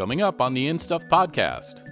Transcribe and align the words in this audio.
coming 0.00 0.22
up 0.22 0.40
on 0.40 0.54
the 0.54 0.66
In 0.66 0.78
Stuff 0.78 1.02
podcast. 1.12 1.82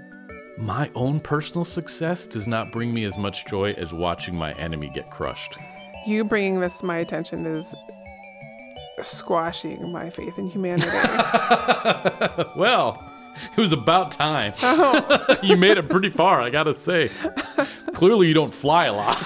My 0.57 0.91
own 0.95 1.21
personal 1.21 1.63
success 1.63 2.27
does 2.27 2.49
not 2.49 2.73
bring 2.73 2.95
me 2.95 3.05
as 3.05 3.19
much 3.19 3.45
joy 3.45 3.73
as 3.73 3.93
watching 3.93 4.35
my 4.35 4.55
enemy 4.55 4.91
get 4.95 5.11
crushed. 5.11 5.59
You 6.07 6.25
bringing 6.25 6.59
this 6.59 6.79
to 6.79 6.87
my 6.87 6.97
attention 6.97 7.45
is 7.45 7.75
squashing 9.03 9.93
my 9.93 10.09
faith 10.09 10.39
in 10.39 10.49
humanity. 10.49 10.89
Well, 12.57 13.13
it 13.55 13.61
was 13.61 13.73
about 13.73 14.11
time. 14.11 14.55
Oh. 14.63 15.37
you 15.43 15.59
made 15.59 15.77
it 15.77 15.91
pretty 15.91 16.09
far, 16.09 16.41
I 16.41 16.49
gotta 16.49 16.73
say. 16.73 17.11
Clearly, 17.93 18.27
you 18.27 18.33
don't 18.33 18.55
fly 18.55 18.87
a 18.87 18.93
lot. 18.95 19.23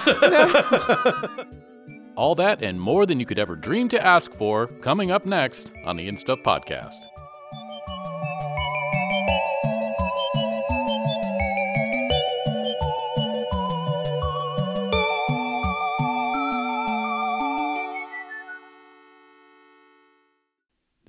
All 2.17 2.35
that 2.35 2.61
and 2.61 2.81
more 2.81 3.05
than 3.05 3.21
you 3.21 3.25
could 3.25 3.39
ever 3.39 3.55
dream 3.55 3.87
to 3.87 4.05
ask 4.05 4.33
for 4.33 4.67
coming 4.67 5.09
up 5.09 5.25
next 5.25 5.71
on 5.85 5.95
the 5.95 6.05
In 6.05 6.17
Stuff 6.17 6.39
podcast. 6.39 6.99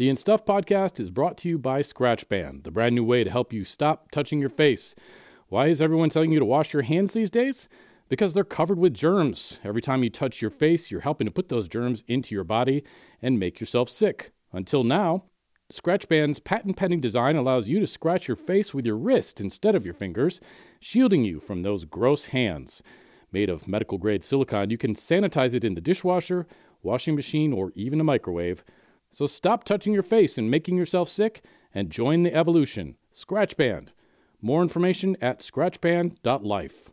The 0.04 0.10
In 0.10 0.16
Stuff 0.16 0.44
podcast 0.44 1.00
is 1.00 1.08
brought 1.08 1.38
to 1.38 1.48
you 1.48 1.56
by 1.56 1.80
Scratch 1.80 2.28
Band, 2.28 2.64
the 2.64 2.70
brand 2.70 2.94
new 2.94 3.02
way 3.02 3.24
to 3.24 3.30
help 3.30 3.54
you 3.54 3.64
stop 3.64 4.10
touching 4.10 4.38
your 4.38 4.50
face. 4.50 4.94
Why 5.48 5.68
is 5.68 5.80
everyone 5.80 6.10
telling 6.10 6.30
you 6.30 6.38
to 6.38 6.44
wash 6.44 6.74
your 6.74 6.82
hands 6.82 7.12
these 7.12 7.30
days? 7.30 7.70
Because 8.10 8.34
they're 8.34 8.44
covered 8.44 8.78
with 8.78 8.92
germs. 8.92 9.60
Every 9.64 9.80
time 9.80 10.04
you 10.04 10.10
touch 10.10 10.42
your 10.42 10.50
face, 10.50 10.90
you're 10.90 11.00
helping 11.00 11.27
to 11.27 11.32
put 11.32 11.48
those 11.48 11.70
germs 11.70 12.04
into 12.06 12.34
your 12.34 12.44
body 12.44 12.84
and 13.22 13.38
make 13.38 13.60
yourself 13.60 13.88
sick. 13.88 14.32
Until 14.52 14.84
now, 14.84 15.24
Scratch 15.70 16.06
Band's 16.06 16.38
patent 16.38 16.77
pending 16.77 17.00
design 17.00 17.34
allows 17.34 17.70
you 17.70 17.80
to 17.80 17.86
scratch 17.86 18.28
your 18.28 18.36
face 18.36 18.74
with 18.74 18.84
your 18.84 18.98
wrist 18.98 19.41
instead 19.41 19.74
of 19.74 19.86
your 19.86 19.94
fingers, 19.94 20.38
shielding 20.80 21.25
you 21.25 21.41
from 21.41 21.62
those 21.62 21.86
gross 21.86 22.27
hands. 22.27 22.82
Made 23.32 23.48
of 23.48 23.66
medical 23.66 23.97
grade 23.97 24.22
silicone, 24.22 24.69
you 24.69 24.77
can 24.77 24.92
sanitize 24.92 25.55
it 25.55 25.64
in 25.64 25.75
the 25.75 25.80
dishwasher, 25.80 26.47
washing 26.82 27.14
machine, 27.14 27.55
or 27.55 27.72
even 27.75 28.02
a 28.02 28.05
microwave. 28.05 28.62
So 29.14 29.26
stop 29.28 29.62
touching 29.62 29.92
your 29.92 30.02
face 30.02 30.36
and 30.36 30.50
making 30.50 30.76
yourself 30.76 31.08
sick 31.08 31.44
and 31.72 31.88
join 31.88 32.24
the 32.24 32.34
evolution. 32.34 32.96
Scratch 33.12 33.56
Band. 33.56 33.92
More 34.42 34.60
information 34.60 35.16
at 35.20 35.38
scratchband.life. 35.38 36.90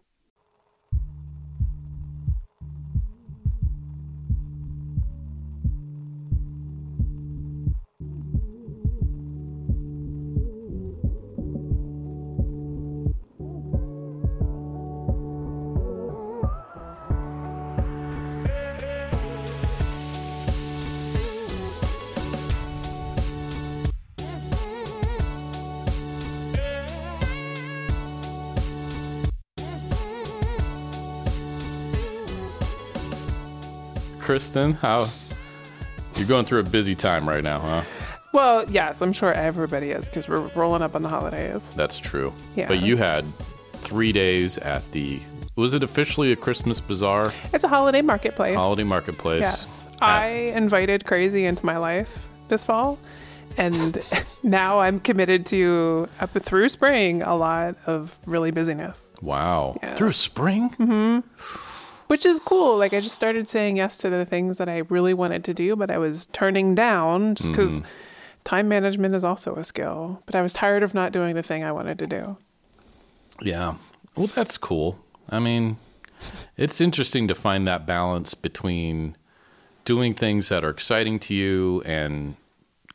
Kristen, 34.32 34.72
how 34.76 35.10
you're 36.16 36.26
going 36.26 36.46
through 36.46 36.62
a 36.62 36.64
busy 36.64 36.96
time 36.96 37.28
right 37.28 37.44
now, 37.44 37.60
huh? 37.60 37.84
well, 38.32 38.64
yes, 38.72 39.02
I'm 39.02 39.12
sure 39.12 39.34
everybody 39.34 39.92
is 39.92 40.06
because 40.06 40.30
we're 40.30 40.48
rolling 40.56 40.82
up 40.82 40.96
on 40.96 41.02
the 41.02 41.10
holidays. 41.10 41.70
That's 41.76 41.98
true. 42.00 42.32
Yeah. 42.56 42.70
But 42.70 42.82
you 42.82 42.96
had 42.96 43.26
three 43.74 44.14
days 44.14 44.58
at 44.60 44.90
the 44.94 45.20
was 45.58 45.74
it 45.74 45.84
officially 45.84 46.32
a 46.32 46.38
Christmas 46.38 46.80
bazaar 46.80 47.34
It's 47.54 47.66
a 47.66 47.68
holiday 47.68 48.02
marketplace. 48.02 48.56
holiday 48.56 48.86
marketplace? 48.86 49.42
Yes. 49.42 49.88
at- 49.96 50.02
I 50.02 50.28
invited 50.56 51.04
crazy 51.04 51.44
into 51.44 51.66
my 51.66 51.76
life 51.76 52.26
this 52.48 52.64
fall. 52.64 53.00
And 53.58 54.02
now 54.44 54.80
I'm 54.80 55.02
committed 55.02 55.46
to 55.48 56.08
up 56.22 56.32
through 56.42 56.70
spring 56.70 57.22
a 57.22 57.36
lot 57.36 57.76
of 57.86 58.18
really 58.26 58.52
busyness, 58.52 59.08
wow. 59.22 59.78
Yeah. 59.84 59.96
Through 59.96 60.14
spring? 60.14 60.70
Mm-hmm. 60.80 61.20
Which 62.12 62.26
is 62.26 62.42
cool. 62.42 62.78
Like 62.78 62.92
I 62.92 63.00
just 63.00 63.16
started 63.16 63.48
saying 63.48 63.78
yes 63.78 63.96
to 64.00 64.10
the 64.10 64.26
things 64.26 64.58
that 64.58 64.68
I 64.68 64.80
really 64.90 65.14
wanted 65.14 65.46
to 65.46 65.54
do, 65.54 65.78
but 65.78 65.90
I 65.90 65.98
was 65.98 66.26
turning 66.34 66.76
down 66.76 67.36
just 67.36 67.52
because 67.52 67.80
mm-hmm. 67.80 67.88
time 68.44 68.68
management 68.68 69.16
is 69.16 69.24
also 69.24 69.56
a 69.56 69.64
skill. 69.64 70.22
But 70.26 70.36
I 70.36 70.42
was 70.42 70.52
tired 70.52 70.84
of 70.84 70.94
not 70.94 71.14
doing 71.14 71.36
the 71.36 71.42
thing 71.42 71.64
I 71.64 71.72
wanted 71.72 71.98
to 72.00 72.08
do. 72.08 72.36
Yeah. 73.42 73.76
Well, 74.18 74.28
that's 74.28 74.58
cool. 74.58 75.00
I 75.30 75.40
mean, 75.40 75.78
it's 76.58 76.82
interesting 76.82 77.30
to 77.30 77.34
find 77.34 77.66
that 77.70 77.86
balance 77.86 78.34
between 78.34 79.16
doing 79.86 80.14
things 80.14 80.50
that 80.50 80.66
are 80.66 80.70
exciting 80.70 81.18
to 81.20 81.34
you 81.34 81.82
and 81.86 82.36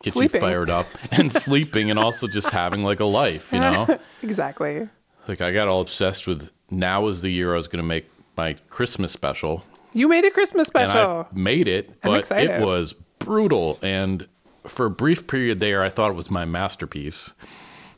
get 0.03 0.13
Sleeping. 0.13 0.43
you 0.43 0.47
fired 0.47 0.69
up 0.69 0.89
and 1.11 1.33
sleeping 1.33 1.89
and 1.91 1.99
also 1.99 2.27
just 2.29 2.51
having 2.51 2.85
like 2.85 3.01
a 3.01 3.07
life, 3.07 3.51
you 3.51 3.61
know? 3.61 3.99
Exactly. 4.23 4.87
like 5.27 5.41
I 5.41 5.53
got 5.53 5.69
all 5.69 5.81
obsessed 5.81 6.27
with 6.27 6.51
now 6.71 7.07
is 7.07 7.23
the 7.23 7.31
year 7.31 7.55
I 7.55 7.57
was 7.57 7.67
going 7.67 7.83
to 7.83 7.89
make 7.89 8.11
my 8.37 8.55
Christmas 8.71 9.13
special 9.13 9.65
You 9.93 10.09
made 10.09 10.25
a 10.25 10.31
Christmas 10.31 10.69
and 10.75 10.91
special. 10.91 11.27
I 11.31 11.39
made 11.39 11.69
it, 11.69 12.01
but 12.03 12.31
it 12.31 12.61
was 12.61 12.95
brutal 13.19 13.79
and 13.83 14.27
for 14.67 14.87
a 14.87 14.91
brief 14.91 15.27
period 15.27 15.61
there 15.61 15.83
I 15.83 15.89
thought 15.89 16.11
it 16.11 16.15
was 16.15 16.31
my 16.31 16.45
masterpiece. 16.45 17.33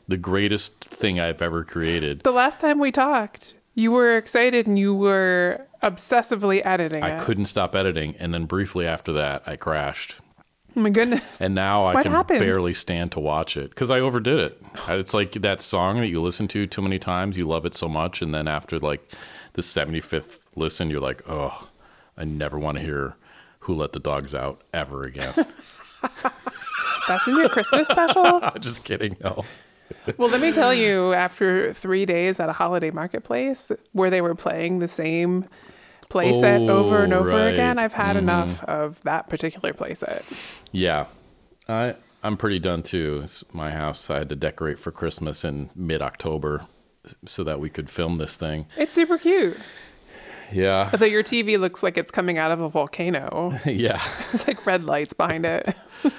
The 0.07 0.17
greatest 0.17 0.73
thing 0.85 1.19
I've 1.19 1.41
ever 1.41 1.63
created. 1.63 2.21
The 2.23 2.31
last 2.31 2.61
time 2.61 2.79
we 2.79 2.91
talked, 2.91 3.55
you 3.75 3.91
were 3.91 4.17
excited 4.17 4.65
and 4.65 4.77
you 4.79 4.93
were 4.95 5.61
obsessively 5.83 6.61
editing 6.65 7.03
I 7.03 7.15
it. 7.15 7.21
couldn't 7.21 7.45
stop 7.45 7.75
editing, 7.75 8.15
and 8.17 8.33
then 8.33 8.45
briefly 8.45 8.85
after 8.87 9.13
that, 9.13 9.43
I 9.45 9.55
crashed. 9.55 10.15
Oh 10.75 10.81
my 10.81 10.89
goodness. 10.89 11.41
And 11.41 11.53
now 11.55 11.85
I 11.85 11.93
What 11.93 12.03
can 12.03 12.11
happened? 12.11 12.39
barely 12.39 12.73
stand 12.73 13.11
to 13.13 13.19
watch 13.19 13.55
it 13.57 13.69
because 13.69 13.89
I 13.89 13.99
overdid 13.99 14.39
it. 14.39 14.61
It's 14.87 15.13
like 15.13 15.31
that 15.33 15.61
song 15.61 15.97
that 15.97 16.07
you 16.07 16.21
listen 16.21 16.47
to 16.49 16.65
too 16.67 16.81
many 16.81 16.99
times, 16.99 17.37
you 17.37 17.47
love 17.47 17.65
it 17.65 17.75
so 17.75 17.87
much, 17.87 18.21
and 18.21 18.33
then 18.33 18.47
after 18.47 18.79
like 18.79 19.07
the 19.53 19.61
75th 19.61 20.39
listen, 20.55 20.89
you're 20.89 21.01
like, 21.01 21.23
oh, 21.27 21.67
I 22.17 22.25
never 22.25 22.59
want 22.59 22.77
to 22.77 22.83
hear 22.83 23.15
Who 23.61 23.75
Let 23.75 23.93
the 23.93 23.99
Dogs 23.99 24.35
Out 24.35 24.61
ever 24.73 25.03
again. 25.03 25.33
That's 27.07 27.27
in 27.27 27.37
your 27.37 27.49
Christmas 27.49 27.87
special? 27.87 28.41
Just 28.59 28.83
kidding. 28.83 29.17
No. 29.23 29.43
Well, 30.17 30.29
let 30.29 30.41
me 30.41 30.51
tell 30.51 30.73
you, 30.73 31.13
after 31.13 31.73
three 31.73 32.05
days 32.05 32.39
at 32.39 32.49
a 32.49 32.53
holiday 32.53 32.91
marketplace 32.91 33.71
where 33.93 34.11
they 34.11 34.21
were 34.21 34.35
playing 34.35 34.79
the 34.79 34.87
same 34.87 35.47
playset 36.11 36.69
Oh, 36.69 36.77
over 36.77 37.03
and 37.03 37.13
over 37.13 37.29
right. 37.29 37.53
again, 37.53 37.79
I've 37.79 37.93
had 37.93 38.09
mm-hmm. 38.09 38.29
enough 38.29 38.63
of 38.65 38.99
that 39.03 39.29
particular 39.29 39.73
playset. 39.73 40.21
Yeah. 40.71 41.07
I, 41.67 41.95
I'm 42.21 42.37
pretty 42.37 42.59
done 42.59 42.83
too. 42.83 43.21
It's 43.23 43.43
my 43.53 43.71
house, 43.71 44.09
I 44.09 44.19
had 44.19 44.29
to 44.29 44.35
decorate 44.35 44.79
for 44.79 44.91
Christmas 44.91 45.43
in 45.43 45.69
mid 45.75 46.01
October 46.01 46.67
so 47.25 47.43
that 47.43 47.59
we 47.59 47.69
could 47.69 47.89
film 47.89 48.15
this 48.17 48.35
thing. 48.37 48.67
It's 48.77 48.93
super 48.93 49.17
cute. 49.17 49.57
Yeah. 50.51 50.89
Although 50.91 51.05
your 51.05 51.23
TV 51.23 51.59
looks 51.59 51.83
like 51.83 51.97
it's 51.97 52.11
coming 52.11 52.37
out 52.37 52.51
of 52.51 52.59
a 52.59 52.69
volcano. 52.69 53.57
yeah. 53.65 54.01
It's 54.33 54.47
like 54.47 54.65
red 54.65 54.83
lights 54.85 55.13
behind 55.13 55.45
it. 55.45 55.75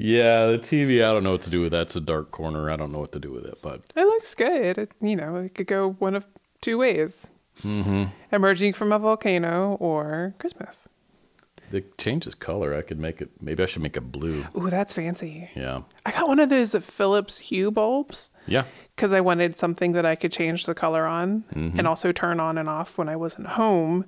Yeah, 0.00 0.46
the 0.46 0.58
TV, 0.58 1.02
I 1.02 1.12
don't 1.12 1.24
know 1.24 1.32
what 1.32 1.40
to 1.42 1.50
do 1.50 1.60
with 1.60 1.72
that. 1.72 1.82
It's 1.82 1.96
a 1.96 2.00
dark 2.00 2.30
corner. 2.30 2.70
I 2.70 2.76
don't 2.76 2.92
know 2.92 3.00
what 3.00 3.10
to 3.12 3.18
do 3.18 3.32
with 3.32 3.44
it, 3.46 3.58
but 3.62 3.80
It 3.96 4.04
looks 4.04 4.32
good. 4.34 4.78
It, 4.78 4.92
you 5.00 5.16
know, 5.16 5.36
it 5.36 5.54
could 5.56 5.66
go 5.66 5.92
one 5.98 6.14
of 6.14 6.24
two 6.60 6.78
ways. 6.78 7.26
Mm-hmm. 7.64 8.04
Emerging 8.30 8.74
from 8.74 8.92
a 8.92 8.98
volcano 9.00 9.76
or 9.80 10.34
Christmas. 10.38 10.86
it 11.72 11.98
changes 11.98 12.34
color. 12.36 12.74
I 12.76 12.82
could 12.82 13.00
make 13.00 13.20
it, 13.20 13.30
maybe 13.40 13.62
I 13.62 13.66
should 13.66 13.82
make 13.82 13.96
it 13.96 14.12
blue. 14.12 14.46
Ooh, 14.56 14.70
that's 14.70 14.92
fancy. 14.92 15.50
Yeah. 15.56 15.80
I 16.06 16.12
got 16.12 16.28
one 16.28 16.38
of 16.38 16.48
those 16.50 16.74
Philips 16.76 17.38
Hue 17.38 17.70
bulbs 17.72 18.30
Yeah. 18.46 18.64
Because 18.98 19.12
I 19.12 19.20
wanted 19.20 19.56
something 19.56 19.92
that 19.92 20.04
I 20.04 20.16
could 20.16 20.32
change 20.32 20.66
the 20.66 20.74
color 20.74 21.06
on 21.06 21.44
Mm-hmm. 21.54 21.78
and 21.78 21.86
also 21.86 22.10
turn 22.10 22.40
on 22.40 22.58
and 22.58 22.68
off 22.68 22.98
when 22.98 23.08
I 23.08 23.14
wasn't 23.14 23.46
home. 23.46 24.04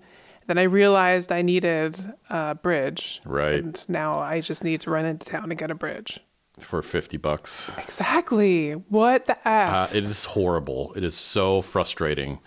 Then 0.48 0.58
I 0.58 0.64
realized 0.64 1.30
I 1.30 1.42
needed 1.42 1.96
a 2.28 2.56
bridge. 2.56 3.20
Right. 3.24 3.62
And 3.62 3.88
now 3.88 4.18
I 4.18 4.40
just 4.40 4.64
need 4.64 4.80
to 4.80 4.90
run 4.90 5.04
into 5.04 5.24
town 5.26 5.50
and 5.52 5.56
get 5.58 5.70
a 5.70 5.76
bridge. 5.76 6.18
For 6.58 6.82
50 6.82 7.16
bucks. 7.18 7.70
Exactly. 7.78 8.72
What 8.72 9.26
the 9.26 9.36
F? 9.48 9.70
Uh, 9.70 9.96
it 9.96 10.04
is 10.04 10.24
horrible. 10.24 10.92
It 10.96 11.04
is 11.04 11.14
so 11.14 11.62
frustrating 11.62 12.40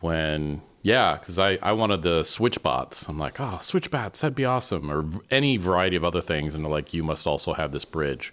when, 0.00 0.60
yeah, 0.82 1.16
because 1.18 1.38
I, 1.38 1.58
I 1.62 1.72
wanted 1.72 2.02
the 2.02 2.22
switch 2.22 2.62
bots. 2.62 3.08
I'm 3.08 3.18
like, 3.18 3.40
oh, 3.40 3.58
switch 3.62 3.90
bots, 3.90 4.20
that'd 4.20 4.34
be 4.34 4.44
awesome. 4.44 4.90
Or 4.90 5.04
any 5.30 5.56
variety 5.56 5.96
of 5.96 6.04
other 6.04 6.20
things. 6.20 6.54
And 6.54 6.64
they're 6.64 6.70
like, 6.72 6.92
you 6.92 7.02
must 7.02 7.26
also 7.26 7.54
have 7.54 7.72
this 7.72 7.84
bridge. 7.86 8.32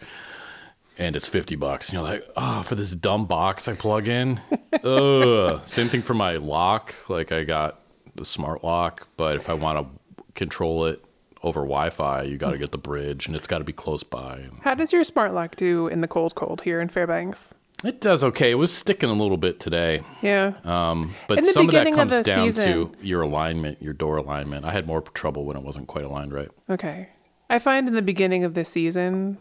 And 0.98 1.16
it's 1.16 1.28
50 1.28 1.56
bucks. 1.56 1.90
And 1.90 1.94
you're 1.96 2.04
like, 2.04 2.28
oh, 2.38 2.62
for 2.64 2.76
this 2.76 2.92
dumb 2.96 3.26
box 3.26 3.68
I 3.68 3.74
plug 3.74 4.08
in? 4.08 4.40
Ugh. 4.84 5.62
Same 5.66 5.90
thing 5.90 6.02
for 6.02 6.14
my 6.14 6.36
lock. 6.38 6.94
Like, 7.10 7.32
I 7.32 7.44
got 7.44 7.80
the 8.16 8.26
smart 8.26 8.64
lock, 8.64 9.08
but 9.18 9.36
if 9.38 9.50
I 9.50 9.54
want 9.54 9.80
to 9.80 10.24
control 10.36 10.86
it 10.86 11.04
over 11.42 11.62
Wi-Fi. 11.62 12.24
You 12.24 12.38
got 12.38 12.52
to 12.52 12.58
get 12.58 12.72
the 12.72 12.78
bridge, 12.78 13.28
and 13.28 13.36
it's 13.36 13.48
got 13.48 13.58
to 13.58 13.64
be 13.64 13.74
close 13.74 14.02
by. 14.04 14.46
How 14.62 14.74
does 14.76 14.94
your 14.94 15.04
smart 15.04 15.34
lock 15.34 15.56
do 15.58 15.88
in 15.88 16.02
the 16.02 16.08
cold, 16.08 16.36
cold 16.36 16.62
here 16.62 16.80
in 16.82 16.90
Fairbanks? 16.90 17.54
it 17.84 18.00
does 18.00 18.24
okay. 18.24 18.50
It 18.52 18.56
was 18.56 18.72
sticking 18.72 19.10
a 19.10 19.14
little 19.14 19.36
bit 19.36 19.60
today, 19.60 20.04
Yeah. 20.22 20.54
um, 20.64 21.14
but 21.28 21.44
some 21.44 21.66
of 21.66 21.74
that 21.74 21.84
beginning 21.84 22.00
of 22.00 22.10
comes 22.12 22.26
down 22.26 22.50
season- 22.54 22.72
to 22.72 22.92
your 23.06 23.24
alignment, 23.24 23.82
your 23.82 23.92
door 23.92 24.16
alignment. 24.16 24.64
I 24.64 24.72
had 24.72 24.88
more 24.88 25.02
trouble 25.02 25.44
when 25.44 25.58
it 25.58 25.64
wasn't 25.64 25.88
quite 25.88 26.06
aligned 26.06 26.34
right. 26.34 26.48
Okay. 26.70 27.10
I 27.50 27.60
find 27.60 27.90
in 27.90 27.94
the 27.94 28.02
beginning 28.02 28.46
of 28.46 28.54
the 28.54 28.64
season, 28.64 29.38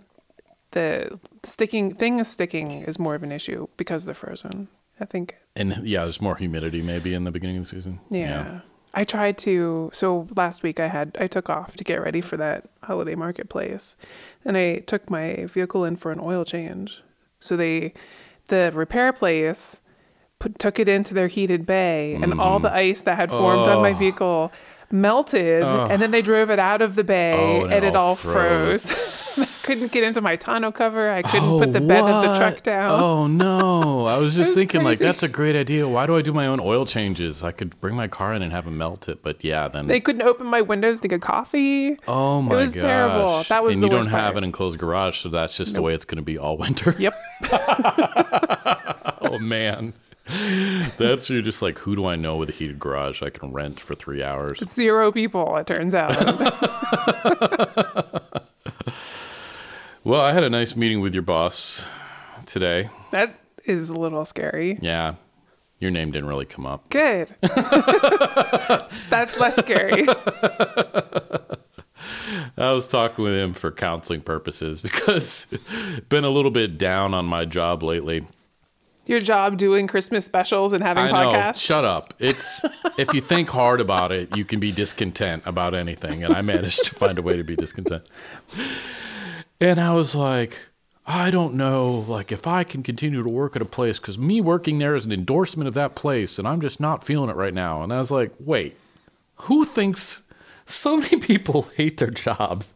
the 0.72 1.18
sticking 1.44 1.94
thing 1.94 2.18
is 2.18 2.28
sticking 2.28 2.82
is 2.82 2.98
more 2.98 3.14
of 3.14 3.22
an 3.22 3.32
issue 3.32 3.68
because 3.76 4.04
they're 4.04 4.14
frozen. 4.14 4.68
I 5.00 5.04
think. 5.04 5.36
And 5.56 5.80
yeah, 5.84 6.02
there's 6.02 6.20
more 6.20 6.36
humidity 6.36 6.82
maybe 6.82 7.14
in 7.14 7.24
the 7.24 7.30
beginning 7.30 7.58
of 7.58 7.64
the 7.64 7.68
season. 7.68 8.00
Yeah. 8.10 8.60
I 8.94 9.04
tried 9.04 9.38
to. 9.38 9.90
So 9.92 10.28
last 10.36 10.62
week 10.62 10.78
I 10.78 10.88
had 10.88 11.16
I 11.18 11.26
took 11.26 11.48
off 11.48 11.76
to 11.76 11.84
get 11.84 12.02
ready 12.02 12.20
for 12.20 12.36
that 12.36 12.68
holiday 12.82 13.14
marketplace, 13.14 13.96
and 14.44 14.56
I 14.56 14.78
took 14.80 15.10
my 15.10 15.46
vehicle 15.46 15.84
in 15.84 15.96
for 15.96 16.12
an 16.12 16.20
oil 16.20 16.44
change. 16.44 17.02
So 17.40 17.56
they, 17.56 17.94
the 18.48 18.70
repair 18.74 19.12
place, 19.12 19.80
put, 20.38 20.58
took 20.58 20.78
it 20.78 20.88
into 20.88 21.14
their 21.14 21.28
heated 21.28 21.64
bay, 21.64 22.14
and 22.14 22.38
all 22.38 22.58
mm-hmm. 22.58 22.64
the 22.64 22.72
ice 22.72 23.02
that 23.02 23.16
had 23.16 23.30
formed 23.30 23.66
on 23.66 23.82
my. 23.82 23.92
Oh. 23.92 23.94
vehicle 23.94 24.52
melted, 24.92 25.62
and 25.62 26.00
then 26.02 26.10
they 26.10 26.22
drove 26.22 26.50
it 26.50 26.58
out 26.58 26.82
of 26.82 26.94
the 26.94 27.04
bay, 27.04 27.32
Oh, 27.36 27.64
and, 27.64 27.72
and 27.72 27.84
it 27.84 27.96
all 27.96 28.14
froze. 28.14 28.90
froze. 28.90 29.18
I 29.38 29.46
couldn't 29.64 29.92
get 29.92 30.04
into 30.04 30.20
my 30.20 30.36
tonneau 30.36 30.72
cover. 30.72 31.10
I 31.10 31.22
couldn't 31.22 31.48
oh, 31.48 31.58
put 31.60 31.72
the 31.72 31.80
bed 31.80 32.02
of 32.04 32.22
the 32.22 32.36
truck 32.38 32.62
down. 32.62 32.90
Oh 33.00 33.26
no! 33.26 34.04
I 34.06 34.18
was 34.18 34.34
just 34.40 34.54
thinking 34.54 34.82
like 34.82 34.98
that's 34.98 35.22
a 35.22 35.28
great 35.28 35.56
idea. 35.56 35.88
Why 35.88 36.04
do 36.06 36.16
I 36.16 36.22
do 36.22 36.32
my 36.32 36.46
own 36.46 36.60
oil 36.60 36.84
changes? 36.84 37.42
I 37.42 37.50
could 37.52 37.80
bring 37.80 37.94
my 37.96 38.08
car 38.08 38.34
in 38.34 38.42
and 38.42 38.52
have 38.52 38.64
them 38.66 38.76
melt 38.76 39.08
it. 39.08 39.22
But 39.22 39.42
yeah, 39.42 39.68
then 39.68 39.86
They 39.86 40.00
couldn't 40.00 40.22
open 40.22 40.46
my 40.48 40.60
windows 40.60 41.00
to 41.00 41.08
get 41.08 41.22
coffee. 41.22 41.96
oh 42.06 42.42
my 42.42 42.54
It 42.54 42.58
was 42.58 42.74
gosh, 42.74 42.82
terrible. 42.82 43.42
That 43.48 43.62
was 43.62 43.74
and 43.74 43.82
you 43.82 43.88
don't 43.88 44.06
have 44.06 44.36
an 44.36 44.44
enclosed 44.44 44.78
garage, 44.78 45.18
so 45.20 45.28
that's 45.30 45.56
just 45.56 45.74
the 45.74 45.82
way 45.82 45.94
it's 45.94 46.04
going 46.04 46.16
to 46.16 46.22
be 46.22 46.36
all 46.36 46.58
winter. 46.58 46.94
Yep. 46.98 47.14
oh 49.22 49.38
man, 49.40 49.94
that's 50.98 51.28
you're 51.28 51.42
just 51.42 51.62
like 51.62 51.78
who 51.78 51.96
do 51.96 52.06
I 52.06 52.16
know 52.16 52.36
with 52.36 52.48
a 52.48 52.52
heated 52.52 52.78
garage 52.78 53.22
I 53.22 53.30
can 53.30 53.52
rent 53.52 53.80
for 53.80 53.94
three 53.94 54.22
hours? 54.22 54.58
Zero 54.64 55.12
people, 55.12 55.56
it 55.56 55.66
turns 55.66 55.94
out. 55.94 56.12
Well, 60.04 60.20
I 60.20 60.32
had 60.32 60.42
a 60.42 60.50
nice 60.50 60.74
meeting 60.74 61.00
with 61.00 61.14
your 61.14 61.22
boss 61.22 61.86
today. 62.44 62.90
that 63.12 63.38
is 63.64 63.88
a 63.88 63.94
little 63.94 64.24
scary. 64.24 64.76
Yeah, 64.80 65.14
your 65.78 65.92
name 65.92 66.10
didn't 66.10 66.28
really 66.28 66.44
come 66.44 66.66
up. 66.66 66.90
Good. 66.90 67.32
That's 69.10 69.38
less 69.38 69.54
scary. 69.54 70.08
I 72.58 72.72
was 72.72 72.88
talking 72.88 73.24
with 73.24 73.34
him 73.34 73.54
for 73.54 73.70
counseling 73.70 74.22
purposes 74.22 74.80
because 74.80 75.46
been 76.08 76.24
a 76.24 76.30
little 76.30 76.50
bit 76.50 76.78
down 76.78 77.14
on 77.14 77.24
my 77.26 77.44
job 77.44 77.84
lately. 77.84 78.26
Your 79.06 79.20
job 79.20 79.56
doing 79.56 79.88
Christmas 79.88 80.24
specials 80.24 80.72
and 80.72 80.82
having 80.82 81.04
I 81.04 81.10
know. 81.10 81.32
podcasts. 81.32 81.60
Shut 81.60 81.84
up. 81.84 82.14
It's 82.20 82.64
if 82.96 83.12
you 83.12 83.20
think 83.20 83.48
hard 83.48 83.80
about 83.80 84.12
it, 84.12 84.36
you 84.36 84.44
can 84.44 84.60
be 84.60 84.70
discontent 84.70 85.42
about 85.44 85.74
anything, 85.74 86.22
and 86.22 86.34
I 86.34 86.40
managed 86.42 86.84
to 86.84 86.94
find 86.94 87.18
a 87.18 87.22
way 87.22 87.36
to 87.36 87.42
be 87.42 87.56
discontent. 87.56 88.04
And 89.60 89.80
I 89.80 89.92
was 89.92 90.14
like, 90.14 90.58
I 91.04 91.30
don't 91.32 91.54
know, 91.54 92.04
like 92.06 92.30
if 92.30 92.46
I 92.46 92.62
can 92.62 92.82
continue 92.84 93.22
to 93.22 93.28
work 93.28 93.56
at 93.56 93.62
a 93.62 93.66
place 93.66 93.98
because 93.98 94.18
me 94.18 94.40
working 94.40 94.78
there 94.78 94.94
is 94.94 95.04
an 95.04 95.12
endorsement 95.12 95.66
of 95.66 95.74
that 95.74 95.96
place, 95.96 96.38
and 96.38 96.46
I'm 96.46 96.60
just 96.60 96.78
not 96.78 97.02
feeling 97.04 97.28
it 97.28 97.36
right 97.36 97.54
now. 97.54 97.82
And 97.82 97.92
I 97.92 97.98
was 97.98 98.12
like, 98.12 98.32
wait, 98.38 98.76
who 99.34 99.64
thinks 99.64 100.22
so 100.64 100.96
many 100.98 101.16
people 101.16 101.62
hate 101.76 101.98
their 101.98 102.10
jobs? 102.10 102.74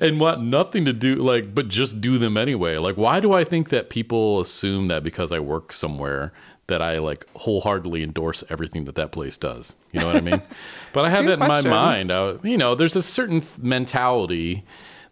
And 0.00 0.20
want 0.20 0.42
nothing 0.42 0.84
to 0.84 0.92
do 0.92 1.16
like 1.16 1.54
but 1.54 1.68
just 1.68 2.00
do 2.00 2.18
them 2.18 2.36
anyway. 2.36 2.76
Like 2.76 2.96
why 2.96 3.20
do 3.20 3.32
i 3.32 3.44
think 3.44 3.68
that 3.70 3.90
people 3.90 4.40
assume 4.40 4.86
that 4.88 5.02
because 5.02 5.32
i 5.32 5.38
work 5.38 5.72
somewhere 5.72 6.32
that 6.68 6.80
i 6.80 6.98
like 6.98 7.26
wholeheartedly 7.34 8.02
endorse 8.02 8.44
everything 8.48 8.84
that 8.84 8.94
that 8.96 9.12
place 9.12 9.36
does? 9.36 9.74
You 9.92 10.00
know 10.00 10.06
what 10.06 10.16
i 10.16 10.20
mean? 10.20 10.42
But 10.92 11.04
i 11.06 11.10
have 11.10 11.26
that 11.26 11.34
in 11.34 11.48
my 11.48 11.62
mind. 11.62 12.12
I, 12.12 12.36
you 12.42 12.58
know 12.58 12.74
there's 12.74 12.96
a 12.96 13.02
certain 13.02 13.42
mentality 13.58 14.64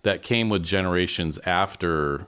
that 0.03 0.23
came 0.23 0.49
with 0.49 0.63
generations 0.63 1.39
after 1.45 2.27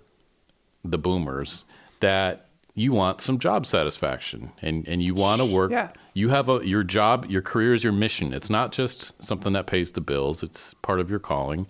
the 0.84 0.98
boomers 0.98 1.64
that 2.00 2.48
you 2.74 2.92
want 2.92 3.20
some 3.20 3.38
job 3.38 3.66
satisfaction 3.66 4.50
and 4.62 4.88
and 4.88 5.02
you 5.02 5.14
want 5.14 5.40
to 5.40 5.44
work. 5.46 5.70
Yes. 5.70 6.10
you 6.14 6.30
have 6.30 6.48
a 6.48 6.66
your 6.66 6.82
job 6.82 7.26
your 7.28 7.42
career 7.42 7.74
is 7.74 7.84
your 7.84 7.92
mission. 7.92 8.32
It's 8.32 8.48
not 8.50 8.72
just 8.72 9.22
something 9.22 9.52
that 9.52 9.66
pays 9.66 9.92
the 9.92 10.00
bills. 10.00 10.42
It's 10.42 10.74
part 10.74 10.98
of 10.98 11.10
your 11.10 11.18
calling 11.18 11.66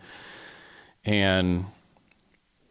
and 1.04 1.66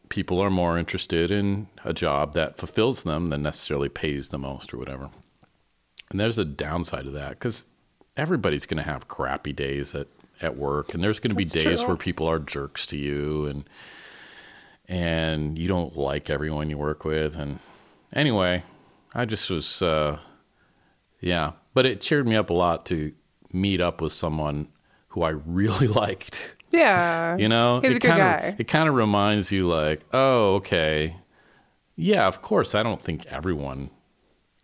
people 0.10 0.42
are 0.42 0.50
more 0.50 0.78
interested 0.78 1.32
in 1.32 1.68
a 1.86 1.94
job 1.94 2.34
that 2.34 2.58
fulfills 2.58 3.04
them 3.04 3.28
than 3.28 3.42
necessarily 3.42 3.90
pays 3.90 4.30
the 4.30 4.38
most 4.38 4.74
or 4.74 4.78
whatever. 4.78 5.10
And 6.10 6.20
there's 6.20 6.38
a 6.38 6.46
downside 6.46 7.06
to 7.06 7.12
that 7.12 7.32
because 7.32 7.66
everybody's 8.18 8.66
going 8.66 8.78
to 8.78 8.84
have 8.84 9.08
crappy 9.08 9.54
days 9.54 9.96
at, 9.96 10.08
at 10.42 10.58
work 10.58 10.94
and 10.94 11.04
there's 11.04 11.20
going 11.20 11.32
to 11.32 11.36
be 11.36 11.46
That's 11.46 11.64
days 11.64 11.80
true. 11.80 11.90
where 11.90 11.98
people 11.98 12.28
are 12.28 12.40
jerks 12.40 12.86
to 12.88 12.98
you 12.98 13.46
and 13.46 13.70
and 14.88 15.58
you 15.58 15.70
don't 15.70 15.96
like 15.96 16.30
everyone 16.30 16.70
you 16.70 16.78
work 16.78 17.06
with 17.06 17.36
and 17.36 17.60
anyway 18.12 18.62
i 19.16 19.24
just 19.24 19.50
was 19.50 19.82
uh 19.82 20.18
yeah. 21.22 21.52
But 21.74 21.86
it 21.86 22.02
cheered 22.02 22.28
me 22.28 22.36
up 22.36 22.50
a 22.50 22.54
lot 22.54 22.86
to 22.88 23.14
meet 23.54 23.80
up 23.80 24.02
with 24.02 24.12
someone 24.12 24.68
who 25.10 25.22
i 25.22 25.30
really 25.46 25.88
liked 25.88 26.56
Yeah. 26.72 27.38
you 27.38 27.48
know 27.50 27.80
He's 27.82 27.92
it 27.92 27.96
a 27.98 28.00
good 28.00 28.08
kinda, 28.10 28.24
guy. 28.24 28.56
it 28.58 28.68
kind 28.68 28.88
of 28.90 28.96
reminds 28.96 29.52
you 29.52 29.68
like 29.68 30.02
oh 30.14 30.56
okay 30.56 31.16
yeah 31.96 32.28
of 32.28 32.42
course 32.42 32.74
i 32.76 32.82
don't 32.84 33.02
think 33.02 33.26
everyone 33.28 33.90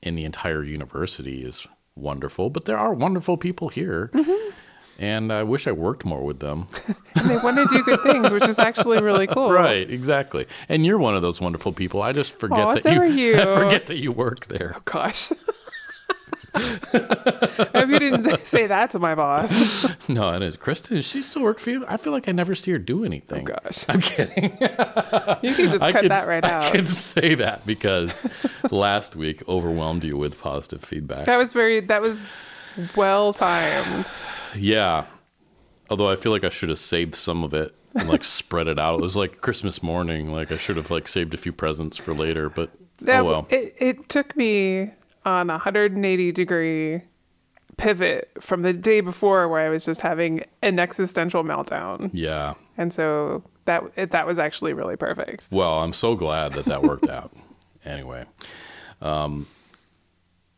in 0.01 0.15
the 0.15 0.24
entire 0.25 0.63
university 0.63 1.44
is 1.44 1.68
wonderful 1.95 2.50
but 2.50 2.65
there 2.65 2.77
are 2.77 2.94
wonderful 2.94 3.38
people 3.38 3.69
here 3.69 4.09
Mm-hmm. 4.13 4.50
and 5.00 5.33
i 5.33 5.44
wish 5.44 5.68
i 5.68 5.71
worked 5.71 6.06
more 6.06 6.24
with 6.24 6.39
them 6.39 6.68
And 7.15 7.30
they 7.30 7.38
want 7.38 7.57
to 7.57 7.65
do 7.75 7.83
good 7.83 8.01
things, 8.04 8.31
which 8.31 8.48
is 8.48 8.60
actually 8.60 9.01
really 9.01 9.27
cool. 9.36 9.51
right 9.51 9.89
exactly 9.89 10.45
and 10.69 10.86
you're 10.86 10.98
one 11.00 11.15
of 11.15 11.21
those 11.21 11.42
wonderful 11.42 11.74
people 11.74 12.01
i 12.01 12.12
just 12.12 12.38
forget 12.39 12.83
that 12.83 12.94
you, 12.94 13.03
you. 13.33 13.36
i 13.42 13.45
forget 13.51 13.88
that 13.88 13.98
you 13.98 14.12
work 14.12 14.48
there 14.48 14.74
Oh 14.77 14.81
Gosh. 14.86 15.31
I 16.56 17.70
hope 17.74 17.90
you 17.90 18.00
didn't 18.00 18.46
say 18.48 18.68
that 18.68 18.92
to 18.92 19.00
my 19.00 19.16
boss. 19.16 19.88
no 20.08 20.34
it 20.34 20.42
is 20.42 20.56
kristen 20.58 20.96
does 20.96 21.06
she 21.08 21.22
still 21.22 21.42
work 21.42 21.60
for 21.60 21.70
you 21.70 21.86
i 21.88 21.98
feel 21.98 22.14
like 22.14 22.28
i 22.30 22.32
never 22.32 22.56
see 22.56 22.72
her 22.72 22.78
do 22.78 23.04
anything 23.04 23.48
Oh, 23.50 23.54
gosh. 23.64 23.86
i'm 23.90 24.00
kidding 24.02 24.52
You 24.62 25.54
can 25.54 25.70
just 25.70 25.84
I 25.84 25.92
cut 25.92 26.02
could- 26.02 26.12
that 26.12 26.28
right 26.28 26.44
I 26.46 26.50
out. 26.50 26.64
I 26.64 26.72
can 26.72 26.86
say 26.86 27.36
that 27.36 27.66
because 27.66 28.25
last 28.72 29.16
week 29.16 29.44
overwhelmed 29.48 30.04
you 30.04 30.18
with 30.18 30.39
positive 30.39 30.84
feedback. 30.84 31.25
That 31.25 31.38
was 31.38 31.54
very, 31.54 31.80
that 31.82 32.01
was 32.01 32.24
well 32.96 33.34
timed. 33.34 34.06
Yeah. 34.56 35.06
Although 35.89 36.10
I 36.10 36.16
feel 36.16 36.32
like 36.32 36.44
I 36.44 36.50
should 36.50 36.70
have 36.70 36.80
saved 36.80 37.16
some 37.16 37.44
of 37.44 37.54
it 37.54 37.75
and 37.96 38.10
like 38.10 38.24
spread 38.24 38.68
it 38.68 38.80
out. 38.80 38.96
It 38.96 39.01
was 39.01 39.16
like 39.16 39.42
Christmas 39.42 39.84
morning. 39.84 40.32
Like 40.32 40.51
I 40.51 40.58
should 40.58 40.77
have 40.77 40.89
like 40.89 41.08
saved 41.08 41.34
a 41.34 41.38
few 41.38 41.51
presents 41.51 41.98
for 41.98 42.13
later, 42.13 42.50
but 42.50 42.72
That, 43.01 43.20
oh 43.22 43.24
well. 43.25 43.48
it, 43.50 43.75
it 43.77 44.10
took 44.10 44.36
me 44.36 44.92
on 45.27 45.50
a 45.50 45.53
180 45.53 46.31
degree 46.31 47.01
pivot 47.75 48.31
from 48.39 48.63
the 48.63 48.74
day 48.74 49.01
before 49.01 49.48
where 49.48 49.62
I 49.62 49.69
was 49.69 49.86
just 49.86 50.01
having 50.01 50.43
an 50.63 50.79
existential 50.79 51.43
meltdown. 51.43 52.10
yeah. 52.13 52.55
And 52.77 52.91
so 52.93 53.43
that 53.65 53.84
it, 53.96 54.12
that 54.12 54.25
was 54.25 54.39
actually 54.39 54.74
really 54.74 54.96
perfect. 54.96 55.50
Well, 55.51 55.79
I'm 55.84 55.93
so 55.93 56.15
glad 56.15 56.53
that 56.53 56.65
that 56.65 56.81
worked 56.84 57.10
out. 57.10 57.31
Anyway. 57.86 58.25
Um 59.01 59.48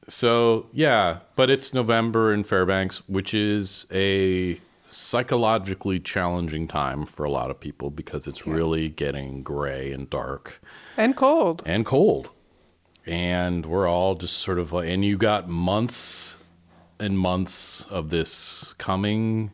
so 0.07 0.65
yeah, 0.73 1.19
but 1.35 1.51
it's 1.51 1.75
November 1.75 2.33
in 2.33 2.43
Fairbanks, 2.43 3.07
which 3.07 3.35
is 3.35 3.85
a 3.91 4.59
psychologically 4.85 5.99
challenging 5.99 6.67
time 6.67 7.05
for 7.05 7.23
a 7.23 7.29
lot 7.29 7.51
of 7.51 7.59
people 7.59 7.91
because 7.91 8.25
it's 8.25 8.47
really 8.47 8.89
getting 8.89 9.43
gray 9.43 9.91
and 9.91 10.09
dark. 10.09 10.59
And 10.97 11.15
cold. 11.15 11.61
and 11.67 11.85
cold. 11.85 12.31
And 13.09 13.65
we're 13.65 13.87
all 13.87 14.13
just 14.13 14.37
sort 14.37 14.59
of 14.59 14.71
like, 14.71 14.87
and 14.87 15.03
you 15.03 15.17
got 15.17 15.49
months 15.49 16.37
and 16.99 17.17
months 17.17 17.83
of 17.89 18.11
this 18.11 18.75
coming. 18.77 19.51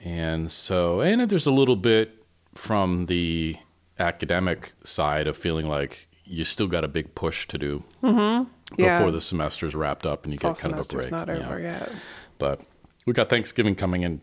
And 0.00 0.50
so, 0.50 1.00
and 1.00 1.22
there's 1.30 1.46
a 1.46 1.50
little 1.50 1.76
bit 1.76 2.22
from 2.54 3.06
the 3.06 3.56
academic 3.98 4.72
side 4.82 5.26
of 5.26 5.38
feeling 5.38 5.66
like 5.66 6.06
you 6.24 6.44
still 6.44 6.66
got 6.66 6.84
a 6.84 6.88
big 6.88 7.14
push 7.14 7.46
to 7.48 7.56
do 7.56 7.82
mm-hmm. 8.02 8.50
Yeah. 8.78 8.98
before 8.98 9.10
the 9.10 9.20
semester's 9.20 9.74
wrapped 9.74 10.04
up 10.04 10.24
and 10.24 10.32
you 10.32 10.38
Fall 10.38 10.52
get 10.52 10.60
kind 10.60 10.74
of 10.74 10.80
a 10.80 10.88
break. 10.88 11.10
not 11.10 11.28
Yeah. 11.28 11.46
over 11.46 11.60
yet. 11.60 11.90
But 12.38 12.60
we 13.06 13.14
got 13.14 13.30
Thanksgiving 13.30 13.74
coming 13.74 14.02
in. 14.02 14.20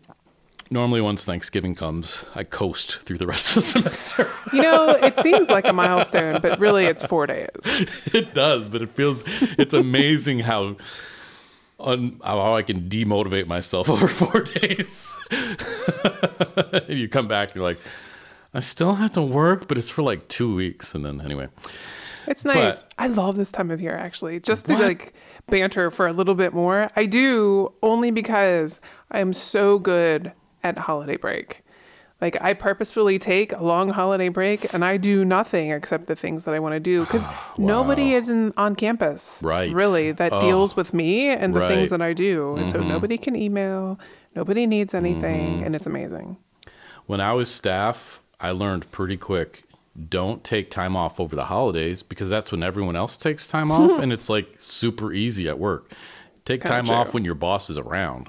Normally, 0.72 1.02
once 1.02 1.26
Thanksgiving 1.26 1.74
comes, 1.74 2.24
I 2.34 2.44
coast 2.44 3.00
through 3.00 3.18
the 3.18 3.26
rest 3.26 3.54
of 3.58 3.62
the 3.62 3.68
semester. 3.68 4.30
You 4.54 4.62
know, 4.62 4.88
it 4.88 5.18
seems 5.18 5.50
like 5.50 5.66
a 5.68 5.72
milestone, 5.74 6.40
but 6.40 6.58
really 6.58 6.86
it's 6.86 7.04
four 7.04 7.26
days. 7.26 7.50
it 8.06 8.32
does, 8.32 8.68
but 8.68 8.80
it 8.80 8.88
feels 8.88 9.22
it's 9.58 9.74
amazing 9.74 10.38
how 10.38 10.76
un, 11.78 12.18
how 12.24 12.56
I 12.56 12.62
can 12.62 12.88
demotivate 12.88 13.46
myself 13.46 13.88
over 13.90 14.08
four 14.08 14.40
days. 14.44 15.08
you 16.88 17.06
come 17.06 17.28
back 17.28 17.48
and 17.50 17.56
you're 17.56 17.64
like, 17.64 17.78
I 18.54 18.60
still 18.60 18.94
have 18.94 19.12
to 19.12 19.22
work, 19.22 19.68
but 19.68 19.76
it's 19.76 19.90
for 19.90 20.02
like 20.02 20.26
two 20.28 20.54
weeks. 20.54 20.94
And 20.94 21.04
then 21.04 21.20
anyway, 21.20 21.48
It's 22.26 22.46
nice. 22.46 22.80
But- 22.80 22.94
I 22.98 23.08
love 23.08 23.36
this 23.36 23.52
time 23.52 23.70
of 23.70 23.82
year 23.82 23.96
actually. 23.96 24.40
Just 24.40 24.66
to 24.68 24.72
What? 24.72 24.82
like 24.82 25.12
banter 25.50 25.90
for 25.90 26.06
a 26.06 26.14
little 26.14 26.34
bit 26.34 26.54
more. 26.54 26.88
I 26.96 27.04
do 27.04 27.74
only 27.82 28.10
because 28.10 28.80
I 29.10 29.18
am 29.20 29.34
so 29.34 29.78
good 29.78 30.32
at 30.62 30.78
holiday 30.78 31.16
break. 31.16 31.62
Like 32.20 32.36
I 32.40 32.52
purposefully 32.54 33.18
take 33.18 33.52
a 33.52 33.62
long 33.62 33.88
holiday 33.88 34.28
break 34.28 34.72
and 34.72 34.84
I 34.84 34.96
do 34.96 35.24
nothing 35.24 35.70
except 35.72 36.06
the 36.06 36.14
things 36.14 36.44
that 36.44 36.54
I 36.54 36.60
want 36.60 36.74
to 36.74 36.80
do 36.80 37.00
because 37.00 37.26
nobody 37.58 38.14
is 38.14 38.28
in 38.28 38.52
on 38.56 38.76
campus. 38.76 39.40
Right. 39.42 39.72
Really 39.74 40.12
that 40.12 40.32
Oh. 40.32 40.40
deals 40.40 40.76
with 40.76 40.94
me 40.94 41.28
and 41.30 41.52
the 41.52 41.58
Right. 41.60 41.66
Mm-hmm. 41.70 41.74
things 41.78 41.90
that 41.90 42.00
I 42.02 42.12
do. 42.12 42.54
And 42.56 42.70
so 42.70 42.80
nobody 42.80 43.18
can 43.18 43.34
email, 43.34 43.98
nobody 44.36 44.66
needs 44.66 44.94
anything 44.94 45.64
and 45.64 45.74
it's 45.74 45.86
amazing. 45.86 46.36
when 47.06 47.20
I 47.20 47.32
was 47.32 47.52
staff, 47.52 48.20
I 48.40 48.52
learned 48.52 48.90
pretty 48.92 49.16
quick 49.16 49.64
don't 50.08 50.42
take 50.44 50.70
time 50.70 50.94
off 50.96 51.18
over 51.20 51.34
the 51.36 51.44
holidays 51.46 52.02
because 52.02 52.30
that's 52.30 52.50
when 52.52 52.62
everyone 52.62 52.94
else 52.96 53.16
takes 53.16 53.46
time 53.48 53.70
off 53.72 53.98
and 54.02 54.12
it's 54.12 54.30
like 54.30 54.54
super 54.58 55.12
easy 55.12 55.48
at 55.48 55.58
work. 55.58 55.92
Take 56.44 56.62
Kinda 56.62 56.74
time 56.76 56.86
true. 56.86 56.94
off 56.94 57.12
when 57.14 57.24
your 57.24 57.34
boss 57.34 57.68
is 57.68 57.76
around. 57.76 58.28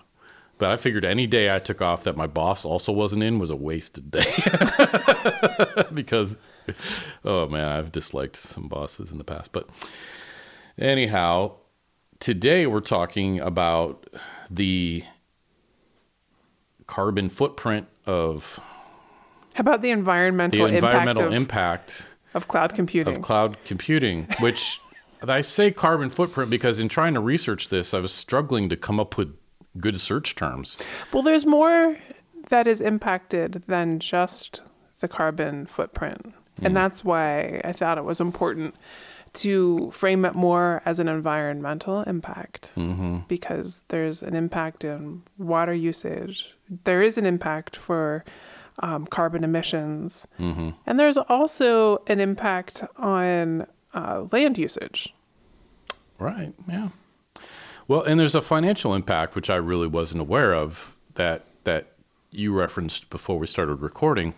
But 0.63 0.71
I 0.71 0.77
figured 0.77 1.03
any 1.03 1.27
day 1.27 1.53
I 1.53 1.59
took 1.59 1.81
off 1.81 2.05
that 2.05 2.15
my 2.15 2.25
boss 2.25 2.63
also 2.63 2.93
wasn't 2.93 3.21
in 3.21 3.37
was 3.37 3.49
a 3.49 3.55
wasted 3.57 4.09
day. 4.09 4.33
because 5.93 6.37
oh 7.25 7.49
man, 7.49 7.67
I've 7.67 7.91
disliked 7.91 8.37
some 8.37 8.69
bosses 8.69 9.11
in 9.11 9.17
the 9.17 9.25
past. 9.25 9.51
But 9.51 9.67
anyhow, 10.79 11.55
today 12.21 12.65
we're 12.65 12.79
talking 12.79 13.41
about 13.41 14.07
the 14.49 15.03
carbon 16.87 17.27
footprint 17.27 17.87
of 18.05 18.57
How 19.55 19.63
about 19.63 19.81
the 19.81 19.89
environmental, 19.89 20.65
the 20.65 20.75
environmental 20.75 21.23
impact 21.33 21.33
of, 21.33 22.05
impact 22.05 22.07
of 22.35 22.47
cloud 22.47 22.73
computing? 22.73 23.13
of 23.17 23.21
cloud 23.21 23.57
computing, 23.65 24.27
which 24.39 24.79
I 25.21 25.41
say 25.41 25.71
carbon 25.71 26.09
footprint 26.09 26.49
because 26.49 26.79
in 26.79 26.87
trying 26.87 27.15
to 27.15 27.19
research 27.19 27.67
this, 27.67 27.93
I 27.93 27.99
was 27.99 28.13
struggling 28.13 28.69
to 28.69 28.77
come 28.77 28.97
up 28.97 29.17
with 29.17 29.35
good 29.79 29.99
search 29.99 30.35
terms. 30.35 30.77
Well, 31.11 31.23
there's 31.23 31.45
more 31.45 31.97
that 32.49 32.67
is 32.67 32.81
impacted 32.81 33.63
than 33.67 33.99
just 33.99 34.61
the 34.99 35.07
carbon 35.07 35.65
footprint. 35.65 36.33
And 36.61 36.75
that's 36.75 37.03
why 37.03 37.61
I 37.65 37.71
thought 37.73 37.97
it 37.97 38.03
was 38.03 38.21
important 38.21 38.75
to 39.33 39.89
frame 39.91 40.23
it 40.23 40.35
more 40.35 40.81
as 40.85 40.99
an 40.99 41.07
environmental 41.07 42.03
impact 42.03 42.69
because 43.27 43.83
there's 43.87 44.21
an 44.21 44.35
impact 44.35 44.83
in 44.83 45.23
water 45.39 45.73
usage, 45.73 46.53
there 46.83 47.01
is 47.01 47.17
an 47.17 47.25
impact 47.25 47.75
for 47.75 48.23
um, 48.79 49.07
carbon 49.07 49.43
emissions, 49.43 50.27
and 50.85 50.99
there's 50.99 51.17
also 51.17 52.03
an 52.07 52.19
impact 52.19 52.83
on 52.97 53.65
uh, 53.95 54.25
land 54.31 54.57
usage. 54.59 55.13
Right. 56.19 56.53
Yeah. 56.69 56.89
Well, 57.87 58.01
and 58.01 58.19
there's 58.19 58.35
a 58.35 58.41
financial 58.41 58.93
impact 58.93 59.35
which 59.35 59.49
I 59.49 59.55
really 59.55 59.87
wasn't 59.87 60.21
aware 60.21 60.53
of 60.53 60.95
that 61.15 61.45
that 61.63 61.87
you 62.31 62.53
referenced 62.53 63.09
before 63.09 63.37
we 63.37 63.47
started 63.47 63.75
recording, 63.75 64.33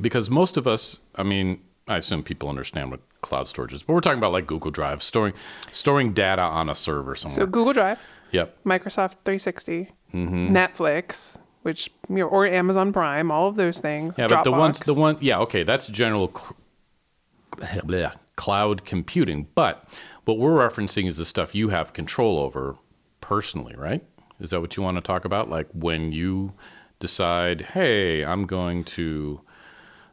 because 0.00 0.30
most 0.30 0.56
of 0.56 0.66
us, 0.66 1.00
I 1.16 1.22
mean, 1.22 1.60
I 1.86 1.98
assume 1.98 2.22
people 2.22 2.48
understand 2.48 2.90
what 2.90 3.00
cloud 3.20 3.48
storage 3.48 3.72
is, 3.72 3.82
but 3.82 3.92
we're 3.92 4.00
talking 4.00 4.18
about 4.18 4.32
like 4.32 4.46
Google 4.46 4.70
Drive, 4.70 5.02
storing 5.02 5.34
storing 5.70 6.12
data 6.12 6.42
on 6.42 6.68
a 6.68 6.74
server 6.74 7.14
somewhere. 7.14 7.36
So, 7.36 7.46
Google 7.46 7.72
Drive. 7.72 7.98
yep. 8.30 8.56
Microsoft 8.64 9.16
360, 9.24 9.90
mm-hmm. 10.12 10.56
Netflix, 10.56 11.36
which 11.62 11.90
or 12.08 12.46
Amazon 12.46 12.92
Prime, 12.92 13.30
all 13.30 13.48
of 13.48 13.56
those 13.56 13.80
things. 13.80 14.14
Yeah, 14.16 14.28
but 14.28 14.44
the 14.44 14.52
ones, 14.52 14.80
the 14.80 14.94
one, 14.94 15.16
yeah, 15.20 15.38
okay, 15.40 15.62
that's 15.62 15.88
general 15.88 16.32
cl- 16.32 18.12
cloud 18.36 18.84
computing. 18.84 19.46
But 19.54 19.86
what 20.24 20.38
we're 20.38 20.68
referencing 20.68 21.06
is 21.06 21.16
the 21.16 21.24
stuff 21.24 21.54
you 21.54 21.68
have 21.68 21.92
control 21.92 22.38
over 22.38 22.76
personally, 23.20 23.74
right? 23.76 24.04
Is 24.40 24.50
that 24.50 24.60
what 24.60 24.76
you 24.76 24.82
want 24.82 24.96
to 24.96 25.00
talk 25.00 25.24
about? 25.24 25.48
Like 25.48 25.68
when 25.72 26.12
you 26.12 26.52
decide, 26.98 27.62
hey, 27.72 28.24
I'm 28.24 28.46
going 28.46 28.84
to 28.84 29.40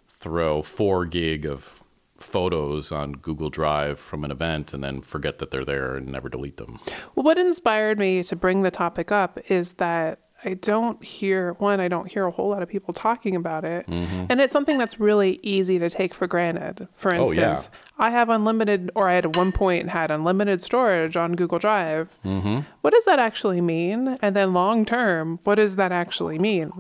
throw 0.08 0.62
four 0.62 1.06
gig 1.06 1.46
of 1.46 1.82
photos 2.18 2.92
on 2.92 3.14
Google 3.14 3.50
Drive 3.50 4.00
from 4.00 4.24
an 4.24 4.32
event 4.32 4.74
and 4.74 4.84
then 4.84 5.02
forget 5.02 5.40
that 5.40 5.52
they're 5.52 5.66
there 5.66 5.96
and 5.96 6.08
never 6.08 6.30
delete 6.30 6.58
them. 6.58 6.80
Well, 7.16 7.24
what 7.24 7.38
inspired 7.38 7.98
me 7.98 8.24
to 8.24 8.36
bring 8.36 8.62
the 8.62 8.72
topic 8.72 9.12
up 9.12 9.40
is 9.50 9.74
that 9.74 10.20
I 10.44 10.56
don't 10.56 11.04
hear 11.04 11.54
one, 11.54 11.80
I 11.80 11.88
don't 11.88 12.12
hear 12.12 12.26
a 12.26 12.32
whole 12.32 12.50
lot 12.50 12.64
of 12.64 12.70
people 12.70 12.94
talking 12.94 13.36
about 13.36 13.64
it. 13.64 13.88
And 13.88 14.42
it's 14.42 14.52
something 14.52 14.78
that's 14.80 15.00
really 15.00 15.40
easy 15.44 15.78
to 15.80 15.90
take 15.90 16.14
for 16.14 16.26
granted. 16.28 16.88
For 16.96 17.12
Mm-hmm. 17.12 17.22
Oh, 17.22 17.32
yeah. 17.32 17.52
instance, 17.52 17.70
I 18.00 18.10
have 18.10 18.30
unlimited, 18.30 18.90
or 18.96 19.08
I 19.08 19.14
had 19.16 19.26
at 19.26 19.36
one 19.38 19.52
point 19.52 19.90
had 19.90 20.10
unlimited 20.10 20.62
storage 20.62 21.16
on 21.16 21.34
Google 21.34 21.60
Drive. 21.60 22.10
Mm-hmm. 22.26 22.62
What 22.82 22.92
does 22.94 23.06
that 23.06 23.20
actually 23.20 23.62
mean? 23.62 24.18
And 24.22 24.36
then 24.36 24.54
long 24.54 24.86
term, 24.86 25.40
what 25.44 25.56
does 25.56 25.76
that 25.76 25.92
actually 25.92 26.40
mean? 26.40 26.72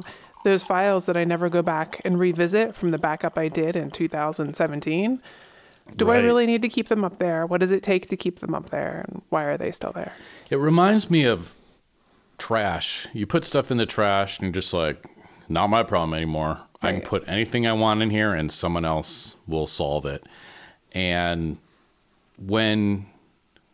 Those 0.44 0.63
files 0.63 1.06
that 1.06 1.15
I 1.15 1.24
never 1.24 1.48
go 1.50 1.62
back 1.62 2.01
and 2.03 2.20
revisit 2.20 2.75
from 2.75 2.89
the 2.89 2.98
backup 2.98 3.38
I 3.38 3.48
did 3.48 3.75
in 3.75 3.91
2017. 3.91 5.22
Do 5.98 6.10
I 6.10 6.18
really 6.18 6.46
need 6.46 6.62
to 6.63 6.70
keep 6.70 6.88
them 6.88 7.03
up 7.03 7.18
there? 7.18 7.46
What 7.46 7.60
does 7.60 7.72
it 7.72 7.84
take 7.84 8.08
to 8.10 8.15
keep 8.18 8.39
them 8.39 8.56
up 8.56 8.70
there? 8.70 9.06
And 9.08 9.22
why 9.30 9.44
are 9.44 9.58
they 9.58 9.72
still 9.72 9.91
there? 9.91 10.13
It 10.50 10.56
reminds 10.56 11.10
me 11.10 11.25
of 11.25 11.53
trash. 12.41 13.07
You 13.13 13.27
put 13.27 13.45
stuff 13.45 13.69
in 13.69 13.77
the 13.77 13.86
trash 13.86 14.39
and 14.39 14.48
you're 14.48 14.53
just 14.53 14.74
like, 14.74 15.05
not 15.48 15.67
my 15.67 15.83
problem 15.83 16.15
anymore. 16.15 16.60
I 16.81 16.91
can 16.91 17.01
put 17.01 17.24
anything 17.27 17.67
I 17.67 17.74
want 17.74 18.01
in 18.01 18.10
here 18.10 18.33
and 18.33 18.51
someone 18.51 18.83
else 18.83 19.36
will 19.48 19.67
solve 19.67 20.07
it. 20.07 20.25
And 20.93 21.60
when 22.39 23.05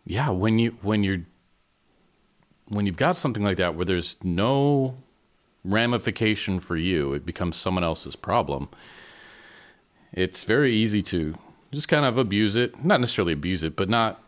yeah, 0.05 0.29
when 0.29 0.59
you 0.59 0.77
when 0.81 1.03
you're 1.03 1.21
when 2.67 2.85
you've 2.85 2.97
got 2.97 3.15
something 3.15 3.43
like 3.43 3.55
that 3.57 3.75
where 3.75 3.85
there's 3.85 4.17
no 4.21 4.97
ramification 5.63 6.59
for 6.59 6.75
you, 6.75 7.13
it 7.13 7.25
becomes 7.25 7.55
someone 7.55 7.85
else's 7.85 8.17
problem. 8.17 8.67
It's 10.11 10.43
very 10.43 10.73
easy 10.73 11.01
to 11.03 11.35
just 11.71 11.87
kind 11.87 12.03
of 12.03 12.17
abuse 12.17 12.57
it, 12.57 12.83
not 12.83 12.99
necessarily 12.99 13.33
abuse 13.33 13.63
it, 13.63 13.77
but 13.77 13.87
not 13.87 14.21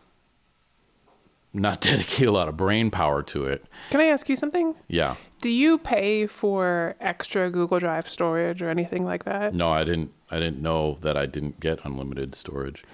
not 1.52 1.80
dedicate 1.90 2.28
a 2.28 2.32
lot 2.32 2.48
of 2.48 2.56
brain 2.56 2.90
power 2.90 3.22
to 3.24 3.46
it. 3.46 3.64
Can 3.90 4.00
I 4.00 4.06
ask 4.06 4.28
you 4.28 4.36
something? 4.36 4.74
Yeah. 4.88 5.16
Do 5.40 5.48
you 5.48 5.78
pay 5.78 6.26
for 6.26 6.94
extra 7.00 7.50
Google 7.50 7.78
Drive 7.78 8.08
storage 8.08 8.60
or 8.62 8.68
anything 8.68 9.04
like 9.04 9.24
that? 9.24 9.54
No, 9.54 9.70
I 9.70 9.84
didn't 9.84 10.12
I 10.30 10.38
didn't 10.38 10.60
know 10.62 10.98
that 11.02 11.16
I 11.16 11.26
didn't 11.26 11.58
get 11.60 11.80
unlimited 11.84 12.34
storage. 12.34 12.84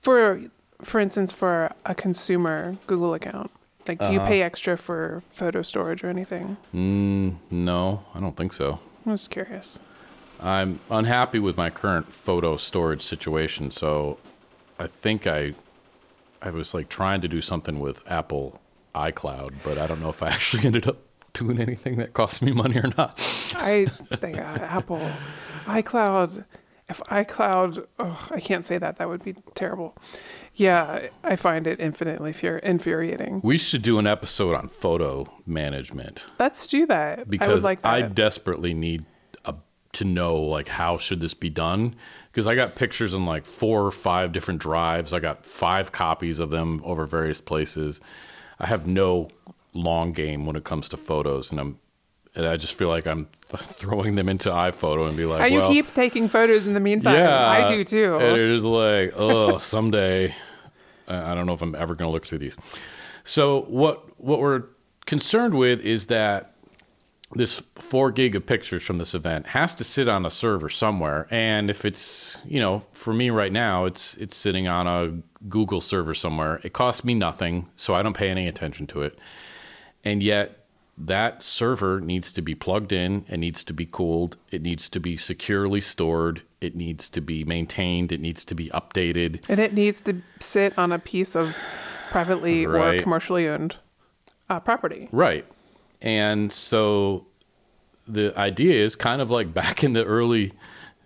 For 0.00 0.42
for 0.82 0.98
instance, 1.00 1.32
for 1.32 1.72
a 1.86 1.94
consumer 1.94 2.76
Google 2.86 3.14
account. 3.14 3.50
Like 3.86 3.98
do 3.98 4.12
you 4.12 4.18
Uh-huh. 4.18 4.28
pay 4.28 4.42
extra 4.42 4.76
for 4.76 5.22
photo 5.32 5.62
storage 5.62 6.02
or 6.04 6.08
anything? 6.08 6.56
Mm, 6.74 7.36
no, 7.50 8.02
I 8.14 8.20
don't 8.20 8.36
think 8.36 8.52
so. 8.52 8.80
I 9.06 9.10
was 9.10 9.26
curious. 9.28 9.78
I'm 10.40 10.80
unhappy 10.90 11.38
with 11.38 11.56
my 11.56 11.70
current 11.70 12.12
photo 12.12 12.56
storage 12.56 13.02
situation, 13.02 13.70
so 13.70 14.18
I 14.78 14.88
think 14.88 15.26
I 15.28 15.54
I 16.42 16.50
was 16.50 16.74
like 16.74 16.88
trying 16.88 17.20
to 17.22 17.28
do 17.28 17.40
something 17.40 17.78
with 17.78 18.00
Apple 18.10 18.60
iCloud, 18.94 19.54
but 19.64 19.78
I 19.78 19.86
don't 19.86 20.00
know 20.00 20.10
if 20.10 20.22
I 20.22 20.28
actually 20.36 20.66
ended 20.66 20.86
up 20.86 20.98
doing 21.32 21.58
anything 21.58 21.96
that 21.96 22.12
cost 22.12 22.42
me 22.42 22.52
money 22.52 22.78
or 22.78 22.92
not. 22.98 23.18
I 23.54 23.86
think 23.86 24.38
uh, 24.38 24.40
Apple 24.40 25.00
iCloud 25.64 26.44
if 26.88 26.98
iCloud 27.04 27.86
oh, 27.98 28.28
I 28.30 28.40
can't 28.40 28.64
say 28.64 28.78
that 28.78 28.96
that 28.98 29.08
would 29.08 29.24
be 29.24 29.34
terrible. 29.54 29.96
Yeah, 30.54 31.06
I 31.24 31.36
find 31.36 31.66
it 31.66 31.80
infinitely 31.80 32.32
fur- 32.32 32.58
infuriating. 32.58 33.40
We 33.42 33.56
should 33.56 33.82
do 33.82 33.98
an 33.98 34.06
episode 34.06 34.54
on 34.54 34.68
photo 34.68 35.26
management. 35.46 36.24
Let's 36.38 36.66
do 36.66 36.86
that. 36.86 37.20
I 37.20 37.24
because 37.24 37.64
like 37.64 37.84
I, 37.84 38.02
desperately 38.02 38.74
need 38.74 39.06
a, 39.44 39.54
to 39.92 40.04
know 40.04 40.36
like 40.36 40.68
how 40.68 40.98
should 40.98 41.20
this 41.20 41.34
be 41.34 41.50
done 41.50 41.94
because 42.32 42.46
I 42.46 42.54
got 42.54 42.74
pictures 42.76 43.12
in 43.12 43.26
like 43.26 43.44
four 43.44 43.84
or 43.84 43.90
five 43.90 44.32
different 44.32 44.60
drives. 44.60 45.12
I 45.12 45.20
got 45.20 45.44
five 45.44 45.92
copies 45.92 46.38
of 46.38 46.48
them 46.48 46.80
over 46.82 47.04
various 47.04 47.42
places. 47.42 48.00
I 48.58 48.66
have 48.66 48.86
no 48.86 49.28
long 49.74 50.12
game 50.12 50.46
when 50.46 50.56
it 50.56 50.64
comes 50.64 50.88
to 50.90 50.96
photos, 50.96 51.50
and 51.50 51.60
I'm 51.60 51.78
and 52.34 52.46
I 52.46 52.56
just 52.56 52.72
feel 52.72 52.88
like 52.88 53.06
I'm 53.06 53.28
throwing 53.56 54.14
them 54.14 54.30
into 54.30 54.48
iPhoto 54.48 55.06
and 55.06 55.14
be 55.14 55.26
like, 55.26 55.42
oh, 55.42 55.44
you 55.46 55.60
well, 55.60 55.70
keep 55.70 55.92
taking 55.92 56.26
photos 56.26 56.66
in 56.66 56.72
the 56.72 56.80
meantime. 56.80 57.16
yeah, 57.16 57.46
I 57.46 57.68
do 57.68 57.84
too. 57.84 58.14
And 58.14 58.38
it 58.38 58.50
is 58.50 58.64
like, 58.64 59.12
oh, 59.14 59.58
someday, 59.58 60.34
I 61.08 61.32
I 61.32 61.34
don't 61.34 61.44
know 61.44 61.52
if 61.52 61.60
I'm 61.60 61.74
ever 61.74 61.94
going 61.94 62.08
to 62.08 62.12
look 62.12 62.24
through 62.24 62.38
these. 62.38 62.56
So 63.24 63.62
what 63.62 64.18
what 64.18 64.40
we're 64.40 64.64
concerned 65.04 65.52
with 65.54 65.80
is 65.80 66.06
that 66.06 66.51
this 67.34 67.62
four 67.76 68.10
gig 68.10 68.34
of 68.36 68.46
pictures 68.46 68.82
from 68.82 68.98
this 68.98 69.14
event 69.14 69.46
has 69.48 69.74
to 69.76 69.84
sit 69.84 70.08
on 70.08 70.26
a 70.26 70.30
server 70.30 70.68
somewhere, 70.68 71.26
and 71.30 71.70
if 71.70 71.84
it's 71.84 72.38
you 72.44 72.60
know 72.60 72.82
for 72.92 73.12
me 73.12 73.30
right 73.30 73.52
now, 73.52 73.84
it's 73.84 74.14
it's 74.16 74.36
sitting 74.36 74.68
on 74.68 74.86
a 74.86 75.22
Google 75.48 75.80
server 75.80 76.14
somewhere. 76.14 76.60
It 76.62 76.72
costs 76.72 77.04
me 77.04 77.14
nothing, 77.14 77.68
so 77.76 77.94
I 77.94 78.02
don't 78.02 78.16
pay 78.16 78.28
any 78.30 78.46
attention 78.48 78.86
to 78.88 79.02
it, 79.02 79.18
and 80.04 80.22
yet 80.22 80.58
that 80.98 81.42
server 81.42 82.00
needs 82.00 82.30
to 82.32 82.42
be 82.42 82.54
plugged 82.54 82.92
in, 82.92 83.24
it 83.28 83.38
needs 83.38 83.64
to 83.64 83.72
be 83.72 83.86
cooled, 83.86 84.36
it 84.50 84.60
needs 84.60 84.88
to 84.90 85.00
be 85.00 85.16
securely 85.16 85.80
stored, 85.80 86.42
it 86.60 86.76
needs 86.76 87.08
to 87.08 87.20
be 87.20 87.44
maintained, 87.44 88.12
it 88.12 88.20
needs 88.20 88.44
to 88.44 88.54
be 88.54 88.68
updated. 88.68 89.40
And 89.48 89.58
it 89.58 89.72
needs 89.72 90.02
to 90.02 90.20
sit 90.38 90.78
on 90.78 90.92
a 90.92 90.98
piece 90.98 91.34
of 91.34 91.56
privately 92.10 92.66
Right. 92.66 92.98
or 92.98 93.02
commercially 93.02 93.48
owned 93.48 93.76
uh, 94.50 94.60
property. 94.60 95.08
Right. 95.12 95.46
And 96.02 96.52
so 96.52 97.26
the 98.08 98.36
idea 98.38 98.74
is 98.84 98.96
kind 98.96 99.22
of 99.22 99.30
like 99.30 99.54
back 99.54 99.84
in 99.84 99.94
the 99.94 100.04
early 100.04 100.52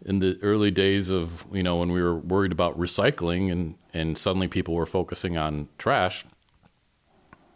in 0.07 0.21
the 0.21 0.39
early 0.43 0.71
days 0.71 1.11
of, 1.11 1.45
you 1.53 1.63
know, 1.63 1.79
when 1.79 1.93
we 1.93 2.03
were 2.03 2.17
worried 2.17 2.53
about 2.53 2.79
recycling 2.79 3.53
and 3.53 3.77
and 3.95 4.19
suddenly 4.19 4.49
people 4.49 4.75
were 4.75 4.87
focusing 4.87 5.37
on 5.39 5.69
trash. 5.79 6.25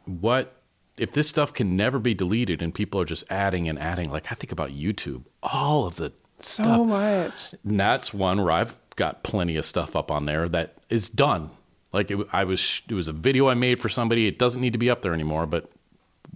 What 0.04 0.56
if 0.98 1.12
this 1.12 1.28
stuff 1.28 1.54
can 1.54 1.76
never 1.76 1.98
be 1.98 2.14
deleted 2.14 2.62
and 2.62 2.74
people 2.74 3.00
are 3.00 3.04
just 3.06 3.24
adding 3.30 3.68
and 3.68 3.78
adding 3.78 4.10
like 4.10 4.30
I 4.30 4.34
think 4.34 4.52
about 4.52 4.70
YouTube, 4.70 5.24
all 5.42 5.86
of 5.86 5.96
the 5.96 6.12
So 6.40 6.62
stuff. 6.62 6.86
much. 6.86 7.54
And 7.64 7.80
that's 7.80 8.12
one 8.12 8.42
where 8.42 8.52
I've 8.52 8.76
got 8.96 9.22
plenty 9.22 9.56
of 9.56 9.64
stuff 9.64 9.96
up 9.96 10.10
on 10.10 10.26
there 10.26 10.48
that 10.50 10.76
is 10.90 11.08
done. 11.08 11.50
Like 11.92 12.10
it, 12.10 12.18
I 12.32 12.44
was, 12.44 12.82
it 12.88 12.94
was 12.94 13.08
a 13.08 13.12
video 13.12 13.48
I 13.48 13.54
made 13.54 13.80
for 13.80 13.88
somebody. 13.88 14.26
It 14.26 14.38
doesn't 14.38 14.60
need 14.60 14.72
to 14.74 14.78
be 14.78 14.90
up 14.90 15.02
there 15.02 15.14
anymore, 15.14 15.46
but 15.46 15.70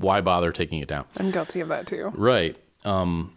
why 0.04 0.20
bother 0.20 0.52
taking 0.52 0.80
it 0.80 0.88
down? 0.88 1.06
I'm 1.16 1.30
guilty 1.30 1.60
of 1.60 1.68
that 1.68 1.86
too. 1.86 2.12
Right. 2.14 2.56
Um, 2.84 3.36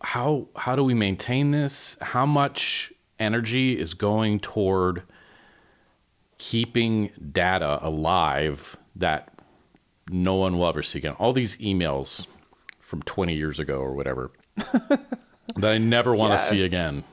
how 0.00 0.48
how 0.56 0.76
do 0.76 0.84
we 0.84 0.94
maintain 0.94 1.50
this? 1.50 1.96
How 2.00 2.24
much 2.24 2.92
energy 3.18 3.78
is 3.78 3.94
going 3.94 4.40
toward 4.40 5.02
keeping 6.38 7.10
data 7.32 7.78
alive 7.82 8.76
that 8.96 9.32
no 10.08 10.36
one 10.36 10.56
will 10.56 10.68
ever 10.68 10.82
see 10.82 10.98
again? 10.98 11.14
All 11.14 11.32
these 11.32 11.56
emails 11.56 12.26
from 12.78 13.02
20 13.02 13.34
years 13.34 13.58
ago 13.58 13.78
or 13.78 13.92
whatever 13.92 14.30
that 14.56 15.72
I 15.72 15.78
never 15.78 16.14
want 16.14 16.38
to 16.38 16.38
see 16.38 16.64
again 16.64 17.04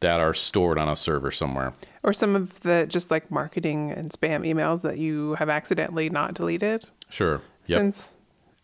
that 0.00 0.20
are 0.20 0.34
stored 0.34 0.78
on 0.78 0.88
a 0.88 0.96
server 0.96 1.30
somewhere. 1.30 1.72
Or 2.04 2.12
some 2.12 2.36
of 2.36 2.60
the 2.60 2.86
just 2.88 3.10
like 3.10 3.30
marketing 3.30 3.90
and 3.90 4.10
spam 4.10 4.46
emails 4.46 4.82
that 4.82 4.98
you 4.98 5.34
have 5.34 5.48
accidentally 5.48 6.08
not 6.08 6.34
deleted 6.34 6.88
Sure. 7.08 7.40
Yep. 7.66 7.78
since 7.78 8.12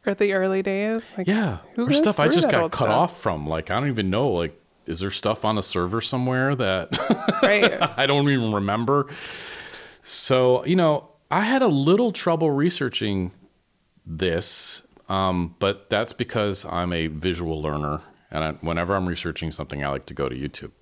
the 0.04 0.32
early 0.34 0.62
days. 0.62 1.12
Like, 1.16 1.26
Yeah, 1.26 1.58
who 1.76 1.86
or 1.86 1.92
stuff 1.92 2.20
I 2.20 2.28
just 2.28 2.50
got 2.50 2.70
cut 2.70 2.84
stuff? 2.84 2.88
off 2.90 3.20
from. 3.20 3.46
Like 3.46 3.70
I 3.70 3.80
don't 3.80 3.88
even 3.88 4.10
know. 4.10 4.28
Like, 4.30 4.60
is 4.86 5.00
there 5.00 5.10
stuff 5.10 5.44
on 5.44 5.56
a 5.56 5.62
server 5.62 6.00
somewhere 6.00 6.54
that 6.56 6.88
Right. 7.42 7.72
I 7.98 8.06
don't 8.06 8.28
even 8.28 8.52
remember? 8.52 9.08
So 10.02 10.64
you 10.66 10.76
know, 10.76 11.08
I 11.30 11.40
had 11.40 11.62
a 11.62 11.66
little 11.68 12.12
trouble 12.12 12.50
researching 12.50 13.32
this, 14.06 14.82
um, 15.08 15.54
but 15.58 15.88
that's 15.88 16.12
because 16.12 16.66
I'm 16.66 16.92
a 16.92 17.06
visual 17.06 17.62
learner, 17.62 18.00
and 18.30 18.44
I, 18.44 18.52
whenever 18.60 18.94
I'm 18.94 19.06
researching 19.06 19.50
something, 19.50 19.82
I 19.82 19.88
like 19.88 20.06
to 20.06 20.14
go 20.14 20.28
to 20.28 20.36
YouTube. 20.36 20.72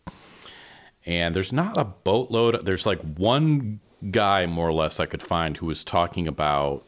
And 1.06 1.34
there's 1.34 1.52
not 1.52 1.76
a 1.78 1.84
boatload. 1.84 2.64
There's 2.64 2.86
like 2.86 3.00
one 3.02 3.80
guy, 4.10 4.46
more 4.46 4.68
or 4.68 4.72
less, 4.72 4.98
I 5.00 5.06
could 5.06 5.22
find 5.22 5.56
who 5.56 5.66
was 5.66 5.82
talking 5.84 6.26
about 6.28 6.86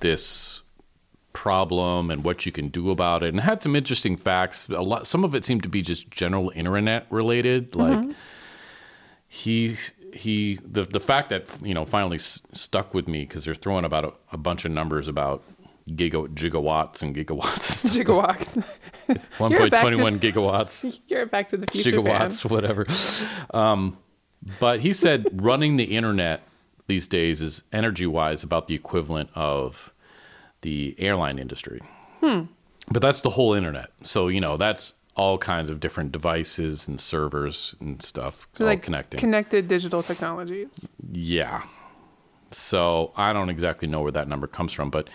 this 0.00 0.62
problem 1.32 2.10
and 2.10 2.24
what 2.24 2.44
you 2.46 2.50
can 2.52 2.68
do 2.68 2.90
about 2.90 3.22
it 3.22 3.28
and 3.28 3.40
had 3.40 3.62
some 3.62 3.76
interesting 3.76 4.16
facts 4.16 4.68
a 4.70 4.80
lot 4.82 5.06
some 5.06 5.22
of 5.22 5.34
it 5.34 5.44
seemed 5.44 5.62
to 5.62 5.68
be 5.68 5.82
just 5.82 6.10
general 6.10 6.50
internet 6.56 7.06
related 7.10 7.76
like 7.76 8.08
he 9.28 9.76
he 10.12 10.58
the 10.64 10.84
the 10.84 10.98
fact 10.98 11.28
that 11.28 11.44
you 11.62 11.74
know 11.74 11.84
finally 11.84 12.16
s- 12.16 12.40
stuck 12.52 12.92
with 12.94 13.06
me 13.06 13.20
because 13.20 13.44
they're 13.44 13.54
throwing 13.54 13.84
about 13.84 14.04
a, 14.04 14.12
a 14.32 14.36
bunch 14.36 14.64
of 14.64 14.72
numbers 14.72 15.06
about 15.06 15.44
giga, 15.90 16.26
gigawatts 16.34 17.02
and 17.02 17.14
gigawatts 17.14 17.84
Gigawatts. 17.96 18.62
1.21 19.38 20.18
gigawatts 20.18 20.98
You're 21.08 21.26
Back 21.26 21.48
to 21.48 21.56
the 21.56 21.66
Future 21.70 21.90
fan. 21.92 22.02
gigawatts, 22.04 22.50
whatever. 22.50 22.86
Um, 23.56 23.96
but 24.60 24.80
he 24.80 24.92
said 24.92 25.26
running 25.42 25.76
the 25.76 25.84
internet 25.84 26.42
these 26.88 27.06
days 27.06 27.40
is 27.40 27.62
energy 27.72 28.06
wise 28.06 28.42
about 28.42 28.66
the 28.66 28.74
equivalent 28.74 29.30
of 29.34 29.92
the 30.62 30.94
airline 30.98 31.38
industry. 31.38 31.80
Hmm. 32.20 32.42
But 32.90 33.02
that's 33.02 33.20
the 33.20 33.30
whole 33.30 33.54
internet. 33.54 33.90
So, 34.02 34.28
you 34.28 34.40
know, 34.40 34.56
that's 34.56 34.94
all 35.14 35.36
kinds 35.38 35.68
of 35.68 35.78
different 35.80 36.10
devices 36.12 36.88
and 36.88 37.00
servers 37.00 37.74
and 37.80 38.00
stuff 38.02 38.48
So 38.54 38.64
all 38.64 38.70
like 38.70 38.82
connecting. 38.82 39.20
connected 39.20 39.68
digital 39.68 40.02
technologies. 40.02 40.88
yeah. 41.12 41.62
So 42.50 43.12
I 43.16 43.32
don't 43.34 43.50
exactly 43.50 43.88
know 43.88 44.00
where 44.00 44.12
that 44.12 44.26
number 44.26 44.46
comes 44.46 44.72
from, 44.72 44.88
but 44.90 45.10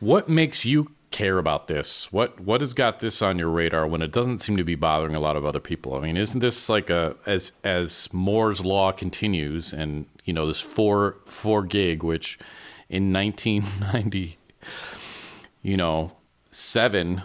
what 0.00 0.28
makes 0.28 0.64
you 0.64 0.90
care 1.10 1.38
about 1.38 1.66
this? 1.66 2.10
What 2.12 2.40
what 2.40 2.60
has 2.60 2.72
got 2.74 3.00
this 3.00 3.22
on 3.22 3.38
your 3.38 3.48
radar 3.48 3.86
when 3.86 4.02
it 4.02 4.12
doesn't 4.12 4.38
seem 4.38 4.56
to 4.56 4.64
be 4.64 4.74
bothering 4.74 5.16
a 5.16 5.20
lot 5.20 5.36
of 5.36 5.44
other 5.44 5.60
people? 5.60 5.94
I 5.94 6.00
mean, 6.00 6.16
isn't 6.16 6.40
this 6.40 6.68
like 6.68 6.90
a 6.90 7.16
as 7.26 7.52
as 7.64 8.08
Moore's 8.12 8.64
law 8.64 8.92
continues 8.92 9.72
and 9.72 10.06
you 10.24 10.32
know 10.32 10.46
this 10.46 10.60
four 10.60 11.16
four 11.26 11.62
gig, 11.62 12.02
which 12.02 12.38
in 12.88 13.12
1990, 13.12 14.38
you 15.62 15.76
know, 15.76 16.12
seven 16.50 17.22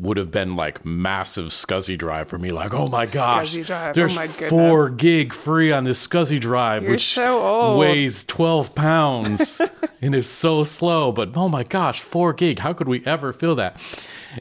would 0.00 0.16
have 0.16 0.30
been 0.30 0.54
like 0.54 0.84
massive 0.84 1.46
SCSI 1.46 1.98
drive 1.98 2.28
for 2.28 2.38
me. 2.38 2.50
Like, 2.50 2.72
oh 2.72 2.88
my 2.88 3.06
gosh. 3.06 3.56
Oh 3.56 3.92
there's 3.92 4.14
my 4.14 4.28
four 4.28 4.90
gig 4.90 5.32
free 5.32 5.72
on 5.72 5.84
this 5.84 6.06
SCSI 6.06 6.40
drive, 6.40 6.84
You're 6.84 6.92
which 6.92 7.14
so 7.14 7.76
weighs 7.76 8.24
12 8.24 8.74
pounds 8.74 9.60
and 10.00 10.14
is 10.14 10.28
so 10.28 10.62
slow. 10.62 11.10
But 11.10 11.36
oh 11.36 11.48
my 11.48 11.64
gosh, 11.64 12.00
four 12.00 12.32
gig. 12.32 12.60
How 12.60 12.72
could 12.72 12.88
we 12.88 13.04
ever 13.06 13.32
feel 13.32 13.56
that? 13.56 13.80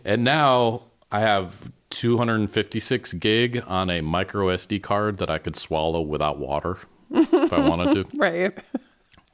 And 0.06 0.24
now 0.24 0.84
I 1.12 1.22
have 1.22 1.72
256 1.90 3.14
gig 3.14 3.64
on 3.66 3.90
a 3.90 4.02
micro 4.02 4.48
SD 4.48 4.84
card 4.84 5.18
that 5.18 5.30
I 5.30 5.40
could 5.40 5.56
swallow 5.56 6.02
without 6.02 6.38
water 6.38 6.78
if 7.12 7.52
I 7.54 7.68
wanted 7.68 7.94
to. 7.94 8.06
Right. 8.18 8.54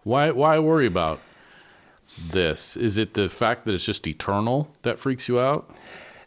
Why, 0.03 0.31
why 0.31 0.59
worry 0.59 0.86
about 0.86 1.21
this? 2.29 2.75
Is 2.75 2.97
it 2.97 3.13
the 3.13 3.29
fact 3.29 3.65
that 3.65 3.73
it's 3.73 3.86
just 3.86 4.05
eternal 4.05 4.73
that 4.83 4.99
freaks 4.99 5.27
you 5.27 5.39
out? 5.39 5.73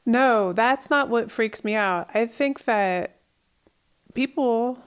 No, 0.06 0.52
that's 0.52 0.88
not 0.88 1.08
what 1.08 1.30
freaks 1.30 1.64
me 1.64 1.74
out. 1.74 2.08
I 2.14 2.26
think 2.26 2.64
that 2.64 3.16
people 4.14 4.78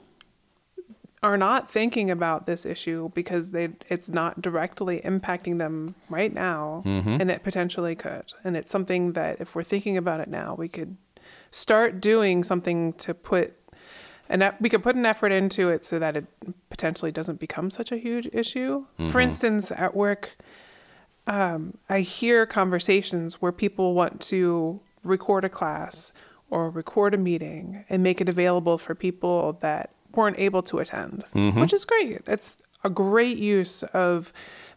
are 1.22 1.38
not 1.38 1.70
thinking 1.70 2.10
about 2.10 2.46
this 2.46 2.66
issue 2.66 3.12
because 3.14 3.52
they 3.52 3.68
it's 3.90 4.10
not 4.10 4.42
directly 4.42 5.02
impacting 5.02 5.58
them 5.60 5.94
right 6.10 6.34
now 6.34 6.82
and 6.86 7.30
it 7.30 7.44
potentially 7.44 7.94
could. 7.96 8.32
And 8.46 8.56
it's 8.56 8.72
something 8.72 9.12
that 9.14 9.42
if 9.42 9.54
we're 9.54 9.64
thinking 9.64 9.98
about 9.98 10.22
it 10.22 10.30
now, 10.30 10.56
we 10.58 10.70
could 10.70 10.96
start 11.52 12.00
doing 12.00 12.44
something 12.46 12.94
to 12.94 13.14
put 13.14 13.54
and 14.30 14.54
we 14.62 14.70
could 14.70 14.84
put 14.84 14.96
an 14.96 15.06
effort 15.06 15.32
into 15.34 15.70
it 15.70 15.84
so 15.84 16.00
that 16.00 16.16
it 16.16 16.26
potentially 16.70 17.12
doesn't 17.12 17.40
become 17.40 17.70
such 17.72 17.92
a 17.92 17.98
huge 17.98 18.30
issue. 18.32 18.86
For 19.12 19.20
instance, 19.20 19.72
at 19.72 19.94
work, 19.96 20.38
um, 21.28 21.78
I 21.90 22.02
hear 22.02 22.46
conversations 22.46 23.42
where 23.42 23.52
people 23.52 23.94
want 23.96 24.22
to 24.22 24.80
record 25.10 25.44
a 25.44 25.50
class 25.50 26.12
or 26.50 26.70
record 26.70 27.14
a 27.14 27.18
meeting 27.18 27.84
and 27.90 28.02
make 28.02 28.22
it 28.22 28.30
available 28.30 28.78
for 28.78 28.96
people 28.96 29.58
that 29.62 29.92
weren't 30.16 30.40
able 30.40 30.64
to 30.64 30.80
attend, 30.80 31.24
mm-hmm. 31.36 31.60
which 31.60 31.74
is 31.74 31.86
great. 31.86 32.22
It's 32.28 32.58
a 32.84 32.90
great 32.90 33.38
use 33.38 33.84
of 33.94 34.34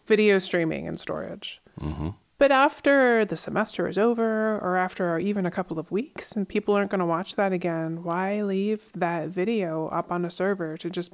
video 0.07 0.39
streaming 0.39 0.87
and 0.89 0.99
storage. 0.99 1.61
Mm-hmm. 1.81 2.11
But 2.39 2.51
after 2.51 3.25
the 3.25 3.37
semester 3.37 3.87
is 3.87 3.97
over, 3.97 4.59
or 4.59 4.77
after 4.77 5.17
even 5.19 5.47
a 5.47 5.51
couple 5.51 5.79
of 5.79 5.91
weeks, 5.93 6.33
and 6.33 6.49
people 6.49 6.75
aren't 6.75 6.91
going 6.91 6.99
to 6.99 7.07
watch 7.07 7.37
that 7.37 7.53
again, 7.53 8.03
why 8.03 8.43
leave 8.43 8.91
that 8.97 9.29
video 9.29 9.87
up 9.89 10.11
on 10.11 10.25
a 10.25 10.31
server 10.31 10.77
to 10.79 10.91
just 10.91 11.13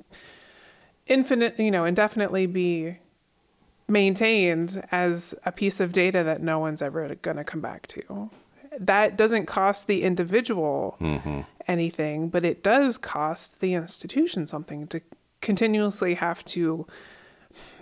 infinite, 1.06 1.60
you 1.60 1.70
know, 1.70 1.84
indefinitely 1.84 2.46
be 2.46 2.96
maintained 3.86 4.82
as 4.90 5.34
a 5.44 5.52
piece 5.52 5.80
of 5.80 5.92
data 5.92 6.24
that 6.24 6.42
no 6.42 6.58
one's 6.58 6.80
ever 6.80 7.14
going 7.16 7.36
to 7.36 7.44
come 7.44 7.60
back 7.60 7.86
to? 7.88 8.30
That 8.78 9.16
doesn't 9.16 9.46
cost 9.46 9.86
the 9.86 10.02
individual 10.02 10.96
mm-hmm. 11.00 11.40
anything, 11.66 12.28
but 12.28 12.44
it 12.44 12.62
does 12.62 12.98
cost 12.98 13.60
the 13.60 13.74
institution 13.74 14.46
something 14.46 14.86
to 14.88 15.00
continuously 15.40 16.14
have 16.14 16.44
to 16.46 16.86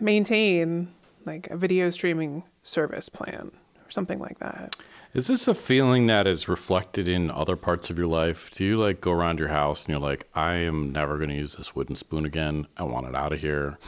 maintain 0.01 0.89
like 1.25 1.49
a 1.49 1.57
video 1.57 1.91
streaming 1.91 2.45
service 2.63 3.09
plan 3.09 3.51
or 3.87 3.91
something 3.91 4.19
like 4.19 4.39
that. 4.39 4.77
Is 5.15 5.29
this 5.29 5.49
a 5.49 5.55
feeling 5.55 6.07
that 6.09 6.27
is 6.27 6.49
reflected 6.49 7.09
in 7.09 7.31
other 7.31 7.57
parts 7.57 7.91
of 7.91 7.99
your 7.99 8.07
life? 8.07 8.51
Do 8.53 8.65
you 8.65 8.79
like 8.79 9.01
go 9.01 9.13
around 9.13 9.39
your 9.39 9.49
house 9.49 9.85
and 9.85 9.91
you're 9.91 10.01
like, 10.01 10.29
I 10.35 10.55
am 10.55 10.93
never 10.93 11.17
going 11.17 11.31
to 11.31 11.37
use 11.37 11.57
this 11.57 11.75
wooden 11.75 11.97
spoon 11.97 12.27
again. 12.27 12.67
I 12.77 12.83
want 12.83 13.07
it 13.07 13.15
out 13.15 13.33
of 13.33 13.41
here. 13.41 13.79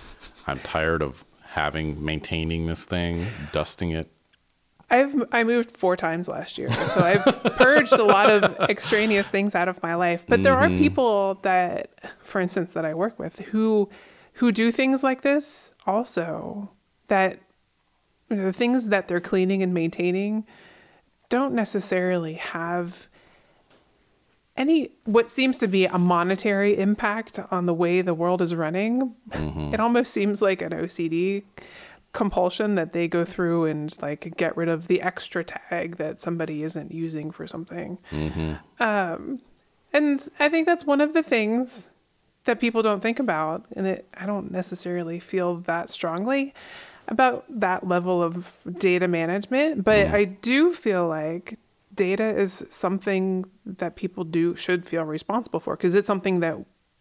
I'm 0.46 0.58
tired 0.60 1.02
of 1.02 1.24
having 1.42 2.02
maintaining 2.02 2.66
this 2.66 2.84
thing, 2.84 3.26
dusting 3.52 3.90
it. 3.90 4.10
I've 4.90 5.22
I 5.32 5.44
moved 5.44 5.76
four 5.76 5.96
times 5.96 6.28
last 6.28 6.56
year, 6.56 6.72
so 6.72 7.00
I've 7.00 7.24
purged 7.56 7.92
a 7.92 8.04
lot 8.04 8.30
of 8.30 8.44
extraneous 8.70 9.28
things 9.28 9.54
out 9.54 9.68
of 9.68 9.82
my 9.82 9.94
life. 9.94 10.24
But 10.26 10.42
there 10.42 10.56
are 10.56 10.68
mm-hmm. 10.68 10.78
people 10.78 11.34
that, 11.42 11.90
for 12.22 12.40
instance, 12.40 12.72
that 12.72 12.84
I 12.86 12.94
work 12.94 13.18
with 13.18 13.38
who 13.38 13.90
who 14.34 14.50
do 14.50 14.72
things 14.72 15.02
like 15.02 15.22
this 15.22 15.72
also 15.86 16.70
that 17.08 17.40
you 18.30 18.36
know, 18.36 18.44
the 18.46 18.52
things 18.52 18.88
that 18.88 19.08
they're 19.08 19.20
cleaning 19.20 19.62
and 19.62 19.74
maintaining 19.74 20.46
don't 21.28 21.52
necessarily 21.54 22.34
have 22.34 23.08
any 24.56 24.90
what 25.04 25.30
seems 25.30 25.56
to 25.58 25.68
be 25.68 25.86
a 25.86 25.98
monetary 25.98 26.78
impact 26.78 27.38
on 27.50 27.66
the 27.66 27.74
way 27.74 28.02
the 28.02 28.14
world 28.14 28.42
is 28.42 28.54
running. 28.54 29.14
Mm-hmm. 29.30 29.74
It 29.74 29.80
almost 29.80 30.12
seems 30.12 30.42
like 30.42 30.62
an 30.62 30.72
OCD 30.72 31.44
compulsion 32.18 32.74
that 32.74 32.92
they 32.92 33.06
go 33.06 33.24
through 33.24 33.64
and 33.66 33.96
like 34.02 34.36
get 34.36 34.56
rid 34.56 34.68
of 34.68 34.88
the 34.88 35.00
extra 35.00 35.44
tag 35.44 35.96
that 35.98 36.20
somebody 36.20 36.64
isn't 36.64 36.90
using 36.90 37.30
for 37.30 37.46
something. 37.46 37.96
Um, 38.80 39.40
and 39.92 40.28
I 40.40 40.48
think 40.48 40.66
that's 40.66 40.84
one 40.84 41.00
of 41.00 41.14
the 41.14 41.22
things 41.22 41.90
that 42.44 42.58
people 42.58 42.82
don't 42.82 43.00
think 43.00 43.20
about, 43.20 43.66
and 43.76 43.86
it, 43.86 44.08
I 44.14 44.26
don't 44.26 44.50
necessarily 44.50 45.20
feel 45.20 45.56
that 45.70 45.90
strongly 45.90 46.54
about 47.06 47.44
that 47.48 47.86
level 47.86 48.20
of 48.20 48.56
data 48.78 49.06
management, 49.06 49.84
but 49.84 50.06
I 50.14 50.24
do 50.24 50.74
feel 50.74 51.06
like 51.06 51.56
data 51.94 52.28
is 52.36 52.64
something 52.68 53.44
that 53.64 53.94
people 53.94 54.24
do 54.24 54.56
should 54.56 54.86
feel 54.86 55.04
responsible 55.04 55.60
for 55.60 55.76
because 55.76 55.94
it's 55.94 56.06
something 56.06 56.40
that 56.40 56.56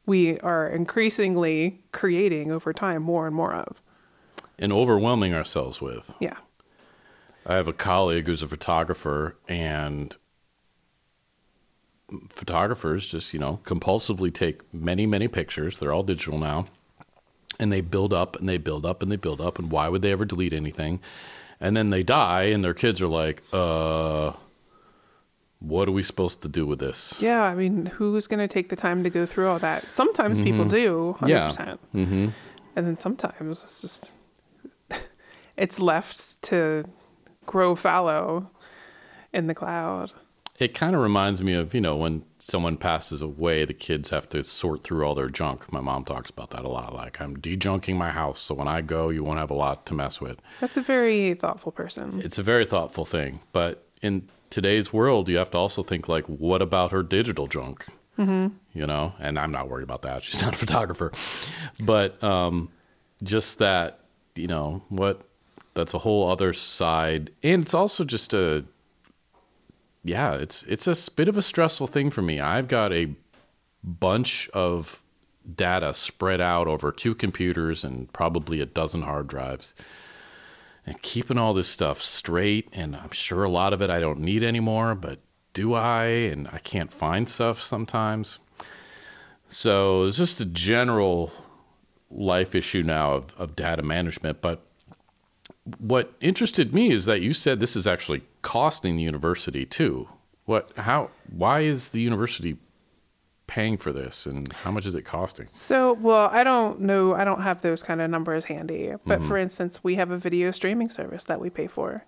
we 0.05 0.39
are 0.39 0.67
increasingly 0.69 1.81
creating 1.91 2.51
over 2.51 2.71
time 2.71 3.01
more 3.01 3.25
and 3.25 3.35
more 3.35 3.53
of. 3.55 3.81
And 4.59 4.73
overwhelming 4.73 5.33
ourselves 5.33 5.79
with. 5.81 6.13
Yeah. 6.19 6.37
I 7.45 7.55
have 7.55 7.67
a 7.67 7.73
colleague 7.73 8.25
who's 8.25 8.43
a 8.43 8.47
photographer, 8.47 9.37
and 9.47 10.15
photographers 12.29 13.07
just, 13.07 13.33
you 13.33 13.39
know, 13.39 13.59
compulsively 13.63 14.33
take 14.33 14.61
many, 14.73 15.05
many 15.05 15.27
pictures. 15.27 15.79
They're 15.79 15.91
all 15.91 16.03
digital 16.03 16.39
now. 16.39 16.67
And 17.59 17.71
they 17.71 17.81
build 17.81 18.13
up 18.13 18.35
and 18.35 18.47
they 18.47 18.57
build 18.57 18.85
up 18.85 19.01
and 19.01 19.11
they 19.11 19.15
build 19.15 19.41
up. 19.41 19.57
And 19.57 19.71
why 19.71 19.89
would 19.89 20.01
they 20.01 20.11
ever 20.11 20.25
delete 20.25 20.53
anything? 20.53 20.99
And 21.59 21.75
then 21.75 21.89
they 21.89 22.03
die, 22.03 22.43
and 22.43 22.63
their 22.63 22.75
kids 22.75 23.01
are 23.01 23.07
like, 23.07 23.41
uh, 23.51 24.33
what 25.59 25.87
are 25.87 25.91
we 25.91 26.03
supposed 26.03 26.43
to 26.43 26.49
do 26.49 26.67
with 26.67 26.77
this? 26.77 27.17
Yeah, 27.19 27.41
I 27.41 27.55
mean, 27.55 27.87
who's 27.87 28.27
going 28.27 28.39
to 28.39 28.47
take 28.47 28.69
the 28.69 28.75
time 28.75 29.03
to 29.03 29.09
go 29.09 29.25
through 29.25 29.47
all 29.47 29.57
that? 29.59 29.91
Sometimes 29.91 30.39
people 30.39 30.65
do, 30.65 31.15
100%. 31.19 31.27
Yeah. 31.29 31.49
Mm-hmm. 31.95 32.27
And 32.75 32.87
then 32.87 32.95
sometimes 32.95 33.63
it's 33.63 33.81
just 33.81 34.11
it's 35.57 35.79
left 35.79 36.41
to 36.43 36.85
grow 37.45 37.75
fallow 37.75 38.49
in 39.33 39.47
the 39.47 39.55
cloud. 39.55 40.13
It 40.59 40.73
kind 40.73 40.95
of 40.95 41.01
reminds 41.01 41.43
me 41.43 41.53
of, 41.53 41.75
you 41.75 41.81
know, 41.81 41.95
when 41.97 42.23
someone 42.39 42.77
passes 42.77 43.21
away, 43.21 43.63
the 43.63 43.75
kids 43.75 44.09
have 44.09 44.27
to 44.29 44.43
sort 44.43 44.83
through 44.83 45.05
all 45.05 45.13
their 45.13 45.29
junk. 45.29 45.71
My 45.71 45.81
mom 45.81 46.03
talks 46.03 46.31
about 46.31 46.49
that 46.51 46.65
a 46.65 46.67
lot. 46.67 46.95
Like, 46.95 47.21
I'm 47.21 47.35
de-junking 47.39 47.95
my 47.95 48.09
house, 48.09 48.39
so 48.39 48.55
when 48.55 48.67
I 48.67 48.81
go, 48.81 49.09
you 49.09 49.23
won't 49.23 49.37
have 49.37 49.51
a 49.51 49.55
lot 49.55 49.85
to 49.87 49.93
mess 49.93 50.19
with. 50.19 50.41
That's 50.59 50.75
a 50.75 50.81
very 50.81 51.35
thoughtful 51.35 51.71
person. 51.71 52.21
It's 52.23 52.39
a 52.39 52.43
very 52.43 52.65
thoughtful 52.65 53.05
thing. 53.05 53.41
But 53.51 53.87
in 54.01 54.29
today's 54.49 54.91
world, 54.91 55.29
you 55.29 55.37
have 55.37 55.51
to 55.51 55.57
also 55.59 55.83
think, 55.83 56.07
like, 56.07 56.25
what 56.25 56.63
about 56.63 56.91
her 56.91 57.03
digital 57.03 57.45
junk? 57.45 57.85
Mm-hmm. 58.17 58.47
You 58.73 58.87
know, 58.87 59.13
and 59.19 59.37
I'm 59.37 59.51
not 59.51 59.69
worried 59.69 59.83
about 59.83 60.01
that. 60.03 60.23
She's 60.23 60.41
not 60.41 60.55
a 60.55 60.57
photographer. 60.57 61.11
But 61.79 62.23
um, 62.23 62.69
just 63.21 63.59
that, 63.59 63.99
you 64.35 64.47
know, 64.47 64.81
what 64.89 65.26
that's 65.77 65.93
a 65.93 65.99
whole 65.99 66.29
other 66.29 66.51
side. 66.51 67.31
And 67.41 67.61
it's 67.61 67.73
also 67.73 68.03
just 68.03 68.33
a, 68.33 68.65
yeah, 70.03 70.33
it's 70.33 70.63
it's 70.63 70.87
a 70.87 71.11
bit 71.11 71.29
of 71.29 71.37
a 71.37 71.41
stressful 71.41 71.87
thing 71.87 72.09
for 72.09 72.21
me. 72.21 72.41
I've 72.41 72.67
got 72.67 72.91
a 72.91 73.15
bunch 73.83 74.49
of 74.49 75.01
data 75.55 75.93
spread 75.93 76.41
out 76.41 76.67
over 76.67 76.91
two 76.91 77.15
computers 77.15 77.83
and 77.83 78.11
probably 78.11 78.59
a 78.59 78.65
dozen 78.65 79.03
hard 79.03 79.27
drives. 79.27 79.73
And 80.85 81.01
keeping 81.01 81.37
all 81.37 81.53
this 81.53 81.67
stuff 81.67 82.01
straight, 82.01 82.69
and 82.71 82.95
I'm 82.95 83.11
sure 83.11 83.43
a 83.43 83.49
lot 83.49 83.73
of 83.73 83.81
it 83.81 83.89
I 83.89 83.99
don't 83.99 84.19
need 84.19 84.41
anymore, 84.41 84.95
but 84.95 85.19
do 85.53 85.73
I? 85.73 86.05
And 86.05 86.47
I 86.47 86.59
can't 86.59 86.93
find 86.93 87.27
stuff 87.27 87.61
sometimes. 87.61 88.39
So 89.49 90.05
it's 90.05 90.17
just 90.17 90.39
a 90.39 90.45
general 90.45 91.31
life 92.09 92.55
issue 92.55 92.83
now 92.83 93.13
of, 93.13 93.33
of 93.37 93.55
data 93.55 93.83
management. 93.83 94.41
But 94.41 94.66
what 95.79 96.13
interested 96.21 96.73
me 96.73 96.91
is 96.91 97.05
that 97.05 97.21
you 97.21 97.33
said 97.33 97.59
this 97.59 97.75
is 97.75 97.87
actually 97.87 98.23
costing 98.41 98.95
the 98.97 99.03
university 99.03 99.65
too. 99.65 100.07
What? 100.45 100.71
How? 100.77 101.09
Why 101.29 101.61
is 101.61 101.91
the 101.91 102.01
university 102.01 102.57
paying 103.47 103.77
for 103.77 103.93
this, 103.93 104.25
and 104.25 104.51
how 104.51 104.71
much 104.71 104.85
is 104.85 104.95
it 104.95 105.03
costing? 105.03 105.47
So, 105.49 105.93
well, 105.93 106.29
I 106.31 106.43
don't 106.43 106.81
know. 106.81 107.15
I 107.15 107.23
don't 107.23 107.41
have 107.41 107.61
those 107.61 107.83
kind 107.83 108.01
of 108.01 108.09
numbers 108.09 108.45
handy. 108.45 108.93
But 109.05 109.19
mm-hmm. 109.19 109.27
for 109.27 109.37
instance, 109.37 109.83
we 109.83 109.95
have 109.95 110.11
a 110.11 110.17
video 110.17 110.51
streaming 110.51 110.89
service 110.89 111.25
that 111.25 111.39
we 111.41 111.49
pay 111.49 111.67
for, 111.67 112.05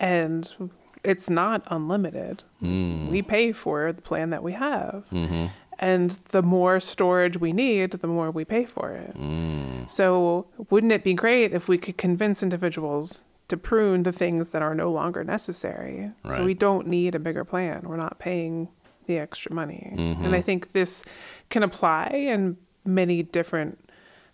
and 0.00 0.70
it's 1.04 1.30
not 1.30 1.62
unlimited. 1.66 2.44
Mm. 2.62 3.10
We 3.10 3.22
pay 3.22 3.52
for 3.52 3.92
the 3.92 4.02
plan 4.02 4.30
that 4.30 4.42
we 4.42 4.52
have. 4.52 5.04
Mm-hmm. 5.12 5.46
And 5.78 6.10
the 6.28 6.42
more 6.42 6.78
storage 6.78 7.38
we 7.38 7.52
need, 7.52 7.92
the 7.92 8.06
more 8.06 8.30
we 8.30 8.44
pay 8.44 8.64
for 8.66 8.92
it. 8.92 9.16
Mm. 9.16 9.71
So, 9.88 10.46
wouldn't 10.70 10.92
it 10.92 11.04
be 11.04 11.14
great 11.14 11.52
if 11.52 11.68
we 11.68 11.78
could 11.78 11.96
convince 11.96 12.42
individuals 12.42 13.24
to 13.48 13.56
prune 13.56 14.02
the 14.02 14.12
things 14.12 14.50
that 14.50 14.62
are 14.62 14.74
no 14.74 14.90
longer 14.90 15.24
necessary? 15.24 16.10
So, 16.28 16.44
we 16.44 16.54
don't 16.54 16.86
need 16.86 17.14
a 17.14 17.18
bigger 17.18 17.44
plan. 17.44 17.82
We're 17.84 17.96
not 17.96 18.18
paying 18.18 18.68
the 19.06 19.18
extra 19.18 19.52
money. 19.52 19.92
Mm-hmm. 19.96 20.24
And 20.24 20.34
I 20.34 20.40
think 20.40 20.72
this 20.72 21.02
can 21.50 21.62
apply 21.62 22.08
in 22.12 22.56
many 22.84 23.22
different 23.22 23.78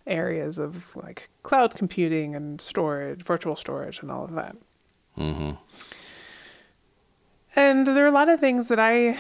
areas 0.07 0.59
of 0.59 0.95
like 0.97 1.29
cloud 1.43 1.75
computing 1.75 2.35
and 2.35 2.61
storage, 2.61 3.25
virtual 3.25 3.57
storage, 3.57 4.01
and 4.01 4.11
all 4.11 4.25
of 4.25 4.33
that. 4.33 4.57
Mm-hmm. 5.19 5.53
And 7.57 7.87
there 7.87 8.05
are 8.05 8.09
a 8.09 8.13
lot 8.13 8.29
of 8.29 8.41
things 8.41 8.69
that 8.69 8.79
I 8.79 9.19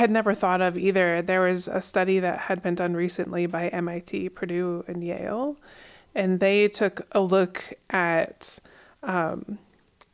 had 0.00 0.10
never 0.10 0.34
thought 0.34 0.62
of 0.62 0.78
either. 0.78 1.20
There 1.20 1.42
was 1.42 1.68
a 1.68 1.82
study 1.82 2.20
that 2.20 2.38
had 2.38 2.62
been 2.62 2.74
done 2.74 2.94
recently 2.94 3.44
by 3.44 3.68
MIT, 3.68 4.30
Purdue, 4.30 4.82
and 4.88 5.04
Yale, 5.04 5.56
and 6.14 6.40
they 6.40 6.68
took 6.68 7.06
a 7.12 7.20
look 7.20 7.74
at 7.90 8.58
um, 9.02 9.58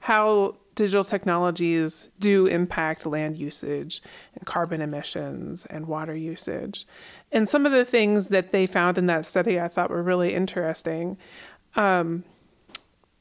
how 0.01 0.57
digital 0.75 1.05
technologies 1.05 2.11
do 2.19 2.47
impact 2.47 3.07
land 3.07 3.39
usage 3.39 4.03
and 4.35 4.45
carbon 4.45 4.83
emissions 4.83 5.65
and 5.67 5.87
water 5.87 6.17
usage. 6.17 6.85
And 7.31 7.49
some 7.49 7.65
of 7.65 7.71
the 7.71 7.85
things 7.85 8.29
that 8.29 8.51
they 8.51 8.67
found 8.67 8.99
in 8.99 9.07
that 9.07 9.25
study 9.25 9.61
I 9.61 9.69
thought 9.69 9.89
were 9.89 10.03
really 10.03 10.35
interesting 10.35 11.17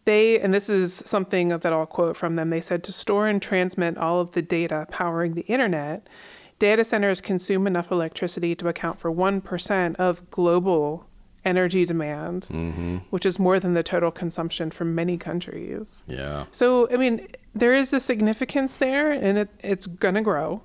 they 0.06 0.40
and 0.40 0.54
this 0.54 0.70
is 0.70 1.04
something 1.06 1.50
that 1.50 1.66
I'll 1.66 1.86
quote 1.86 2.16
from 2.16 2.36
them. 2.36 2.50
They 2.50 2.62
said 2.62 2.84
to 2.86 2.92
store 2.92 3.28
and 3.28 3.42
transmit 3.42 3.98
all 3.98 4.22
of 4.22 4.32
the 4.32 4.42
data 4.42 4.88
powering 4.90 5.34
the 5.34 5.42
internet, 5.42 6.08
data 6.60 6.84
centers 6.84 7.22
consume 7.22 7.68
enough 7.68 7.92
electricity 7.92 8.56
to 8.56 8.68
account 8.68 9.00
for 9.00 9.12
1% 9.12 9.96
of 9.98 10.30
global 10.32 11.06
energy 11.46 11.86
demand, 11.86 12.46
which 13.12 13.26
is 13.26 13.38
more 13.38 13.60
than 13.60 13.74
the 13.74 13.84
total 13.84 14.12
consumption 14.12 14.72
for 14.72 14.84
many 14.84 15.18
countries. 15.18 16.04
Yeah. 16.08 16.46
So, 16.52 16.90
I 16.92 16.98
mean, 16.98 17.28
there 17.54 17.76
is 17.76 17.94
a 17.94 18.00
significance 18.00 18.76
there 18.76 19.12
and 19.12 19.38
it, 19.38 19.50
it's 19.60 19.86
going 19.86 20.16
to 20.16 20.22
grow. 20.22 20.62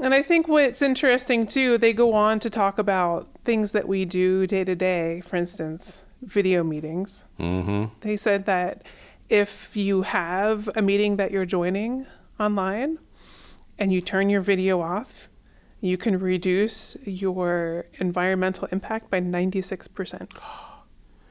And 0.00 0.14
I 0.14 0.22
think 0.22 0.48
what's 0.48 0.80
interesting 0.80 1.46
too, 1.46 1.76
they 1.76 1.92
go 1.92 2.14
on 2.14 2.38
to 2.40 2.48
talk 2.48 2.78
about 2.78 3.28
things 3.44 3.72
that 3.72 3.88
we 3.88 4.04
do 4.04 4.46
day 4.46 4.64
to 4.64 4.74
day, 4.74 5.20
for 5.20 5.36
instance, 5.36 6.02
video 6.22 6.62
meetings. 6.62 7.24
Mm-hmm. 7.38 7.86
They 8.00 8.16
said 8.16 8.46
that 8.46 8.84
if 9.28 9.76
you 9.76 10.02
have 10.02 10.70
a 10.76 10.82
meeting 10.82 11.16
that 11.16 11.30
you're 11.30 11.44
joining 11.44 12.06
online 12.38 12.98
and 13.82 13.92
you 13.92 14.00
turn 14.00 14.30
your 14.30 14.40
video 14.40 14.80
off, 14.80 15.28
you 15.80 15.96
can 15.96 16.16
reduce 16.16 16.96
your 17.04 17.86
environmental 17.98 18.68
impact 18.70 19.10
by 19.10 19.20
96%. 19.20 20.20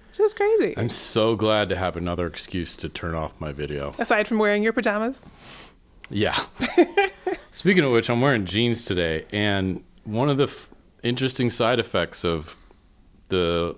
Which 0.09 0.19
is 0.19 0.33
crazy. 0.33 0.73
I'm 0.75 0.89
so 0.89 1.37
glad 1.37 1.69
to 1.69 1.77
have 1.77 1.95
another 1.95 2.27
excuse 2.27 2.75
to 2.75 2.89
turn 2.89 3.15
off 3.15 3.33
my 3.39 3.53
video. 3.53 3.95
Aside 3.97 4.27
from 4.27 4.37
wearing 4.37 4.63
your 4.63 4.73
pajamas. 4.73 5.21
Yeah. 6.09 6.37
Speaking 7.51 7.85
of 7.85 7.93
which, 7.93 8.09
I'm 8.09 8.19
wearing 8.19 8.45
jeans 8.45 8.83
today, 8.83 9.25
and 9.31 9.81
one 10.03 10.27
of 10.27 10.35
the 10.35 10.43
f- 10.43 10.69
interesting 11.03 11.49
side 11.49 11.79
effects 11.79 12.25
of 12.25 12.57
the, 13.29 13.77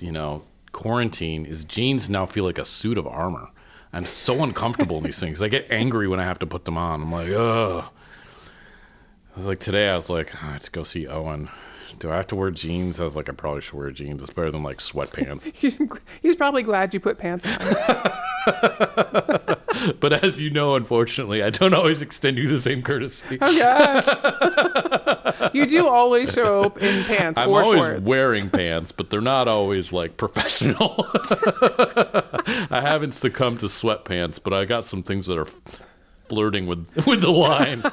you 0.00 0.10
know, 0.10 0.42
quarantine 0.72 1.46
is 1.46 1.62
jeans 1.62 2.10
now 2.10 2.26
feel 2.26 2.42
like 2.42 2.58
a 2.58 2.64
suit 2.64 2.98
of 2.98 3.06
armor. 3.06 3.50
I'm 3.92 4.06
so 4.06 4.42
uncomfortable 4.42 4.98
in 4.98 5.04
these 5.04 5.20
things. 5.20 5.42
I 5.42 5.48
get 5.48 5.70
angry 5.70 6.08
when 6.08 6.18
I 6.18 6.24
have 6.24 6.38
to 6.40 6.46
put 6.46 6.64
them 6.64 6.78
on. 6.78 7.02
I'm 7.02 7.12
like, 7.12 7.28
ugh. 7.28 7.84
I 9.34 9.38
was 9.38 9.46
like 9.46 9.60
today, 9.60 9.88
I 9.88 9.96
was 9.96 10.10
like, 10.10 10.30
"Ah, 10.42 10.50
let's 10.52 10.68
go 10.68 10.84
see 10.84 11.06
Owen. 11.06 11.48
Do 11.98 12.10
I 12.10 12.16
have 12.16 12.26
to 12.28 12.36
wear 12.36 12.50
jeans? 12.50 13.00
I 13.00 13.04
was 13.04 13.16
like, 13.16 13.28
I 13.28 13.32
probably 13.32 13.60
should 13.60 13.74
wear 13.74 13.90
jeans. 13.90 14.22
It's 14.22 14.32
better 14.32 14.50
than 14.50 14.62
like 14.62 14.78
sweatpants. 14.78 15.54
He's 16.22 16.36
probably 16.36 16.62
glad 16.62 16.94
you 16.94 17.00
put 17.00 17.18
pants 17.18 17.44
on. 17.46 17.58
but 20.00 20.24
as 20.24 20.40
you 20.40 20.50
know, 20.50 20.74
unfortunately, 20.74 21.42
I 21.42 21.50
don't 21.50 21.74
always 21.74 22.02
extend 22.02 22.38
you 22.38 22.48
the 22.48 22.58
same 22.58 22.82
courtesy. 22.82 23.38
Oh 23.40 23.58
gosh. 23.58 24.06
You 25.52 25.66
do 25.66 25.86
always 25.88 26.32
show 26.32 26.62
up 26.62 26.80
in 26.82 27.04
pants 27.04 27.40
I'm 27.40 27.48
or 27.50 27.62
always 27.62 27.80
shorts. 27.84 28.02
wearing 28.02 28.48
pants, 28.50 28.92
but 28.92 29.10
they're 29.10 29.20
not 29.20 29.48
always 29.48 29.92
like 29.92 30.16
professional. 30.16 31.06
I 32.70 32.80
haven't 32.82 33.12
succumbed 33.12 33.60
to 33.60 33.66
sweatpants, 33.66 34.40
but 34.42 34.52
I 34.52 34.64
got 34.64 34.86
some 34.86 35.02
things 35.02 35.26
that 35.26 35.38
are 35.38 35.48
flirting 36.28 36.66
with 36.66 36.86
with 37.06 37.20
the 37.20 37.30
line. 37.30 37.82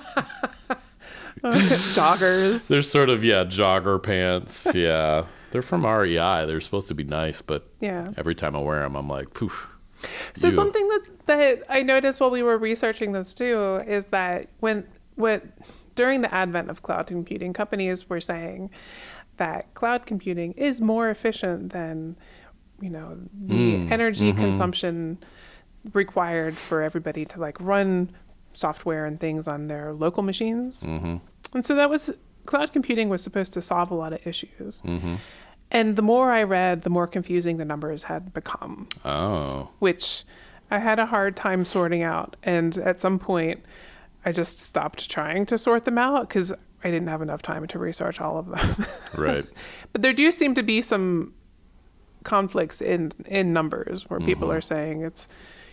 Joggers. 1.42 2.68
They're 2.68 2.82
sort 2.82 3.10
of 3.10 3.24
yeah, 3.24 3.44
jogger 3.46 4.02
pants. 4.02 4.68
Yeah, 4.74 5.26
they're 5.52 5.62
from 5.62 5.86
REI. 5.86 6.46
They're 6.46 6.62
supposed 6.62 6.88
to 6.90 6.94
be 6.96 7.04
nice, 7.04 7.42
but 7.42 7.68
Yeah. 7.80 8.12
every 8.18 8.36
time 8.36 8.56
I 8.56 8.60
wear 8.60 8.82
them, 8.84 8.96
I'm 8.96 9.08
like, 9.08 9.34
poof. 9.34 9.68
So 10.34 10.48
you. 10.48 10.54
something 10.54 10.88
that 10.88 11.02
that 11.26 11.64
I 11.70 11.84
noticed 11.84 12.20
while 12.20 12.32
we 12.32 12.42
were 12.44 12.58
researching 12.58 13.12
this 13.12 13.34
too 13.34 13.80
is 13.86 14.08
that 14.08 14.48
when 14.60 14.86
what 15.16 15.44
during 16.00 16.22
the 16.22 16.34
advent 16.34 16.70
of 16.70 16.82
cloud 16.82 17.08
computing, 17.08 17.52
companies 17.52 18.10
were 18.10 18.22
saying 18.22 18.70
that 19.36 19.74
cloud 19.74 20.06
computing 20.06 20.54
is 20.54 20.80
more 20.80 21.10
efficient 21.10 21.74
than 21.74 22.16
you 22.80 22.90
know 22.90 23.18
the 23.34 23.56
Mm, 23.56 23.92
energy 23.92 24.32
mm-hmm. 24.32 24.40
consumption 24.40 25.18
required 25.92 26.56
for 26.56 26.82
everybody 26.82 27.26
to 27.26 27.38
like 27.38 27.58
run 27.60 28.10
software 28.54 29.06
and 29.06 29.20
things 29.20 29.46
on 29.46 29.68
their 29.68 29.92
local 29.92 30.24
machines. 30.24 30.84
Mm-hmm. 30.84 31.18
And 31.54 31.66
so 31.66 31.76
that 31.76 31.90
was 31.90 32.14
cloud 32.46 32.72
computing 32.72 33.10
was 33.10 33.22
supposed 33.22 33.52
to 33.58 33.62
solve 33.62 33.92
a 33.92 33.96
lot 33.96 34.14
of 34.14 34.26
issues. 34.26 34.82
Mm-hmm. 34.86 35.16
And 35.70 35.98
the 35.98 36.02
more 36.02 36.32
I 36.32 36.44
read, 36.44 36.84
the 36.84 36.90
more 36.90 37.08
confusing 37.08 37.58
the 37.58 37.66
numbers 37.66 38.04
had 38.04 38.34
become 38.34 38.88
Oh, 39.04 39.68
which 39.80 40.24
I 40.72 40.80
had 40.80 40.98
a 40.98 41.06
hard 41.06 41.36
time 41.36 41.66
sorting 41.66 42.04
out. 42.04 42.38
And 42.42 42.78
at 42.78 43.02
some 43.02 43.20
point, 43.20 43.60
I 44.26 44.32
just 44.32 44.60
stopped 44.60 45.10
trying 45.10 45.46
to 45.48 45.58
sort 45.58 45.86
them 45.86 45.98
out 45.98 46.28
because 46.28 46.52
I 46.84 46.92
didn't 46.92 47.08
have 47.08 47.22
enough 47.22 47.42
time 47.42 47.68
to 47.68 47.80
research 47.80 48.20
all 48.22 48.38
of 48.38 48.48
them. 48.48 48.86
right. 49.18 49.46
but 49.92 50.02
there 50.02 50.14
do 50.14 50.32
seem 50.32 50.56
to 50.56 50.64
be 50.64 50.82
some 50.82 51.34
conflicts 52.24 52.82
in 52.82 53.12
in 53.26 53.54
numbers 53.54 54.10
where 54.10 54.20
people 54.20 54.50
mm-hmm. 54.50 54.58
are 54.58 54.62
saying 54.62 55.02
it's, 55.04 55.28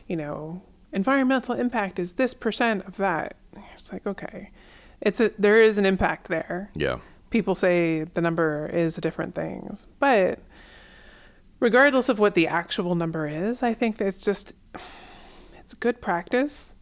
you 0.06 0.16
know, 0.16 0.62
environmental 0.92 1.54
impact 1.54 1.98
is 1.98 2.14
this 2.14 2.34
percent 2.34 2.84
of 2.86 2.96
that. 2.96 3.36
It's 3.74 3.92
like 3.92 4.06
okay, 4.06 4.50
it's 5.00 5.20
a 5.20 5.32
there 5.38 5.60
is 5.60 5.78
an 5.78 5.86
impact 5.86 6.28
there 6.28 6.70
Yeah. 6.74 6.98
people 7.30 7.54
say 7.54 8.04
the 8.14 8.20
number 8.20 8.68
is 8.72 8.96
different 8.96 9.34
things. 9.34 9.86
But 9.98 10.38
regardless 11.60 12.08
of 12.08 12.18
what 12.18 12.34
the 12.34 12.46
actual 12.46 12.94
number 12.94 13.26
is, 13.26 13.62
I 13.62 13.74
think 13.74 13.98
that 13.98 14.06
it's 14.06 14.24
just 14.24 14.52
it's 15.58 15.74
good 15.74 16.00
practice 16.00 16.74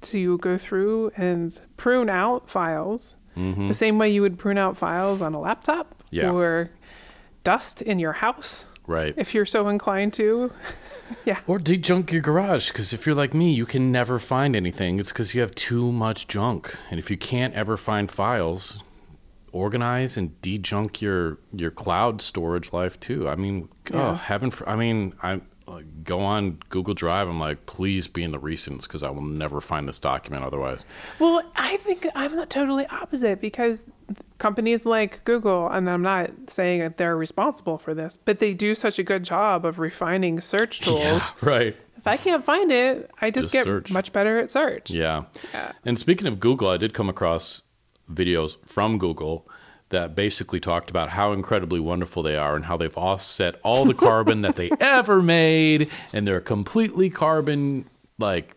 to 0.00 0.38
go 0.38 0.56
through 0.58 1.10
and 1.16 1.60
prune 1.76 2.08
out 2.10 2.48
files 2.48 3.16
Mm-hmm. 3.36 3.66
the 3.66 3.74
same 3.74 3.98
way 3.98 4.08
you 4.10 4.22
would 4.22 4.38
prune 4.38 4.58
out 4.58 4.76
files 4.76 5.20
on 5.20 5.34
a 5.34 5.40
laptop 5.40 6.04
Yeah. 6.10 6.30
or 6.30 6.70
dust 7.42 7.82
in 7.82 7.98
your 7.98 8.12
house 8.12 8.64
Right. 8.86 9.12
if 9.16 9.34
you're 9.34 9.44
so 9.44 9.66
inclined 9.68 10.12
to. 10.14 10.52
yeah. 11.24 11.40
Or 11.48 11.58
de-junk 11.58 12.12
your 12.12 12.22
garage, 12.22 12.68
because 12.68 12.92
if 12.92 13.06
you're 13.06 13.14
like 13.16 13.34
me, 13.34 13.52
you 13.52 13.66
can 13.66 13.90
never 13.90 14.20
find 14.20 14.54
anything. 14.54 15.00
It's 15.00 15.10
because 15.10 15.34
you 15.34 15.40
have 15.40 15.52
too 15.56 15.90
much 15.90 16.28
junk, 16.28 16.76
and 16.90 17.00
if 17.00 17.10
you 17.10 17.16
can't 17.16 17.54
ever 17.54 17.76
find 17.76 18.08
files, 18.08 18.78
organize 19.52 20.16
and 20.16 20.40
de-junk 20.40 21.00
your 21.02 21.38
your 21.52 21.70
cloud 21.70 22.20
storage 22.20 22.72
life 22.72 22.98
too. 23.00 23.28
I 23.28 23.34
mean, 23.36 23.68
oh 23.92 23.96
Yeah. 23.98 24.16
heaven! 24.16 24.50
For, 24.50 24.68
I 24.68 24.76
mean, 24.76 25.14
I 25.22 25.40
like, 25.66 26.04
go 26.04 26.20
on 26.20 26.58
Google 26.68 26.94
Drive. 26.94 27.28
I'm 27.28 27.40
like, 27.40 27.66
please 27.66 28.06
be 28.08 28.22
in 28.22 28.32
the 28.32 28.38
recents, 28.38 28.82
because 28.82 29.02
I 29.02 29.10
will 29.10 29.22
never 29.22 29.60
find 29.60 29.88
this 29.88 29.98
document 30.00 30.44
otherwise. 30.44 30.84
Well, 31.18 31.42
I 31.56 31.76
think 31.78 32.06
I'm 32.14 32.36
not 32.36 32.50
totally 32.50 32.86
opposite 32.86 33.40
because 33.40 33.82
companies 34.38 34.84
like 34.84 35.24
Google, 35.24 35.68
and 35.68 35.88
I'm 35.88 36.02
not 36.02 36.30
saying 36.48 36.80
that 36.80 36.98
they're 36.98 37.16
responsible 37.16 37.78
for 37.78 37.94
this, 37.94 38.18
but 38.24 38.38
they 38.38 38.52
do 38.54 38.74
such 38.74 38.98
a 38.98 39.02
good 39.02 39.24
job 39.24 39.64
of 39.64 39.78
refining 39.78 40.40
search 40.40 40.80
tools. 40.82 41.32
right. 41.40 41.74
If 41.96 42.06
I 42.06 42.18
can't 42.18 42.44
find 42.44 42.70
it, 42.70 43.10
I 43.22 43.30
just, 43.30 43.44
Just 43.44 43.52
get 43.54 43.64
search. 43.64 43.90
much 43.90 44.12
better 44.12 44.38
at 44.38 44.50
search. 44.50 44.90
Yeah. 44.90 45.24
Yeah. 45.54 45.72
And 45.86 45.98
speaking 45.98 46.26
of 46.26 46.38
Google, 46.38 46.68
I 46.68 46.76
did 46.76 46.92
come 46.92 47.08
across 47.08 47.62
videos 48.12 48.58
from 48.66 48.98
Google 48.98 49.48
that 49.94 50.14
basically 50.14 50.60
talked 50.60 50.90
about 50.90 51.08
how 51.08 51.32
incredibly 51.32 51.80
wonderful 51.80 52.22
they 52.22 52.36
are 52.36 52.56
and 52.56 52.64
how 52.64 52.76
they've 52.76 52.96
offset 52.96 53.54
all 53.62 53.84
the 53.84 53.94
carbon 53.94 54.42
that 54.42 54.56
they 54.56 54.70
ever 54.80 55.22
made 55.22 55.90
and 56.12 56.26
they're 56.26 56.40
completely 56.40 57.08
carbon 57.08 57.88
like 58.18 58.56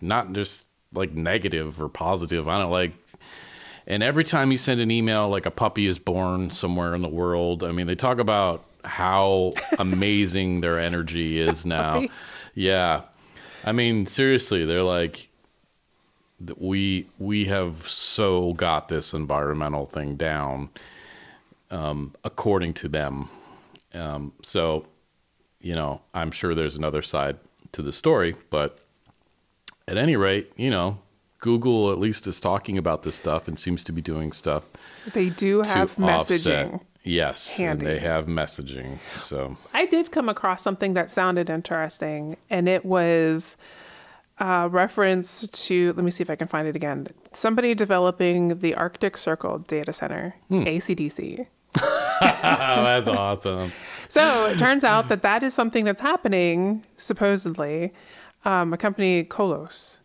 not 0.00 0.32
just 0.32 0.66
like 0.92 1.12
negative 1.12 1.80
or 1.80 1.88
positive. 1.88 2.48
I 2.48 2.58
don't 2.58 2.70
like 2.70 2.92
and 3.86 4.02
every 4.02 4.24
time 4.24 4.52
you 4.52 4.58
send 4.58 4.80
an 4.80 4.90
email 4.90 5.28
like 5.28 5.46
a 5.46 5.50
puppy 5.50 5.86
is 5.86 5.98
born 5.98 6.50
somewhere 6.50 6.94
in 6.94 7.02
the 7.02 7.08
world, 7.08 7.62
I 7.62 7.72
mean 7.72 7.86
they 7.86 7.94
talk 7.94 8.18
about 8.18 8.64
how 8.84 9.52
amazing 9.78 10.60
their 10.60 10.78
energy 10.78 11.40
is 11.40 11.64
now. 11.78 12.06
Yeah. 12.54 13.02
I 13.64 13.72
mean 13.72 14.06
seriously, 14.06 14.64
they're 14.64 14.82
like 14.82 15.29
we 16.56 17.06
we 17.18 17.44
have 17.46 17.86
so 17.86 18.52
got 18.54 18.88
this 18.88 19.12
environmental 19.12 19.86
thing 19.86 20.16
down 20.16 20.70
um, 21.70 22.14
according 22.24 22.72
to 22.74 22.88
them 22.88 23.28
um, 23.94 24.32
so 24.42 24.86
you 25.60 25.74
know 25.74 26.00
i'm 26.14 26.30
sure 26.30 26.54
there's 26.54 26.76
another 26.76 27.02
side 27.02 27.36
to 27.72 27.82
the 27.82 27.92
story 27.92 28.34
but 28.50 28.78
at 29.86 29.96
any 29.98 30.16
rate 30.16 30.50
you 30.56 30.70
know 30.70 30.98
google 31.38 31.92
at 31.92 31.98
least 31.98 32.26
is 32.26 32.40
talking 32.40 32.78
about 32.78 33.02
this 33.02 33.16
stuff 33.16 33.46
and 33.46 33.58
seems 33.58 33.84
to 33.84 33.92
be 33.92 34.00
doing 34.02 34.32
stuff 34.32 34.68
They 35.12 35.28
do 35.30 35.62
have 35.62 35.94
to 35.96 36.02
offset. 36.04 36.40
messaging. 36.40 36.80
yes 37.02 37.58
and 37.60 37.80
they 37.80 37.98
have 37.98 38.26
messaging 38.26 38.98
so 39.14 39.56
I 39.74 39.84
did 39.86 40.10
come 40.10 40.28
across 40.28 40.62
something 40.62 40.94
that 40.94 41.10
sounded 41.10 41.48
interesting, 41.50 42.36
and 42.50 42.68
it 42.68 42.84
was 42.84 43.56
a 44.40 44.68
reference 44.68 45.46
to, 45.48 45.92
let 45.92 46.04
me 46.04 46.10
see 46.10 46.22
if 46.22 46.30
I 46.30 46.34
can 46.36 46.48
find 46.48 46.66
it 46.66 46.74
again. 46.74 47.06
Somebody 47.32 47.74
developing 47.74 48.58
the 48.58 48.74
Arctic 48.74 49.16
Circle 49.16 49.58
data 49.68 49.92
center, 49.92 50.34
Hmm. 50.48 50.62
ACDC. 50.64 51.46
that's 52.20 53.06
awesome 53.06 53.70
So 54.08 54.46
it 54.46 54.58
turns 54.58 54.82
out 54.82 55.08
that 55.08 55.22
that 55.22 55.42
is 55.44 55.54
something 55.54 55.84
that's 55.84 56.00
happening, 56.00 56.84
supposedly. 56.96 57.92
Um, 58.44 58.72
a 58.72 58.76
company, 58.76 59.22
Kolos, 59.24 59.98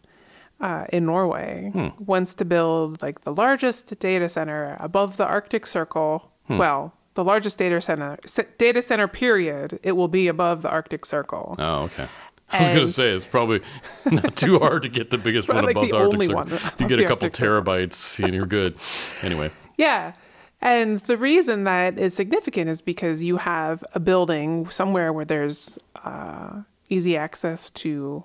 uh, 0.62 0.86
in 0.94 1.06
Norway, 1.06 1.72
wants 1.98 2.34
to 2.36 2.46
build 2.46 3.02
like 3.02 3.22
the 3.22 3.34
largest 3.34 3.98
data 4.00 4.30
center 4.30 4.78
above 4.80 5.18
the 5.18 5.26
Arctic 5.26 5.66
Circle. 5.66 6.30
Well, 6.50 6.94
the 7.16 7.24
largest 7.24 7.58
data 7.58 7.80
center, 7.82 8.18
data 8.60 8.82
center 8.82 9.08
period. 9.08 9.80
It 9.84 9.94
will 9.94 10.10
be 10.10 10.28
above 10.28 10.62
the 10.62 10.70
Arctic 10.70 11.06
Circle. 11.06 11.56
oh 11.58 11.84
okay 11.84 12.08
I 12.56 12.68
was 12.68 12.76
gonna 12.76 12.88
say 12.88 13.10
it's 13.12 13.26
probably 13.26 13.62
not 14.06 14.36
too 14.36 14.60
hard 14.60 14.84
to 14.84 14.90
get 14.90 15.10
the 15.10 15.18
biggest 15.18 15.48
one 15.48 15.68
above 15.70 15.86
the 15.86 15.92
the 15.92 15.98
Arctic 15.98 16.22
Circle. 16.24 16.36
one 16.36 16.52
If 16.54 16.76
you 16.80 16.88
get 16.88 17.00
a 17.00 17.06
couple 17.08 17.26
Arctic 17.28 17.44
terabytes 17.46 18.24
and 18.24 18.34
you're 18.34 18.46
good. 18.46 18.76
Anyway, 19.22 19.52
Yeah. 19.78 20.14
And 20.62 20.98
the 20.98 21.18
reason 21.18 21.66
that 21.66 22.00
is 22.00 22.16
significant 22.16 22.70
is 22.70 22.82
because 22.82 23.24
you 23.24 23.38
have 23.38 23.84
a 23.94 24.00
building 24.00 24.68
somewhere 24.70 25.14
where 25.14 25.26
there's 25.26 25.78
uh, 26.04 26.62
easy 26.90 27.16
access 27.18 27.70
to 27.72 28.24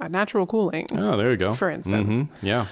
uh, 0.00 0.06
natural 0.08 0.46
cooling. 0.46 0.86
oh, 0.92 1.16
there 1.16 1.30
you 1.30 1.36
go. 1.36 1.54
For 1.54 1.68
instance. 1.70 2.14
Mhm. 2.14 2.28
yeah. 2.42 2.66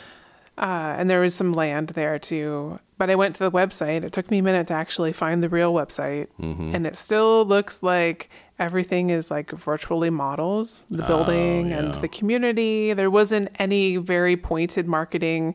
Uh, 0.56 0.94
and 0.98 1.08
there 1.08 1.20
was 1.20 1.34
some 1.34 1.52
land 1.52 1.88
there 1.90 2.18
too. 2.18 2.78
But 2.96 3.10
I 3.10 3.14
went 3.14 3.36
to 3.36 3.44
the 3.44 3.50
website. 3.50 4.02
It 4.04 4.12
took 4.12 4.30
me 4.30 4.38
a 4.38 4.42
minute 4.42 4.66
to 4.68 4.74
actually 4.74 5.12
find 5.12 5.42
the 5.42 5.48
real 5.48 5.72
website. 5.72 6.26
Mm-hmm. 6.40 6.74
And 6.74 6.86
it 6.86 6.94
still 6.96 7.44
looks 7.46 7.82
like 7.82 8.28
everything 8.58 9.10
is 9.10 9.30
like 9.30 9.50
virtually 9.52 10.10
models 10.10 10.84
the 10.90 11.04
building 11.04 11.72
and 11.72 11.88
Oh, 11.88 11.94
yeah. 11.94 12.00
the 12.00 12.08
community. 12.08 12.92
There 12.92 13.10
wasn't 13.10 13.48
any 13.58 13.96
very 13.96 14.36
pointed 14.36 14.86
marketing 14.86 15.54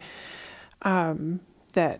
um, 0.83 1.39
that 1.73 1.99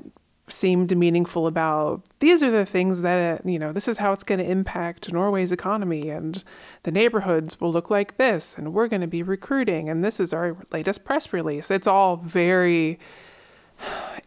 seemed 0.49 0.95
meaningful 0.97 1.47
about 1.47 2.01
these 2.19 2.43
are 2.43 2.51
the 2.51 2.65
things 2.65 3.01
that, 3.01 3.45
you 3.45 3.57
know, 3.57 3.71
this 3.71 3.87
is 3.87 3.97
how 3.97 4.11
it's 4.11 4.23
going 4.23 4.39
to 4.39 4.45
impact 4.45 5.11
Norway's 5.11 5.53
economy 5.53 6.09
and 6.09 6.43
the 6.83 6.91
neighborhoods 6.91 7.59
will 7.61 7.71
look 7.71 7.89
like 7.89 8.17
this 8.17 8.55
and 8.57 8.73
we're 8.73 8.89
going 8.89 9.01
to 9.01 9.07
be 9.07 9.23
recruiting 9.23 9.89
and 9.89 10.03
this 10.03 10.19
is 10.19 10.33
our 10.33 10.57
latest 10.71 11.05
press 11.05 11.31
release. 11.31 11.71
It's 11.71 11.87
all 11.87 12.17
very 12.17 12.99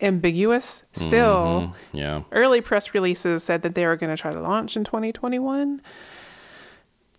ambiguous 0.01 0.83
still. 0.93 1.73
Mhm. 1.73 1.73
Yeah. 1.93 2.23
Early 2.33 2.61
press 2.61 2.95
releases 2.95 3.43
said 3.43 3.62
that 3.62 3.75
they 3.75 3.87
were 3.87 3.97
going 3.97 4.15
to 4.15 4.21
try 4.21 4.33
to 4.33 4.41
launch 4.41 4.77
in 4.77 4.85
2021. 4.85 5.81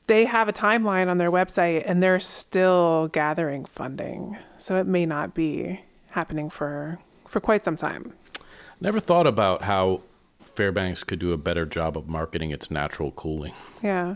They 0.08 0.26
have 0.26 0.48
a 0.48 0.54
timeline 0.54 1.10
on 1.10 1.17
their 1.17 1.32
website 1.32 1.84
and 1.86 2.02
they're 2.02 2.20
still 2.20 3.10
gathering 3.10 3.65
funding. 3.65 4.38
So 4.58 4.78
it 4.78 4.88
may 4.88 5.06
not 5.06 5.34
be 5.34 5.82
happening 6.10 6.50
for 6.50 7.00
for 7.28 7.39
quite 7.39 7.65
some 7.65 7.76
time. 7.76 8.13
Never 8.80 9.00
thought 9.00 9.28
about 9.28 9.63
how 9.63 10.02
Fairbanks 10.56 11.04
could 11.04 11.20
do 11.20 11.34
a 11.34 11.38
better 11.38 11.65
job 11.65 11.98
of 11.98 12.08
marketing 12.08 12.52
its 12.52 12.72
natural 12.72 13.12
cooling. 13.12 13.54
Yeah. 13.84 14.15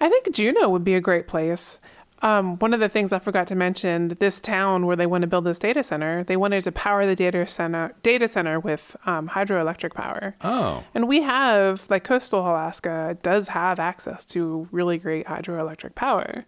I 0.00 0.08
think 0.08 0.32
Juneau 0.32 0.68
would 0.68 0.84
be 0.84 0.94
a 0.94 1.00
great 1.00 1.26
place. 1.26 1.78
Um, 2.22 2.56
one 2.58 2.72
of 2.72 2.78
the 2.78 2.88
things 2.88 3.12
I 3.12 3.18
forgot 3.18 3.48
to 3.48 3.56
mention, 3.56 4.16
this 4.20 4.40
town 4.40 4.86
where 4.86 4.94
they 4.94 5.06
want 5.06 5.22
to 5.22 5.26
build 5.26 5.44
this 5.44 5.58
data 5.58 5.82
center, 5.82 6.22
they 6.22 6.36
wanted 6.36 6.62
to 6.64 6.72
power 6.72 7.04
the 7.04 7.16
data 7.16 7.46
center 7.46 7.94
data 8.04 8.28
center 8.28 8.60
with 8.60 8.96
um, 9.06 9.28
hydroelectric 9.28 9.92
power. 9.94 10.36
Oh, 10.42 10.84
And 10.94 11.08
we 11.08 11.22
have, 11.22 11.84
like 11.90 12.04
coastal 12.04 12.40
Alaska, 12.40 13.18
does 13.22 13.48
have 13.48 13.80
access 13.80 14.24
to 14.26 14.68
really 14.70 14.98
great 14.98 15.26
hydroelectric 15.26 15.96
power, 15.96 16.44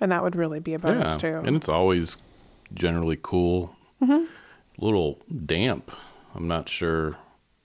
and 0.00 0.10
that 0.10 0.22
would 0.22 0.36
really 0.36 0.58
be 0.58 0.72
a 0.72 0.78
bonus 0.78 1.10
yeah. 1.22 1.32
too. 1.32 1.38
And 1.38 1.54
it's 1.54 1.68
always 1.68 2.16
generally 2.72 3.18
cool. 3.20 3.76
A 4.02 4.84
little 4.84 5.20
damp. 5.44 5.90
I'm 6.34 6.48
not 6.48 6.68
sure 6.68 7.16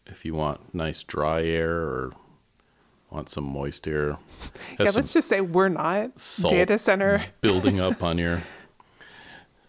if 0.05 0.25
you 0.25 0.33
want 0.33 0.73
nice 0.73 1.03
dry 1.03 1.43
air 1.43 1.71
or 1.71 2.11
want 3.15 3.29
some 3.29 3.45
moist 3.45 3.87
air. 3.87 4.17
yeah, 4.79 4.91
let's 4.93 5.13
just 5.13 5.27
say 5.29 5.39
we're 5.41 5.69
not 5.69 6.11
data 6.49 6.77
center. 6.77 7.25
building 7.41 7.79
up 7.79 8.03
on 8.09 8.17
your 8.17 8.43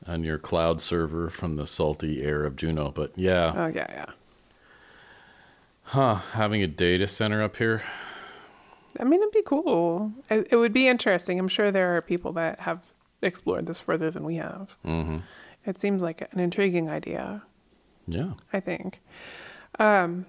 on 0.06 0.24
your 0.24 0.38
cloud 0.38 0.80
server 0.80 1.30
from 1.30 1.56
the 1.56 1.66
salty 1.66 2.22
air 2.22 2.44
of 2.44 2.56
Juneau. 2.56 2.90
But 2.90 3.12
yeah, 3.16 3.52
Oh 3.56 3.66
yeah, 3.68 3.86
yeah. 3.90 4.06
huh? 5.84 6.14
Having 6.32 6.62
a 6.62 6.66
data 6.66 7.06
center 7.06 7.42
up 7.42 7.56
here. 7.56 7.82
I 8.98 9.04
mean, 9.04 9.20
it'd 9.20 9.32
be 9.32 9.42
cool. 9.44 10.10
It, 10.30 10.48
it 10.50 10.56
would 10.56 10.72
be 10.72 10.88
interesting. 10.88 11.38
I'm 11.38 11.48
sure 11.48 11.70
there 11.70 11.96
are 11.96 12.00
people 12.02 12.32
that 12.32 12.60
have 12.60 12.80
explored 13.22 13.66
this 13.66 13.78
further 13.80 14.10
than 14.10 14.24
we 14.24 14.36
have. 14.36 14.70
hmm 14.84 15.18
It 15.66 15.78
seems 15.78 16.02
like 16.02 16.26
an 16.32 16.40
intriguing 16.40 16.88
idea. 16.88 17.42
Yeah. 18.08 18.32
I 18.52 18.60
think. 18.60 19.00
Um, 19.78 20.24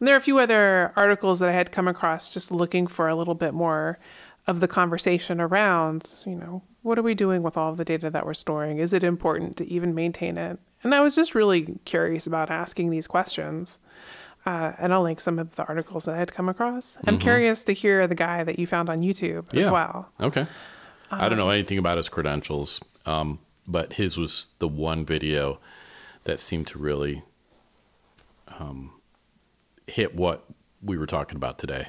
there 0.00 0.14
are 0.14 0.18
a 0.18 0.22
few 0.22 0.38
other 0.38 0.92
articles 0.96 1.38
that 1.40 1.48
I 1.48 1.52
had 1.52 1.72
come 1.72 1.88
across 1.88 2.28
just 2.28 2.50
looking 2.50 2.86
for 2.86 3.08
a 3.08 3.14
little 3.14 3.34
bit 3.34 3.54
more 3.54 3.98
of 4.46 4.60
the 4.60 4.68
conversation 4.68 5.40
around, 5.40 6.12
you 6.24 6.34
know, 6.34 6.62
what 6.82 6.98
are 6.98 7.02
we 7.02 7.14
doing 7.14 7.42
with 7.42 7.56
all 7.56 7.70
of 7.70 7.76
the 7.76 7.84
data 7.84 8.08
that 8.10 8.24
we're 8.24 8.34
storing? 8.34 8.78
Is 8.78 8.92
it 8.92 9.04
important 9.04 9.56
to 9.58 9.66
even 9.70 9.94
maintain 9.94 10.38
it? 10.38 10.58
And 10.82 10.94
I 10.94 11.00
was 11.00 11.14
just 11.14 11.34
really 11.34 11.78
curious 11.84 12.26
about 12.26 12.50
asking 12.50 12.90
these 12.90 13.06
questions. 13.06 13.78
Uh, 14.46 14.72
and 14.78 14.94
I'll 14.94 15.02
link 15.02 15.20
some 15.20 15.38
of 15.38 15.54
the 15.56 15.64
articles 15.66 16.06
that 16.06 16.14
I 16.14 16.18
had 16.18 16.32
come 16.32 16.48
across. 16.48 16.96
I'm 17.06 17.18
curious 17.18 17.62
to 17.64 17.72
hear 17.72 18.06
the 18.06 18.14
guy 18.14 18.42
that 18.42 18.58
you 18.58 18.66
found 18.66 18.88
on 18.88 19.00
YouTube 19.00 19.52
as 19.54 19.66
well. 19.66 20.08
Okay. 20.18 20.46
I 21.10 21.28
don't 21.28 21.32
Um, 21.32 21.38
know 21.38 21.50
anything 21.50 21.76
about 21.76 21.98
his 21.98 22.08
credentials, 22.08 22.80
um, 23.04 23.38
but 23.66 23.92
his 23.92 24.16
was 24.16 24.48
the 24.58 24.66
one 24.68 25.04
video 25.04 25.58
that 26.24 26.40
seemed 26.40 26.66
to 26.68 26.78
really 26.78 27.22
um, 28.48 28.92
hit 29.86 30.14
what 30.14 30.44
we 30.82 30.96
were 30.98 31.06
talking 31.06 31.36
about 31.36 31.58
today 31.58 31.88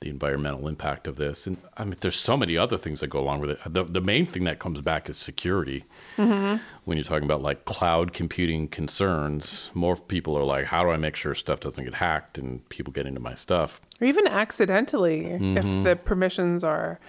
the 0.00 0.08
environmental 0.08 0.68
impact 0.68 1.08
of 1.08 1.16
this. 1.16 1.48
And 1.48 1.56
I 1.76 1.82
mean, 1.82 1.96
there's 2.00 2.14
so 2.14 2.36
many 2.36 2.56
other 2.56 2.76
things 2.76 3.00
that 3.00 3.08
go 3.08 3.18
along 3.18 3.40
with 3.40 3.50
it. 3.50 3.58
The, 3.66 3.82
the 3.82 4.00
main 4.00 4.26
thing 4.26 4.44
that 4.44 4.60
comes 4.60 4.80
back 4.80 5.08
is 5.08 5.16
security. 5.16 5.86
Mm-hmm. 6.16 6.62
When 6.84 6.96
you're 6.96 7.02
talking 7.04 7.24
about 7.24 7.42
like 7.42 7.64
cloud 7.64 8.12
computing 8.12 8.68
concerns, 8.68 9.72
more 9.74 9.96
people 9.96 10.38
are 10.38 10.44
like, 10.44 10.66
how 10.66 10.84
do 10.84 10.90
I 10.90 10.98
make 10.98 11.16
sure 11.16 11.34
stuff 11.34 11.58
doesn't 11.58 11.82
get 11.82 11.94
hacked 11.94 12.38
and 12.38 12.66
people 12.68 12.92
get 12.92 13.06
into 13.06 13.18
my 13.18 13.34
stuff? 13.34 13.80
Or 14.00 14.06
even 14.06 14.28
accidentally, 14.28 15.22
Mm-hmm. 15.24 15.56
if 15.58 15.84
the 15.84 15.96
permissions 15.96 16.62
are, 16.62 17.00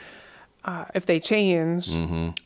uh, 0.66 0.86
if 0.96 1.06
they 1.06 1.20
change. 1.20 1.96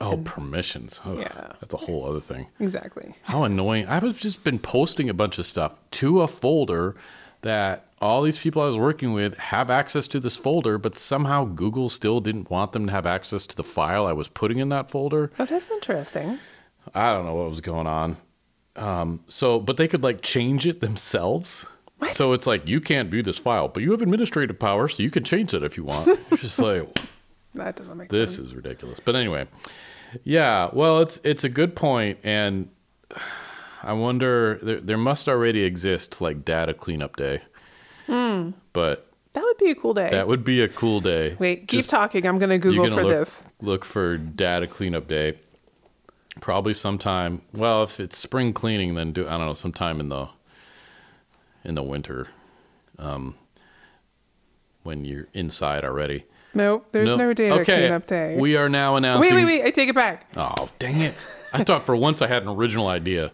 Oh, 0.02 0.18
permissions. 0.26 1.00
Ugh, 1.06 1.20
Yeah. 1.20 1.54
That's 1.62 1.74
a 1.74 1.78
whole 1.78 2.06
other 2.06 2.20
thing. 2.20 2.48
Exactly. 2.60 3.16
How 3.22 3.44
annoying. 3.44 3.88
I've 3.88 4.14
just 4.18 4.44
been 4.44 4.60
posting 4.60 5.10
a 5.10 5.14
bunch 5.14 5.40
of 5.40 5.46
stuff 5.46 5.80
to 5.92 6.22
a 6.22 6.28
folder 6.28 6.98
that 7.44 7.86
all 8.02 8.22
these 8.22 8.38
people 8.40 8.62
I 8.62 8.66
was 8.66 8.78
working 8.78 9.14
with 9.14 9.38
have 9.38 9.70
access 9.70 10.08
to 10.10 10.20
this 10.20 10.36
folder, 10.36 10.78
but 10.78 10.96
somehow 10.96 11.46
Google 11.46 11.90
still 11.90 12.20
didn't 12.20 12.50
want 12.50 12.74
them 12.74 12.86
to 12.88 12.92
have 12.92 13.06
access 13.06 13.46
to 13.48 13.56
the 13.56 13.64
file 13.64 14.06
I 14.06 14.12
was 14.12 14.28
putting 14.28 14.58
in 14.60 14.70
that 14.70 14.90
folder. 14.90 15.32
Oh, 15.40 15.46
that's 15.46 15.70
interesting. 15.70 16.40
I 16.94 17.14
don't 17.14 17.26
know 17.26 17.36
what 17.36 17.50
was 17.50 17.62
going 17.62 17.88
on. 17.88 18.18
Um, 18.76 19.24
so, 19.28 19.60
but 19.60 19.78
they 19.78 19.88
could 19.88 20.04
like 20.04 20.22
change 20.22 20.66
it 20.66 20.82
themselves. 20.82 21.66
So 22.12 22.34
it's 22.34 22.46
like, 22.46 22.68
you 22.68 22.82
can't 22.82 23.10
view 23.10 23.24
this 23.24 23.38
file, 23.40 23.70
but 23.70 23.82
you 23.84 23.92
have 23.92 24.02
administrative 24.02 24.60
power, 24.60 24.90
so 24.90 25.02
you 25.04 25.10
can 25.10 25.24
change 25.24 25.54
it 25.54 25.64
if 25.64 25.78
you 25.78 25.86
want. 25.86 26.20
It's 26.32 26.42
just 26.42 26.60
like, 26.60 27.00
That 27.56 27.78
doesn't 27.78 27.96
make 27.98 28.10
sense. 28.12 28.20
this 28.20 28.36
sense. 28.36 28.48
is 28.50 28.56
ridiculous. 28.56 29.00
But 29.00 29.16
anyway, 29.16 29.48
yeah. 30.26 30.70
Well, 30.74 31.00
it's 31.00 31.22
it's 31.24 31.46
a 31.46 31.50
good 31.50 31.76
point, 31.78 32.18
and 32.24 32.68
I 33.84 33.94
wonder 33.94 34.60
there 34.64 34.80
there 34.80 34.98
must 34.98 35.28
already 35.28 35.64
exist 35.64 36.22
like 36.22 36.46
data 36.46 36.74
cleanup 36.74 37.16
day, 37.18 37.42
but 38.08 39.08
That 39.34 39.44
would 39.44 39.58
be 39.58 39.72
a 39.72 39.76
cool 39.76 39.94
day. 39.94 40.10
that 40.10 40.28
would 40.28 40.44
be 40.44 40.62
a 40.62 40.68
cool 40.70 41.02
day. 41.02 41.36
Wait, 41.40 41.68
keep 41.68 41.80
Just- 41.80 41.90
talking. 41.90 42.26
I'm 42.26 42.40
going 42.40 42.50
to 42.50 42.58
Google 42.58 42.86
for 42.90 43.04
look, 43.04 43.14
this. 43.14 43.44
Look 43.62 43.84
for 43.86 44.18
data 44.18 44.68
cleanup 44.68 45.08
day. 45.08 45.38
Probably 46.42 46.74
sometime. 46.74 47.42
Well, 47.54 47.84
if 47.84 48.00
it's 48.00 48.18
spring 48.18 48.54
cleaning, 48.54 48.96
then 48.96 49.12
do 49.12 49.28
I 49.28 49.32
don't 49.38 49.46
know 49.48 49.54
sometime 49.54 50.00
in 50.00 50.10
the 50.10 50.30
in 51.66 51.76
the 51.76 51.84
winter, 51.84 52.28
um, 52.98 53.36
when 54.84 55.06
you're 55.06 55.28
inside 55.34 55.84
already. 55.86 56.26
Nope, 56.56 56.88
there's 56.92 57.10
Nope. 57.10 57.20
no 57.20 57.34
data 57.34 57.56
okay. 57.62 57.64
cleanup 57.80 58.08
day. 58.08 58.36
We 58.38 58.56
are 58.58 58.70
now 58.70 58.96
announcing. 58.96 59.34
wait, 59.36 59.46
wait, 59.46 59.60
wait. 59.62 59.66
I 59.66 59.72
take 59.72 59.90
it 59.90 59.96
back. 59.96 60.28
Oh, 60.38 60.70
dang 60.80 61.02
it. 61.02 61.16
I 61.52 61.64
thought 61.64 61.86
for 61.86 61.96
once 61.96 62.22
I 62.22 62.28
had 62.28 62.44
an 62.44 62.50
original 62.50 62.88
idea. 62.88 63.32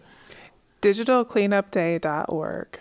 Digitalcleanupday.org. 0.82 2.80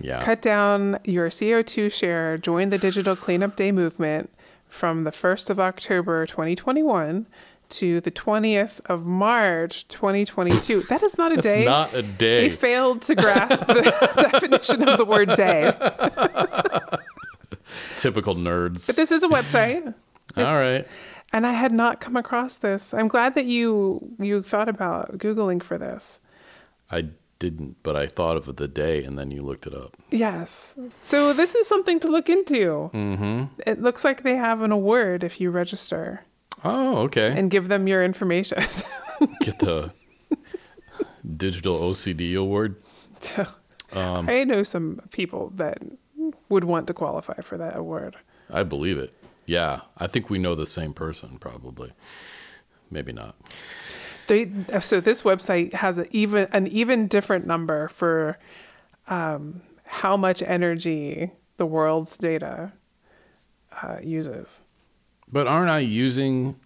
Yeah. 0.00 0.22
Cut 0.22 0.42
down 0.42 0.98
your 1.04 1.28
CO2 1.30 1.90
share. 1.90 2.36
Join 2.38 2.68
the 2.68 2.78
Digital 2.78 3.16
Cleanup 3.16 3.56
Day 3.56 3.72
movement 3.72 4.30
from 4.68 5.04
the 5.04 5.10
1st 5.10 5.50
of 5.50 5.60
October 5.60 6.26
2021 6.26 7.26
to 7.68 8.00
the 8.02 8.10
20th 8.10 8.80
of 8.86 9.04
March 9.06 9.88
2022. 9.88 10.82
That 10.84 11.02
is 11.02 11.18
not 11.18 11.32
a 11.32 11.36
That's 11.36 11.46
day. 11.46 11.64
not 11.64 11.94
a 11.94 12.02
day. 12.02 12.48
They 12.48 12.54
failed 12.54 13.02
to 13.02 13.14
grasp 13.14 13.66
the 13.66 13.82
definition 14.32 14.88
of 14.88 14.98
the 14.98 15.04
word 15.04 15.30
day. 15.34 15.72
Typical 17.96 18.34
nerds. 18.34 18.86
But 18.86 18.96
this 18.96 19.10
is 19.10 19.22
a 19.22 19.28
website. 19.28 19.94
All 20.36 20.54
right. 20.54 20.86
And 21.32 21.46
I 21.46 21.52
had 21.52 21.72
not 21.72 22.00
come 22.00 22.16
across 22.16 22.58
this. 22.58 22.94
I'm 22.94 23.08
glad 23.08 23.34
that 23.34 23.46
you 23.46 24.14
you 24.20 24.42
thought 24.42 24.68
about 24.68 25.18
googling 25.18 25.62
for 25.62 25.76
this. 25.76 26.20
I 26.90 27.08
didn't, 27.38 27.76
but 27.82 27.96
I 27.96 28.06
thought 28.06 28.36
of 28.36 28.56
the 28.56 28.68
day 28.68 29.04
and 29.04 29.18
then 29.18 29.30
you 29.30 29.42
looked 29.42 29.66
it 29.66 29.74
up. 29.74 29.96
Yes. 30.10 30.74
So 31.04 31.32
this 31.32 31.54
is 31.54 31.66
something 31.66 32.00
to 32.00 32.08
look 32.08 32.28
into. 32.30 32.90
Mm-hmm. 32.94 33.44
It 33.66 33.82
looks 33.82 34.04
like 34.04 34.22
they 34.22 34.36
have 34.36 34.62
an 34.62 34.72
award 34.72 35.22
if 35.24 35.40
you 35.40 35.50
register 35.50 36.22
Oh, 36.64 36.98
okay. 37.02 37.28
and 37.38 37.50
give 37.50 37.68
them 37.68 37.86
your 37.86 38.02
information. 38.04 38.62
Get 39.40 39.58
the 39.58 39.92
digital 41.36 41.78
OCD 41.80 42.36
award. 42.36 42.76
Um, 43.92 44.28
I 44.28 44.42
know 44.42 44.64
some 44.64 45.00
people 45.12 45.52
that 45.54 45.78
would 46.48 46.64
want 46.64 46.88
to 46.88 46.92
qualify 46.92 47.40
for 47.40 47.56
that 47.56 47.76
award. 47.76 48.16
I 48.52 48.64
believe 48.64 48.98
it. 48.98 49.14
Yeah. 49.46 49.82
I 49.96 50.08
think 50.08 50.28
we 50.28 50.38
know 50.38 50.56
the 50.56 50.66
same 50.66 50.92
person, 50.92 51.38
probably. 51.38 51.92
Maybe 52.90 53.12
not. 53.12 53.36
They 54.26 54.50
so 54.80 55.00
this 55.00 55.22
website 55.22 55.72
has 55.74 55.98
an 55.98 56.08
even 56.10 56.48
an 56.52 56.66
even 56.68 57.06
different 57.06 57.46
number 57.46 57.88
for 57.88 58.38
um, 59.08 59.62
how 59.84 60.16
much 60.16 60.42
energy 60.42 61.32
the 61.56 61.66
world's 61.66 62.16
data 62.16 62.72
uh, 63.82 63.98
uses. 64.02 64.62
But 65.30 65.46
aren't 65.46 65.70
I 65.70 65.78
using 65.78 66.56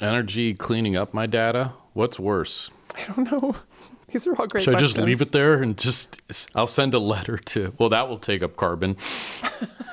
energy 0.00 0.54
cleaning 0.54 0.96
up 0.96 1.14
my 1.14 1.26
data? 1.26 1.72
What's 1.92 2.18
worse? 2.18 2.70
I 2.96 3.04
don't 3.04 3.30
know. 3.30 3.54
These 4.08 4.26
are 4.26 4.36
all 4.36 4.46
great. 4.46 4.62
Should 4.62 4.76
I 4.76 4.80
just 4.80 4.98
leave 4.98 5.20
it 5.20 5.32
there 5.32 5.60
and 5.60 5.76
just 5.76 6.20
I'll 6.54 6.68
send 6.68 6.94
a 6.94 6.98
letter 6.98 7.36
to 7.38 7.72
well 7.78 7.88
that 7.88 8.08
will 8.08 8.18
take 8.18 8.42
up 8.42 8.56
carbon. 8.56 8.96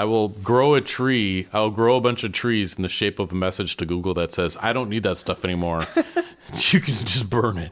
I 0.00 0.04
will 0.04 0.28
grow 0.28 0.74
a 0.74 0.80
tree. 0.80 1.48
I'll 1.52 1.70
grow 1.70 1.96
a 1.96 2.00
bunch 2.00 2.22
of 2.24 2.32
trees 2.32 2.74
in 2.76 2.82
the 2.82 2.88
shape 2.88 3.18
of 3.18 3.32
a 3.32 3.34
message 3.34 3.76
to 3.78 3.86
Google 3.86 4.12
that 4.14 4.30
says, 4.32 4.56
"I 4.60 4.72
don't 4.72 4.90
need 4.90 5.02
that 5.04 5.16
stuff 5.16 5.44
anymore. 5.44 5.86
you 6.72 6.80
can 6.80 6.94
just 6.94 7.30
burn 7.30 7.56
it." 7.58 7.70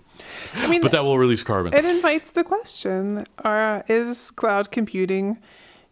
I 0.54 0.68
mean, 0.68 0.80
But 0.80 0.90
that 0.92 1.04
will 1.04 1.18
release 1.18 1.42
carbon. 1.42 1.74
it 1.74 1.84
invites 1.84 2.30
the 2.30 2.44
question: 2.44 3.26
uh, 3.44 3.82
Is 3.88 4.30
cloud 4.30 4.70
computing, 4.70 5.38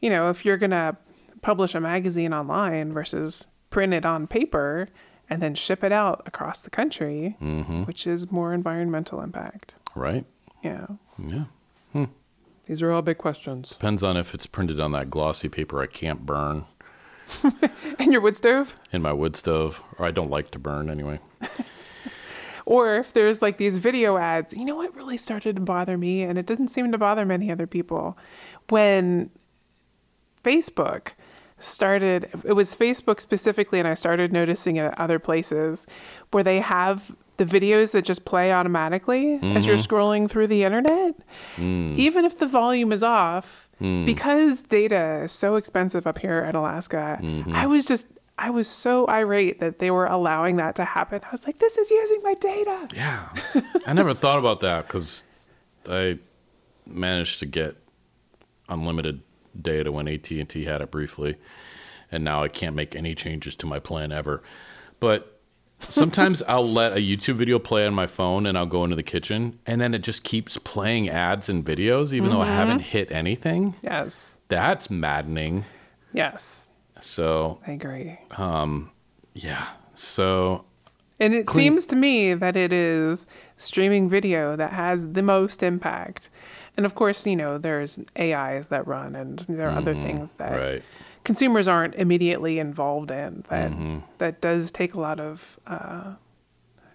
you 0.00 0.08
know, 0.10 0.30
if 0.30 0.44
you're 0.44 0.56
gonna 0.56 0.96
publish 1.42 1.74
a 1.74 1.80
magazine 1.80 2.32
online 2.32 2.92
versus 2.92 3.46
print 3.70 3.92
it 3.92 4.04
on 4.06 4.26
paper 4.26 4.88
and 5.28 5.40
then 5.42 5.54
ship 5.54 5.82
it 5.84 5.92
out 5.92 6.22
across 6.26 6.60
the 6.62 6.70
country, 6.70 7.36
Mm-hmm. 7.42 7.82
which 7.84 8.06
is 8.06 8.30
more 8.30 8.54
environmental 8.54 9.20
impact? 9.20 9.74
right? 9.94 10.24
Yeah, 10.64 10.86
Yeah. 11.18 11.44
These 12.72 12.80
are 12.80 12.90
all 12.90 13.02
big 13.02 13.18
questions. 13.18 13.68
Depends 13.68 14.02
on 14.02 14.16
if 14.16 14.32
it's 14.32 14.46
printed 14.46 14.80
on 14.80 14.92
that 14.92 15.10
glossy 15.10 15.50
paper 15.50 15.82
I 15.82 15.86
can't 15.86 16.24
burn 16.24 16.64
in 17.98 18.10
your 18.10 18.22
wood 18.22 18.34
stove, 18.34 18.76
in 18.90 19.02
my 19.02 19.12
wood 19.12 19.36
stove, 19.36 19.82
or 19.98 20.06
I 20.06 20.10
don't 20.10 20.30
like 20.30 20.50
to 20.52 20.58
burn 20.58 20.88
anyway. 20.88 21.20
or 22.64 22.96
if 22.96 23.12
there's 23.12 23.42
like 23.42 23.58
these 23.58 23.76
video 23.76 24.16
ads. 24.16 24.54
You 24.54 24.64
know 24.64 24.76
what 24.76 24.96
really 24.96 25.18
started 25.18 25.56
to 25.56 25.60
bother 25.60 25.98
me, 25.98 26.22
and 26.22 26.38
it 26.38 26.46
didn't 26.46 26.68
seem 26.68 26.90
to 26.92 26.96
bother 26.96 27.26
many 27.26 27.52
other 27.52 27.66
people, 27.66 28.16
when 28.70 29.28
Facebook 30.42 31.08
started 31.58 32.30
it 32.44 32.54
was 32.54 32.74
Facebook 32.74 33.20
specifically 33.20 33.78
and 33.78 33.86
I 33.86 33.94
started 33.94 34.32
noticing 34.32 34.76
it 34.76 34.86
at 34.86 34.98
other 34.98 35.18
places 35.18 35.86
where 36.30 36.42
they 36.42 36.58
have 36.58 37.14
the 37.42 37.60
videos 37.60 37.90
that 37.92 38.04
just 38.04 38.24
play 38.24 38.52
automatically 38.52 39.34
as 39.42 39.66
you're 39.66 39.76
mm-hmm. 39.76 39.94
scrolling 39.94 40.30
through 40.30 40.46
the 40.46 40.62
internet. 40.62 41.14
Mm. 41.56 41.96
Even 41.98 42.24
if 42.24 42.38
the 42.38 42.46
volume 42.46 42.92
is 42.92 43.02
off, 43.02 43.68
mm. 43.80 44.06
because 44.06 44.62
data 44.62 45.22
is 45.24 45.32
so 45.32 45.56
expensive 45.56 46.06
up 46.06 46.18
here 46.18 46.44
in 46.44 46.54
Alaska, 46.54 47.18
mm-hmm. 47.20 47.52
I 47.54 47.66
was 47.66 47.84
just 47.84 48.06
I 48.38 48.50
was 48.50 48.68
so 48.68 49.06
irate 49.08 49.60
that 49.60 49.78
they 49.78 49.90
were 49.90 50.06
allowing 50.06 50.56
that 50.56 50.76
to 50.76 50.84
happen. 50.84 51.20
I 51.24 51.30
was 51.30 51.44
like, 51.44 51.58
this 51.58 51.76
is 51.76 51.90
using 51.90 52.20
my 52.22 52.34
data. 52.34 52.88
Yeah, 52.94 53.28
I 53.86 53.92
never 53.92 54.14
thought 54.14 54.38
about 54.38 54.60
that 54.60 54.86
because 54.86 55.24
I 55.88 56.18
managed 56.86 57.40
to 57.40 57.46
get 57.46 57.76
unlimited 58.68 59.20
data 59.60 59.90
when 59.90 60.08
AT 60.08 60.30
and 60.30 60.48
T 60.48 60.64
had 60.64 60.80
it 60.80 60.90
briefly, 60.90 61.36
and 62.10 62.22
now 62.22 62.42
I 62.42 62.48
can't 62.48 62.76
make 62.76 62.94
any 62.94 63.14
changes 63.14 63.54
to 63.56 63.66
my 63.66 63.80
plan 63.80 64.12
ever. 64.12 64.42
But 65.00 65.40
sometimes 65.88 66.42
I'll 66.48 66.70
let 66.70 66.92
a 66.92 66.96
YouTube 67.00 67.34
video 67.34 67.58
play 67.58 67.86
on 67.86 67.94
my 67.94 68.06
phone, 68.06 68.46
and 68.46 68.56
I'll 68.56 68.66
go 68.66 68.84
into 68.84 68.96
the 68.96 69.02
kitchen, 69.02 69.58
and 69.66 69.80
then 69.80 69.94
it 69.94 70.02
just 70.02 70.22
keeps 70.22 70.58
playing 70.58 71.08
ads 71.08 71.48
and 71.48 71.64
videos, 71.64 72.12
even 72.12 72.30
though 72.30 72.40
I 72.40 72.46
haven't 72.46 72.80
hit 72.80 73.10
anything. 73.12 73.74
Yes. 73.82 74.38
That's 74.48 74.90
maddening. 74.90 75.64
Yes. 76.12 76.68
So 77.00 77.58
I 77.66 77.72
agree. 77.72 78.18
Um 78.36 78.90
yeah, 79.34 79.66
so 79.94 80.64
And 81.18 81.32
it 81.34 81.46
Clean- 81.46 81.64
seems 81.72 81.86
to 81.86 81.96
me 81.96 82.34
that 82.34 82.56
it 82.56 82.72
is 82.72 83.24
streaming 83.56 84.08
video 84.10 84.56
that 84.56 84.72
has 84.72 85.12
the 85.12 85.22
most 85.22 85.62
impact. 85.62 86.28
And 86.76 86.84
of 86.86 86.94
course, 86.94 87.26
you 87.26 87.34
know, 87.36 87.58
there's 87.58 87.98
AIs 88.18 88.66
that 88.68 88.86
run 88.86 89.14
and 89.16 89.38
there 89.48 89.68
are 89.70 89.76
other 89.78 89.94
things 89.94 90.32
that 90.32 90.52
right. 90.52 90.82
Consumers 91.24 91.68
aren't 91.68 91.94
immediately 91.94 92.58
involved 92.58 93.10
in. 93.10 93.44
That 93.48 93.70
Mm-hmm. 93.70 93.98
that 94.18 94.40
does 94.40 94.70
take 94.70 94.94
a 94.94 95.00
lot 95.00 95.20
of 95.20 95.58
uh, 95.66 96.14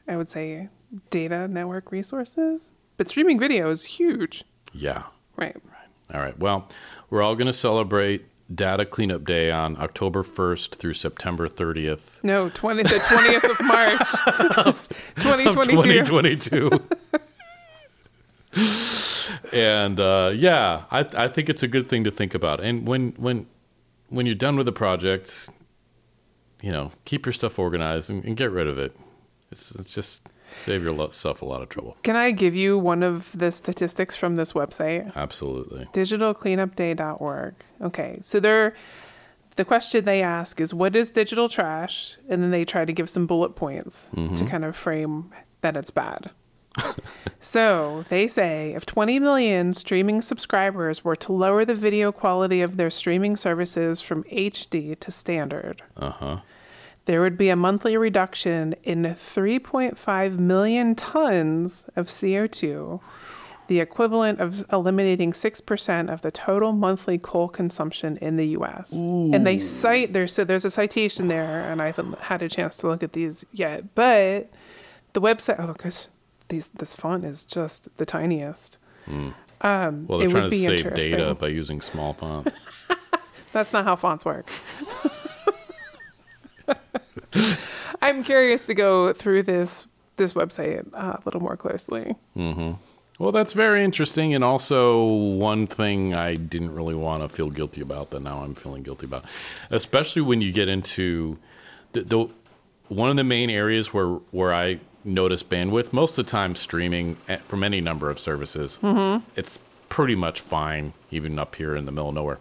I 0.07 0.15
would 0.17 0.28
say 0.30 0.69
data 1.09 1.47
network 1.47 1.91
resources. 1.91 2.71
But 2.97 3.09
streaming 3.09 3.39
video 3.39 3.69
is 3.69 3.84
huge. 3.84 4.43
Yeah. 4.73 5.03
Right. 5.36 5.55
right. 5.55 6.15
All 6.15 6.21
right. 6.21 6.38
Well, 6.39 6.67
we're 7.09 7.21
all 7.21 7.36
going 7.36 7.47
to 7.47 7.53
celebrate 7.53 8.25
Data 8.55 8.86
Cleanup 8.86 9.25
Day 9.25 9.51
on 9.51 9.78
October 9.80 10.23
1st 10.23 10.75
through 10.75 10.93
September 10.93 11.47
30th. 11.49 12.23
No, 12.23 12.49
twenty 12.49 12.84
the 12.84 13.03
twentieth 13.07 13.43
of 13.43 13.59
March, 13.65 14.75
twenty 15.17 15.45
of 15.45 15.55
2022. 15.55 16.69
and 19.53 19.99
uh, 19.99 20.32
yeah, 20.34 20.84
I, 20.91 20.99
I 21.15 21.28
think 21.28 21.49
it's 21.49 21.63
a 21.63 21.67
good 21.67 21.88
thing 21.88 22.03
to 22.05 22.11
think 22.11 22.34
about. 22.34 22.59
And 22.61 22.88
when 22.88 23.13
when 23.17 23.45
when 24.10 24.26
you're 24.26 24.36
done 24.36 24.55
with 24.55 24.66
the 24.66 24.72
project, 24.72 25.49
you 26.62 26.72
know, 26.72 26.91
keep 27.05 27.26
your 27.26 27.34
stuff 27.34 27.60
organized 27.60 28.10
and, 28.10 28.24
and 28.26 28.38
get 28.38 28.51
rid 28.51 28.68
of 28.68 28.78
it. 28.78 28.95
It's, 29.51 29.72
it's 29.72 29.93
just 29.93 30.30
save 30.51 30.84
yourself 30.84 31.41
a 31.41 31.45
lot 31.45 31.62
of 31.62 31.70
trouble. 31.70 31.97
Can 32.03 32.16
I 32.16 32.32
give 32.32 32.55
you 32.55 32.78
one 32.78 33.03
of 33.03 33.30
the 33.34 33.51
statistics 33.51 34.16
from 34.16 34.36
this 34.36 34.53
website? 34.53 35.14
Absolutely. 35.16 35.86
digitalcleanupday.org. 35.93 37.55
Okay, 37.82 38.20
so 38.22 38.39
they're 38.39 38.74
the 39.55 39.66
question 39.66 40.05
they 40.05 40.22
ask 40.22 40.62
is 40.62 40.74
what 40.74 40.95
is 40.95 41.12
digital 41.12 41.49
trash, 41.49 42.16
and 42.30 42.43
then 42.43 42.51
they 42.51 42.64
try 42.64 42.86
to 42.86 42.93
give 42.93 43.10
some 43.10 43.26
bullet 43.26 43.55
points 43.55 44.08
mm-hmm. 44.16 44.36
to 44.36 44.45
kind 44.45 44.64
of 44.64 44.76
frame 44.76 45.34
that 45.62 45.76
it's 45.76 45.89
bad. 45.89 46.30
So 47.39 48.03
they 48.09 48.28
say 48.28 48.73
if 48.75 48.86
20 48.86 49.19
million 49.19 49.73
streaming 49.73 50.21
subscribers 50.21 51.03
were 51.03 51.15
to 51.15 51.32
lower 51.34 51.65
the 51.65 51.75
video 51.75 52.11
quality 52.11 52.61
of 52.61 52.78
their 52.78 52.89
streaming 52.89 53.36
services 53.36 54.01
from 54.01 54.23
HD 54.25 54.99
to 54.99 55.11
standard, 55.11 55.82
Uh 55.97 56.09
huh. 56.11 56.38
there 57.05 57.21
would 57.21 57.38
be 57.38 57.49
a 57.49 57.55
monthly 57.55 57.95
reduction 57.97 58.75
in 58.84 59.03
3.5 59.03 60.39
million 60.39 60.95
tons 60.95 61.86
of 61.95 62.07
CO2, 62.07 62.99
the 63.67 63.80
equivalent 63.80 64.39
of 64.39 64.65
eliminating 64.71 65.32
6% 65.34 66.13
of 66.13 66.21
the 66.21 66.32
total 66.32 66.71
monthly 66.71 67.17
coal 67.17 67.47
consumption 67.49 68.17
in 68.21 68.38
the 68.38 68.47
US. 68.59 68.93
And 68.93 69.45
they 69.45 69.59
cite 69.59 70.13
there's 70.13 70.32
so 70.34 70.43
there's 70.45 70.63
a 70.65 70.69
citation 70.69 71.28
there 71.28 71.69
and 71.69 71.82
I 71.82 71.88
haven't 71.88 72.17
had 72.19 72.41
a 72.41 72.49
chance 72.49 72.75
to 72.78 72.88
look 72.88 73.03
at 73.03 73.11
these 73.13 73.45
yet, 73.51 73.93
but 73.95 74.49
the 75.13 75.21
website 75.21 75.57
oh 75.59 75.73
gosh, 75.73 76.07
these 76.49 76.69
this 76.69 76.93
font 76.93 77.23
is 77.23 77.45
just 77.45 77.95
the 77.97 78.05
tiniest. 78.05 78.77
Um, 79.07 79.33
Well, 80.07 80.19
it 80.21 80.27
they're 80.27 80.29
trying 80.29 80.49
to 80.49 80.55
save 80.57 80.93
data 80.93 81.35
by 81.35 81.47
using 81.47 81.81
small 81.81 82.13
fonts. 82.13 82.55
That's 83.53 83.73
not 83.73 83.85
how 83.85 83.95
fonts 83.95 84.25
work. 84.25 84.49
I'm 88.01 88.23
curious 88.23 88.65
to 88.67 88.73
go 88.73 89.13
through 89.13 89.43
this 89.43 89.85
this 90.17 90.33
website 90.33 90.87
uh, 90.93 91.17
a 91.17 91.21
little 91.25 91.41
more 91.41 91.55
closely. 91.57 92.15
Well, 93.19 93.31
that's 93.31 93.53
very 93.53 93.83
interesting, 93.83 94.35
and 94.35 94.43
also 94.43 95.03
one 95.03 95.65
thing 95.65 96.13
I 96.13 96.35
didn't 96.35 96.75
really 96.75 96.93
want 96.93 97.23
to 97.23 97.29
feel 97.35 97.49
guilty 97.49 97.81
about 97.81 98.11
that 98.11 98.19
now 98.21 98.43
I'm 98.43 98.53
feeling 98.53 98.83
guilty 98.83 99.07
about, 99.07 99.25
especially 99.71 100.21
when 100.21 100.39
you 100.41 100.51
get 100.51 100.69
into 100.69 101.39
the, 101.93 102.03
the 102.03 102.29
one 102.89 103.09
of 103.09 103.15
the 103.15 103.23
main 103.23 103.49
areas 103.49 103.91
where 103.91 104.07
where 104.31 104.53
I 104.53 104.79
notice 105.08 105.41
bandwidth. 105.41 105.93
Most 105.93 106.18
of 106.18 106.26
the 106.26 106.32
time, 106.32 106.55
streaming 106.55 107.18
from 107.47 107.64
any 107.64 107.82
number 107.82 108.10
of 108.10 108.20
services, 108.20 108.78
it's 109.36 109.58
pretty 109.89 110.16
much 110.16 110.41
fine, 110.41 110.93
even 111.12 111.39
up 111.39 111.55
here 111.55 111.76
in 111.76 111.86
the 111.86 111.91
middle 111.91 112.10
of 112.10 112.16
nowhere. 112.16 112.39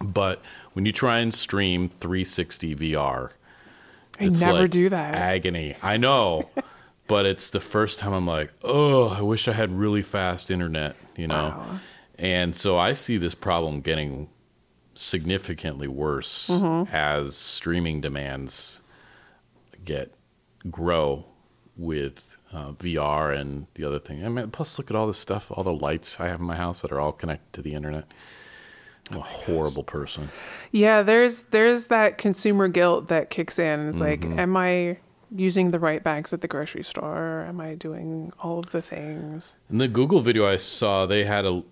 But 0.00 0.42
when 0.74 0.84
you 0.84 0.92
try 0.92 1.20
and 1.20 1.32
stream 1.32 1.88
360 1.88 2.74
VR, 2.76 3.30
I 4.20 4.24
it's 4.24 4.40
never 4.40 4.62
like 4.62 4.70
do 4.70 4.88
that. 4.90 5.14
Agony. 5.14 5.76
I 5.82 5.96
know. 5.96 6.50
but 7.06 7.24
it's 7.24 7.50
the 7.50 7.60
first 7.60 7.98
time 7.98 8.12
I'm 8.12 8.26
like, 8.26 8.52
oh, 8.62 9.08
I 9.08 9.22
wish 9.22 9.48
I 9.48 9.52
had 9.52 9.70
really 9.72 10.02
fast 10.02 10.50
internet, 10.50 10.96
you 11.16 11.26
know? 11.28 11.54
Wow. 11.56 11.80
And 12.18 12.54
so 12.56 12.76
I 12.78 12.92
see 12.94 13.16
this 13.16 13.34
problem 13.34 13.80
getting 13.80 14.28
significantly 14.94 15.86
worse 15.88 16.48
Mm-hmm. 16.48 16.94
as 16.94 17.36
streaming 17.36 18.00
demands 18.00 18.82
get 19.84 20.12
grow 20.70 21.24
with 21.76 22.36
uh, 22.52 22.72
VR 22.72 23.36
and 23.36 23.66
the 23.74 23.84
other 23.84 23.98
thing. 23.98 24.24
I 24.24 24.28
mean, 24.28 24.50
plus 24.50 24.78
look 24.78 24.90
at 24.90 24.96
all 24.96 25.06
this 25.06 25.18
stuff, 25.18 25.50
all 25.50 25.64
the 25.64 25.72
lights 25.72 26.18
I 26.20 26.28
have 26.28 26.40
in 26.40 26.46
my 26.46 26.56
house 26.56 26.82
that 26.82 26.92
are 26.92 27.00
all 27.00 27.12
connected 27.12 27.52
to 27.54 27.62
the 27.62 27.74
internet. 27.74 28.06
I'm 29.10 29.18
a 29.18 29.20
horrible 29.20 29.84
person. 29.84 30.30
Yeah, 30.72 31.02
there's 31.02 31.42
there's 31.50 31.86
that 31.86 32.18
consumer 32.18 32.66
guilt 32.68 33.08
that 33.08 33.30
kicks 33.30 33.58
in. 33.58 33.88
It's 33.88 34.00
like, 34.00 34.24
am 34.24 34.56
I 34.56 34.98
using 35.34 35.70
the 35.70 35.78
right 35.78 36.02
bags 36.02 36.32
at 36.32 36.40
the 36.40 36.48
grocery 36.48 36.82
store? 36.82 37.44
Am 37.48 37.60
I 37.60 37.74
doing 37.74 38.32
all 38.40 38.58
of 38.58 38.70
the 38.70 38.82
things? 38.82 39.56
In 39.70 39.78
the 39.78 39.88
Google 39.88 40.20
video 40.20 40.46
I 40.46 40.56
saw, 40.56 41.06
they 41.06 41.24
had 41.24 41.44
a. 41.44 41.62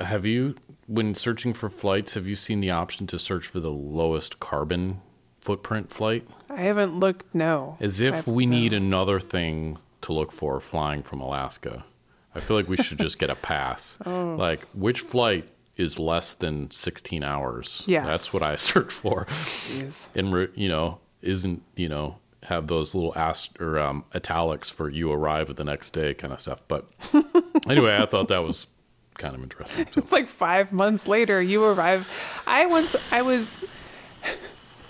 Have 0.00 0.26
you, 0.26 0.56
when 0.86 1.14
searching 1.14 1.52
for 1.54 1.70
flights, 1.70 2.14
have 2.14 2.26
you 2.26 2.34
seen 2.34 2.60
the 2.60 2.70
option 2.70 3.06
to 3.08 3.18
search 3.18 3.46
for 3.46 3.60
the 3.60 3.70
lowest 3.70 4.40
carbon 4.40 5.00
footprint 5.40 5.90
flight? 5.90 6.26
I 6.56 6.62
haven't 6.62 6.98
looked. 6.98 7.34
No. 7.34 7.76
As 7.80 8.00
if 8.00 8.26
we 8.26 8.46
no. 8.46 8.56
need 8.56 8.72
another 8.72 9.20
thing 9.20 9.78
to 10.02 10.12
look 10.12 10.32
for 10.32 10.60
flying 10.60 11.02
from 11.02 11.20
Alaska. 11.20 11.84
I 12.34 12.40
feel 12.40 12.56
like 12.56 12.68
we 12.68 12.76
should 12.76 12.98
just 12.98 13.18
get 13.18 13.30
a 13.30 13.34
pass. 13.34 13.98
Oh. 14.06 14.34
Like, 14.38 14.66
which 14.74 15.00
flight 15.00 15.48
is 15.76 15.98
less 15.98 16.34
than 16.34 16.70
16 16.70 17.22
hours? 17.22 17.82
Yes. 17.86 18.04
That's 18.04 18.34
what 18.34 18.42
I 18.42 18.56
search 18.72 18.92
for. 18.92 19.26
Jeez. 19.26 20.06
And, 20.14 20.48
you 20.54 20.68
know, 20.68 20.98
isn't, 21.22 21.62
you 21.76 21.88
know, 21.88 22.16
have 22.44 22.66
those 22.66 22.94
little 22.94 23.12
ast- 23.16 23.58
or 23.60 23.78
um, 23.78 24.04
italics 24.14 24.70
for 24.70 24.88
you 24.88 25.12
arrive 25.12 25.54
the 25.54 25.64
next 25.64 25.90
day 25.90 26.14
kind 26.14 26.32
of 26.32 26.40
stuff. 26.40 26.60
But 26.68 26.88
anyway, 27.68 27.96
I 27.96 28.06
thought 28.06 28.28
that 28.28 28.42
was 28.42 28.66
kind 29.14 29.34
of 29.34 29.42
interesting. 29.42 29.86
So. 29.92 30.00
It's 30.00 30.12
like 30.12 30.28
five 30.28 30.72
months 30.72 31.06
later, 31.06 31.40
you 31.40 31.64
arrive. 31.64 32.10
I 32.46 32.66
once, 32.66 32.96
I 33.12 33.22
was, 33.22 33.64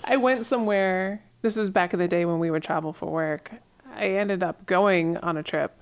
I 0.03 0.17
went 0.17 0.45
somewhere. 0.45 1.21
This 1.43 1.57
is 1.57 1.69
back 1.69 1.93
in 1.93 1.99
the 1.99 2.07
day 2.07 2.23
when 2.23 2.39
we 2.39 2.49
would 2.49 2.63
travel 2.63 2.93
for 2.93 3.11
work. 3.11 3.51
I 3.93 4.07
ended 4.11 4.43
up 4.43 4.65
going 4.65 5.17
on 5.17 5.35
a 5.35 5.43
trip, 5.43 5.77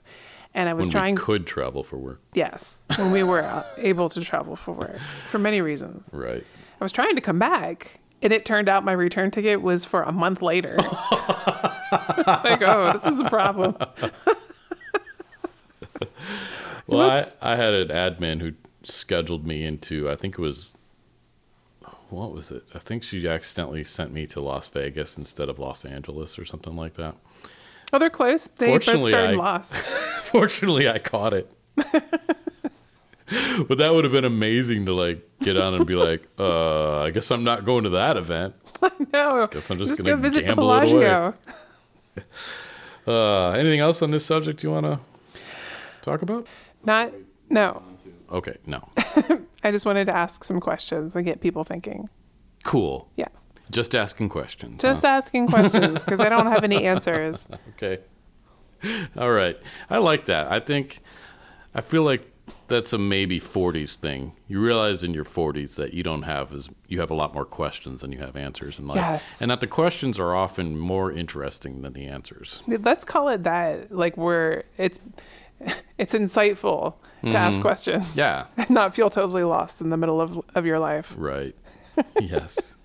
and 0.56 0.68
I 0.68 0.74
was 0.74 0.88
when 0.88 0.92
trying. 0.92 1.16
we 1.16 1.22
could 1.22 1.46
travel 1.46 1.84
for 1.84 1.98
work. 1.98 2.20
yes, 2.34 2.82
when 2.98 3.12
we 3.12 3.22
were 3.22 3.44
uh, 3.44 3.64
able 3.78 4.10
to 4.10 4.22
travel 4.22 4.56
for 4.56 4.74
work 4.74 4.98
for 5.30 5.38
many 5.38 5.62
reasons. 5.62 6.10
Right. 6.12 6.44
I 6.80 6.84
was 6.84 6.92
trying 6.92 7.14
to 7.14 7.22
come 7.22 7.38
back, 7.38 8.00
and 8.24 8.34
it 8.34 8.44
turned 8.44 8.70
out 8.70 8.84
my 8.84 8.92
return 8.92 9.30
ticket 9.30 9.62
was 9.62 9.86
for 9.86 10.02
a 10.02 10.12
month 10.12 10.42
later. 10.42 10.78
it's 10.80 12.28
like, 12.28 12.64
oh, 12.64 12.92
this 12.94 13.06
is 13.06 13.20
a 13.20 13.30
problem. 13.30 13.78
Well, 16.88 17.10
I, 17.42 17.54
I 17.54 17.56
had 17.56 17.74
an 17.74 17.88
admin 17.88 18.42
who 18.42 18.52
scheduled 18.84 19.48
me 19.48 19.64
into, 19.64 20.10
I 20.10 20.18
think 20.18 20.34
it 20.34 20.42
was, 20.42 20.76
what 22.12 22.34
was 22.34 22.52
it? 22.52 22.64
I 22.76 22.80
think 22.80 23.04
she 23.04 23.28
accidentally 23.28 23.84
sent 23.84 24.12
me 24.14 24.28
to 24.28 24.42
Las 24.42 24.68
Vegas 24.70 25.18
instead 25.18 25.50
of 25.50 25.58
Los 25.60 25.86
Angeles 25.86 26.38
or 26.38 26.46
something 26.46 26.76
like 26.76 26.94
that. 26.96 27.16
Oh, 27.94 28.00
they're 28.00 28.10
close. 28.10 28.48
They 28.48 28.68
both 28.68 28.84
Fortunately, 28.86 29.12
started 29.12 29.34
I- 29.34 29.38
lost. 29.38 29.74
Fortunately, 29.76 30.88
I 30.90 31.00
caught 31.00 31.34
it. 31.34 31.52
but 31.76 31.92
that 33.78 33.94
would 33.94 34.04
have 34.04 34.14
been 34.14 34.26
amazing 34.26 34.86
to 34.86 34.94
like 34.94 35.28
get 35.42 35.58
on 35.58 35.74
and 35.74 35.86
be 35.86 35.96
like, 35.96 36.28
uh, 36.40 37.02
I 37.02 37.12
guess 37.12 37.32
I'm 37.32 37.44
not 37.44 37.66
going 37.66 37.84
to 37.86 37.90
that 37.92 38.18
event. 38.18 38.56
no. 39.14 39.48
Guess 39.48 39.70
I'm 39.72 39.78
just 39.78 39.98
go 39.98 40.04
gonna 40.04 40.16
go 40.16 40.22
visit 40.22 40.42
the 40.42 40.48
gamble 40.48 40.72
it 40.74 40.92
away. 40.92 41.06
Bellagio. 41.06 41.34
Uh, 43.08 43.50
anything 43.52 43.80
else 43.80 44.02
on 44.02 44.12
this 44.12 44.26
subject 44.26 44.64
you 44.64 44.72
want 44.72 44.86
to 44.86 45.00
talk 46.02 46.22
about? 46.22 46.46
Not 46.84 47.12
no. 47.50 47.82
Okay, 48.32 48.58
no. 48.66 48.88
I 49.64 49.72
just 49.72 49.86
wanted 49.86 50.06
to 50.06 50.16
ask 50.16 50.44
some 50.44 50.60
questions 50.60 51.16
and 51.16 51.26
get 51.26 51.42
people 51.42 51.64
thinking. 51.64 52.10
Cool. 52.64 53.10
Yes. 53.16 53.48
Just 53.70 53.96
asking 53.96 54.30
questions. 54.30 54.82
Just 54.82 55.04
huh? 55.04 55.10
asking 55.10 55.48
questions 55.48 56.04
because 56.04 56.20
I 56.20 56.30
don't 56.30 56.48
have 56.48 56.64
any 56.64 56.84
answers. 56.88 57.48
Okay. 57.70 58.00
All 59.18 59.32
right. 59.32 59.58
I 59.90 59.98
like 59.98 60.26
that. 60.26 60.52
I 60.52 60.60
think, 60.60 61.00
I 61.74 61.82
feel 61.82 62.04
like 62.04 62.32
that's 62.68 62.94
a 62.94 62.98
maybe 62.98 63.40
40s 63.40 63.96
thing. 63.96 64.34
You 64.48 64.62
realize 64.62 65.04
in 65.04 65.14
your 65.14 65.26
40s 65.26 65.76
that 65.76 65.94
you 65.94 66.04
don't 66.04 66.24
have 66.24 66.54
as, 66.54 66.70
you 66.88 67.00
have 67.00 67.12
a 67.12 67.14
lot 67.14 67.34
more 67.34 67.46
questions 67.46 68.02
than 68.02 68.12
you 68.12 68.20
have 68.20 68.36
answers 68.36 68.80
in 68.80 68.88
life. 68.88 68.96
Yes. 68.96 69.42
And 69.42 69.52
that 69.52 69.62
the 69.62 69.68
questions 69.68 70.20
are 70.20 70.36
often 70.36 70.78
more 70.78 71.12
interesting 71.12 71.82
than 71.82 71.94
the 71.94 72.08
answers. 72.08 72.62
Let's 72.68 73.06
call 73.06 73.30
it 73.30 73.44
that. 73.44 73.92
Like 73.96 74.18
we're 74.18 74.64
it's 74.78 75.00
it's 75.98 76.14
insightful 76.14 76.96
to 77.24 77.38
ask 77.38 77.62
questions. 77.62 78.06
Mm-hmm. 78.06 78.20
Yeah. 78.20 78.46
And 78.58 78.70
not 78.72 78.96
feel 78.96 79.10
totally 79.10 79.44
lost 79.44 79.82
in 79.82 79.90
the 79.90 79.98
middle 79.98 80.20
of 80.22 80.42
of 80.56 80.66
your 80.66 80.80
life. 80.80 81.14
Right. 81.18 81.56
yes. 82.20 82.78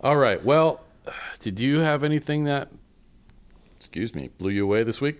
All 0.00 0.16
right. 0.16 0.42
Well, 0.44 0.80
did 1.40 1.58
you 1.60 1.80
have 1.80 2.04
anything 2.04 2.44
that, 2.44 2.70
excuse 3.76 4.14
me, 4.14 4.28
blew 4.38 4.50
you 4.50 4.64
away 4.64 4.84
this 4.84 5.00
week? 5.00 5.18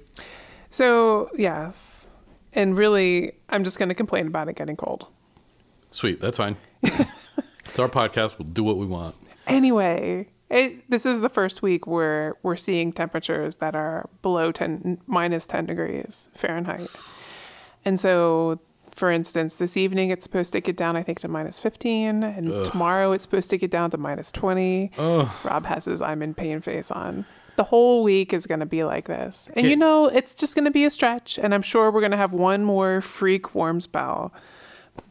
So 0.70 1.30
yes. 1.36 2.06
And 2.52 2.76
really 2.76 3.32
I'm 3.48 3.64
just 3.64 3.78
gonna 3.78 3.94
complain 3.94 4.26
about 4.26 4.48
it 4.48 4.56
getting 4.56 4.76
cold. 4.76 5.06
Sweet. 5.90 6.20
That's 6.20 6.38
fine. 6.38 6.56
it's 6.82 7.78
our 7.78 7.88
podcast. 7.88 8.38
We'll 8.38 8.48
do 8.48 8.62
what 8.62 8.76
we 8.76 8.86
want. 8.86 9.14
Anyway, 9.46 10.28
it, 10.50 10.88
this 10.90 11.04
is 11.06 11.20
the 11.20 11.28
first 11.28 11.62
week 11.62 11.86
where 11.86 12.36
we're 12.42 12.56
seeing 12.56 12.92
temperatures 12.92 13.56
that 13.56 13.74
are 13.74 14.08
below 14.22 14.50
10, 14.52 14.98
minus 15.06 15.46
10 15.46 15.66
degrees 15.66 16.28
Fahrenheit. 16.34 16.90
And 17.84 17.98
so, 18.00 18.60
for 18.94 19.10
instance, 19.10 19.56
this 19.56 19.76
evening 19.76 20.10
it's 20.10 20.24
supposed 20.24 20.52
to 20.54 20.60
get 20.60 20.76
down, 20.76 20.96
I 20.96 21.02
think, 21.02 21.20
to 21.20 21.28
minus 21.28 21.58
15. 21.58 22.22
And 22.22 22.64
tomorrow 22.64 23.12
it's 23.12 23.22
supposed 23.22 23.50
to 23.50 23.58
get 23.58 23.70
down 23.70 23.90
to 23.90 23.98
minus 23.98 24.32
20. 24.32 24.90
Rob 24.98 25.66
has 25.66 25.84
his 25.84 26.02
I'm 26.02 26.22
in 26.22 26.34
pain 26.34 26.60
face 26.60 26.90
on. 26.90 27.24
The 27.56 27.64
whole 27.64 28.02
week 28.04 28.32
is 28.32 28.46
going 28.46 28.60
to 28.60 28.66
be 28.66 28.84
like 28.84 29.06
this. 29.08 29.48
And 29.48 29.58
Okay. 29.58 29.70
you 29.70 29.76
know, 29.76 30.06
it's 30.06 30.32
just 30.32 30.54
going 30.54 30.64
to 30.64 30.70
be 30.70 30.84
a 30.84 30.90
stretch. 30.90 31.38
And 31.38 31.52
I'm 31.52 31.62
sure 31.62 31.90
we're 31.90 32.00
going 32.00 32.12
to 32.12 32.16
have 32.16 32.32
one 32.32 32.64
more 32.64 33.00
freak 33.00 33.54
warm 33.54 33.80
spell. 33.80 34.32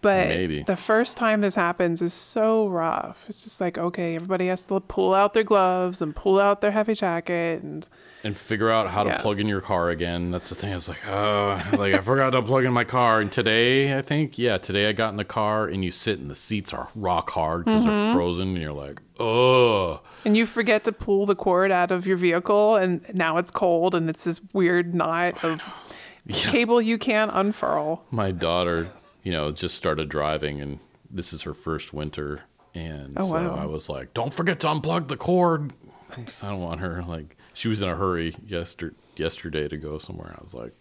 But 0.02 0.28
Maybe. 0.28 0.64
the 0.64 0.76
first 0.78 1.18
time 1.18 1.42
this 1.42 1.56
happens 1.56 2.02
is 2.02 2.14
so 2.14 2.68
rough. 2.68 3.26
It's 3.28 3.44
just 3.44 3.60
like, 3.60 3.78
okay, 3.78 4.16
everybody 4.16 4.48
has 4.48 4.64
to 4.66 4.80
pull 4.80 5.14
out 5.14 5.34
their 5.34 5.44
gloves 5.44 6.02
and 6.02 6.16
pull 6.16 6.40
out 6.40 6.62
their 6.62 6.72
heavy 6.72 6.94
jacket 6.94 7.62
and 7.64 7.88
and 8.24 8.36
figure 8.36 8.70
out 8.70 8.90
how 8.90 9.04
to 9.04 9.10
Yes. 9.12 9.22
plug 9.22 9.40
in 9.40 9.48
your 9.48 9.62
car 9.62 9.90
again. 9.90 10.32
That's 10.32 10.50
the 10.50 10.56
thing. 10.56 10.74
It's 10.74 10.88
like, 10.90 11.06
oh, 11.08 11.62
like 11.78 11.94
I 11.94 12.00
forgot 12.00 12.32
to 12.32 12.42
plug 12.42 12.66
in 12.66 12.74
my 12.74 12.84
car. 12.84 13.22
And 13.22 13.32
today, 13.32 13.96
I 13.98 14.02
think, 14.02 14.38
yeah, 14.40 14.58
today 14.58 14.90
I 14.90 14.92
got 14.94 15.10
in 15.10 15.18
the 15.18 15.24
car 15.24 15.68
and 15.68 15.84
you 15.86 15.92
sit 15.92 16.20
and 16.20 16.30
the 16.30 16.36
seats 16.36 16.74
are 16.74 16.90
rock 16.96 17.30
hard 17.30 17.66
because 17.66 17.84
Mm-hmm. 17.84 17.92
they're 17.92 18.14
frozen, 18.14 18.48
and 18.50 18.58
you're 18.58 18.74
like, 18.74 19.02
oh, 19.20 20.02
and 20.26 20.36
you 20.36 20.46
forget 20.46 20.84
to 20.86 20.92
pull 20.92 21.26
the 21.26 21.36
cord 21.36 21.72
out 21.72 21.92
of 21.92 22.06
your 22.08 22.18
vehicle 22.18 22.76
and 22.76 23.06
now 23.14 23.38
it's 23.38 23.52
cold 23.52 23.96
and 23.96 24.10
it's 24.10 24.24
this 24.26 24.42
weird 24.52 24.94
knot 24.94 25.42
of 25.44 25.62
cable 26.30 26.82
you 26.82 26.98
can't 26.98 27.32
unfurl. 27.34 28.04
my 28.12 28.32
daughter, 28.32 28.88
you 29.28 29.34
know, 29.34 29.52
just 29.52 29.76
started 29.76 30.08
driving, 30.08 30.62
and 30.62 30.80
this 31.12 31.34
is 31.34 31.42
her 31.42 31.54
first 31.54 31.94
winter, 31.94 32.40
and 32.74 33.14
Oh, 33.20 33.28
so 33.28 33.34
wow. 33.34 33.56
I 33.58 33.66
was 33.66 33.90
like, 33.90 34.14
don't 34.14 34.34
forget 34.34 34.62
to 34.62 34.68
unplug 34.68 35.10
the 35.10 35.18
cord. 35.18 35.74
'Cause 36.12 36.42
I 36.44 36.50
don't 36.52 36.62
want 36.62 36.80
her 36.80 37.04
like 37.04 37.36
she 37.54 37.68
was 37.68 37.82
in 37.82 37.90
a 37.90 37.96
hurry 37.98 38.34
yester- 38.48 38.94
yesterday 39.18 39.68
to 39.68 39.76
go 39.76 39.98
somewhere. 39.98 40.34
I 40.40 40.42
was 40.42 40.54
like, 40.54 40.72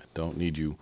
I 0.00 0.04
don't 0.14 0.36
need 0.36 0.58
you 0.58 0.76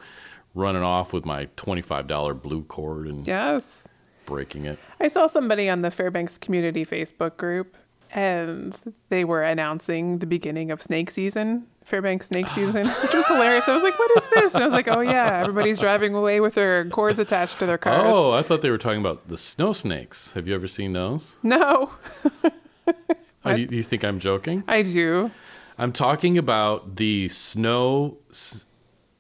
running 0.55 0.83
off 0.83 1.13
with 1.13 1.27
my 1.27 1.45
twenty 1.57 1.83
five 1.83 2.07
dollar 2.07 2.33
blue 2.33 2.63
cord 2.63 3.07
and 3.07 3.27
Yes. 3.29 3.87
breaking 4.25 4.65
it. 4.65 4.79
I 4.99 5.09
saw 5.09 5.27
somebody 5.27 5.69
on 5.69 5.83
the 5.83 5.91
Fairbanks 5.91 6.39
community 6.39 6.87
Facebook 6.87 7.37
group 7.37 7.77
and 8.15 8.75
they 9.11 9.25
were 9.25 9.43
announcing 9.43 10.19
the 10.21 10.27
beginning 10.27 10.71
of 10.71 10.81
snake 10.81 11.11
season, 11.11 11.67
Fairbanks 11.85 12.29
snake 12.29 12.49
season, 12.59 12.87
which 12.87 13.13
was 13.13 13.27
hilarious. 13.27 13.69
I 13.69 13.75
was 13.75 13.83
like, 13.83 13.99
what 13.99 14.11
is 14.17 14.29
this? 14.35 14.55
And 14.55 14.63
I 14.63 14.67
was 14.67 14.73
like, 14.73 14.89
oh 14.89 15.01
yeah, 15.01 15.41
everybody's 15.41 15.79
driving 15.79 16.15
away 16.15 16.41
with 16.41 16.55
their 16.55 16.89
cords 16.89 17.19
attached 17.19 17.59
to 17.59 17.67
their 17.67 17.77
cars. 17.79 18.15
Oh, 18.17 18.33
I 18.33 18.43
thought 18.43 18.63
they 18.63 18.71
were 18.71 18.79
talking 18.79 19.01
about 19.01 19.29
the 19.29 19.37
snow 19.37 19.73
snakes. 19.75 20.33
Have 20.33 20.49
you 20.49 20.55
ever 20.55 20.69
seen 20.69 20.93
those? 20.93 21.37
No, 21.43 21.91
Oh, 23.47 23.55
you, 23.55 23.69
you 23.71 23.83
think 23.83 24.05
I'm 24.05 24.19
joking? 24.21 24.65
I 24.69 24.81
do. 24.83 25.31
I'm 25.77 25.93
talking 25.93 26.39
about 26.39 26.97
the 26.97 27.29
snow, 27.29 28.17
s- 28.31 28.65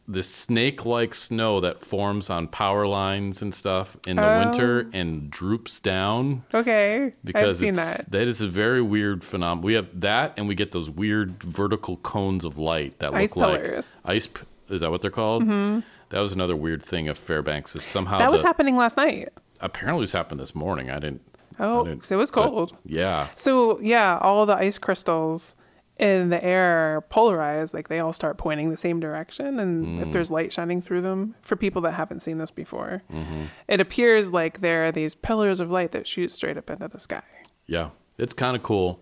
the 0.07 0.23
snake-like 0.23 1.15
snow 1.15 1.61
that 1.61 1.81
forms 1.83 2.29
on 2.29 2.47
power 2.49 2.87
lines 2.87 3.41
and 3.41 3.55
stuff 3.55 3.97
in 4.07 4.17
the 4.17 4.23
Oh. 4.29 4.39
winter 4.41 4.91
and 4.93 5.31
droops 5.31 5.81
down 5.81 6.45
Okay. 6.53 7.15
because 7.25 7.57
I've 7.57 7.61
seen 7.61 7.69
it's, 7.71 7.97
that. 7.99 8.11
that 8.11 8.29
is 8.29 8.43
a 8.43 8.49
very 8.49 8.83
weird 8.83 9.25
phenomenon. 9.25 9.63
We 9.65 9.73
have 9.75 9.89
that, 10.01 10.35
and 10.37 10.47
we 10.47 10.55
get 10.55 10.73
those 10.73 10.91
weird 10.91 11.43
vertical 11.43 11.97
cones 11.99 12.45
of 12.45 12.59
light 12.59 12.99
that 12.99 13.15
Ice 13.15 13.35
look 13.35 13.49
like 13.51 13.63
pillars. 13.63 13.97
ice. 14.05 14.27
p- 14.27 14.43
Is 14.69 14.83
that 14.83 14.91
what 14.91 15.01
they're 15.03 15.11
called? 15.11 15.43
Mm-hmm. 15.45 15.81
That 16.11 16.21
was 16.21 16.33
another 16.33 16.55
weird 16.57 16.83
thing 16.83 17.09
of 17.09 17.17
Fairbanks. 17.19 17.75
Is 17.75 17.85
somehow 17.85 18.19
That 18.19 18.31
was 18.31 18.43
the- 18.43 18.47
happening 18.47 18.77
last 18.77 18.97
night. 18.97 19.31
apparently 19.61 20.03
it's 20.05 20.13
happened 20.13 20.39
this 20.41 20.55
morning. 20.55 20.91
I 20.91 20.99
didn't. 20.99 21.23
I 21.59 21.65
Oh, 21.65 21.85
didn't- 21.85 22.05
so 22.05 22.17
it 22.17 22.19
was 22.19 22.31
cold. 22.31 22.77
yeah. 22.85 23.29
So 23.37 23.79
yeah, 23.81 24.19
all 24.21 24.45
the 24.45 24.55
ice 24.57 24.77
crystals 24.77 25.55
in 25.99 26.31
the 26.31 26.43
air 26.43 27.05
polarize, 27.11 27.73
like 27.73 27.89
they 27.89 28.01
all 28.01 28.13
start 28.13 28.37
pointing 28.37 28.71
the 28.71 28.77
same 28.77 28.99
direction. 29.01 29.59
And 29.61 29.87
Mm. 29.87 30.03
if 30.07 30.13
there's 30.13 30.31
light 30.31 30.53
shining 30.53 30.83
through 30.83 31.03
them, 31.03 31.35
for 31.43 31.55
people 31.57 31.81
that 31.83 31.93
haven't 31.95 32.21
seen 32.21 32.39
this 32.39 32.51
before, 32.51 33.03
Mm-hmm. 33.13 33.45
it 33.69 33.81
appears 33.81 34.33
like 34.33 34.61
there 34.61 34.87
are 34.87 34.93
these 34.93 35.15
pillars 35.15 35.61
of 35.61 35.71
light 35.71 35.93
that 35.93 36.09
shoot 36.09 36.33
straight 36.33 36.57
up 36.59 36.69
into 36.71 36.89
the 36.89 36.99
sky. 37.01 37.23
Yeah, 37.67 37.91
it's 38.19 38.35
kind 38.35 38.57
of 38.57 38.63
cool, 38.63 39.01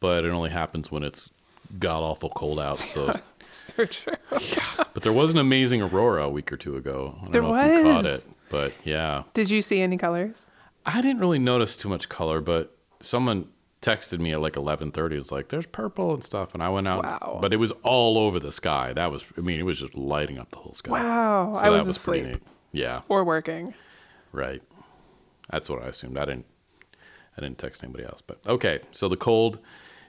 but 0.00 0.24
it 0.24 0.30
only 0.30 0.50
happens 0.50 0.90
when 0.90 1.02
it's 1.04 1.30
god 1.78 2.00
awful 2.02 2.30
cold 2.30 2.58
out. 2.58 2.80
So, 2.80 3.12
So 3.50 3.84
true. 3.84 4.14
but 4.92 5.04
there 5.04 5.12
was 5.12 5.30
an 5.30 5.38
amazing 5.38 5.80
aurora 5.80 6.24
a 6.24 6.28
week 6.30 6.52
or 6.52 6.56
two 6.56 6.76
ago. 6.76 7.14
I 7.18 7.22
don't 7.22 7.32
There 7.32 7.42
know 7.42 7.54
if 7.54 7.76
you 7.78 7.82
caught 7.84 8.06
it, 8.06 8.26
but 8.50 8.72
yeah, 8.82 9.22
Did 9.32 9.48
you 9.50 9.62
see 9.62 9.80
any 9.80 9.96
colors? 9.96 10.48
I 10.84 11.00
didn't 11.00 11.20
really 11.20 11.38
notice 11.38 11.76
too 11.76 11.88
much 11.88 12.08
color. 12.08 12.40
But 12.40 12.76
someone 13.00 13.46
texted 13.84 14.18
me 14.18 14.32
at 14.32 14.40
like 14.40 14.56
eleven 14.56 14.90
thirty. 14.90 15.16
It's 15.16 15.30
like 15.30 15.48
there's 15.48 15.66
purple 15.66 16.14
and 16.14 16.24
stuff, 16.24 16.54
and 16.54 16.62
I 16.62 16.68
went 16.70 16.88
out. 16.88 17.04
Wow. 17.04 17.38
But 17.40 17.52
it 17.52 17.56
was 17.58 17.70
all 17.82 18.16
over 18.18 18.40
the 18.40 18.50
sky. 18.50 18.92
That 18.94 19.12
was, 19.12 19.24
I 19.36 19.42
mean, 19.42 19.60
it 19.60 19.64
was 19.64 19.78
just 19.78 19.94
lighting 19.94 20.38
up 20.38 20.50
the 20.50 20.56
whole 20.58 20.72
sky. 20.74 20.90
Wow, 20.92 21.52
So 21.54 21.60
I 21.60 21.68
was 21.70 21.84
pretty 21.84 22.20
asleep. 22.22 22.24
neat. 22.24 22.42
Yeah, 22.72 23.02
Or 23.08 23.22
working? 23.24 23.74
right. 24.32 24.62
That's 25.50 25.68
what 25.68 25.82
I 25.82 25.88
assumed. 25.88 26.16
I 26.18 26.24
didn't. 26.24 26.46
I 27.36 27.40
didn't 27.42 27.58
text 27.58 27.84
anybody 27.84 28.04
else. 28.04 28.22
But 28.22 28.38
okay, 28.46 28.80
so 28.92 29.08
the 29.08 29.16
cold, 29.16 29.58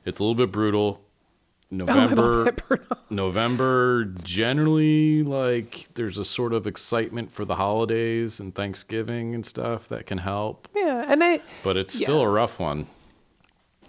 it's 0.05 0.19
a 0.19 0.23
little 0.23 0.35
bit 0.35 0.51
brutal. 0.51 1.01
November. 1.71 2.45
bit 2.45 2.67
brutal. 2.67 2.97
November 3.09 4.05
generally 4.23 5.23
like 5.23 5.89
there's 5.95 6.17
a 6.19 6.23
sort 6.23 6.53
of 6.53 6.67
excitement 6.67 7.33
for 7.33 7.43
the 7.43 7.55
holidays 7.55 8.39
and 8.39 8.53
Thanksgiving 8.55 9.33
and 9.35 9.43
stuff 9.45 9.87
that 9.89 10.05
can 10.05 10.19
help, 10.19 10.67
Yeah, 10.75 11.05
and 11.11 11.23
I 11.23 11.41
but 11.63 11.75
it's 11.75 11.93
still 11.97 12.21
a 12.21 12.29
rough 12.29 12.59
one. 12.59 12.87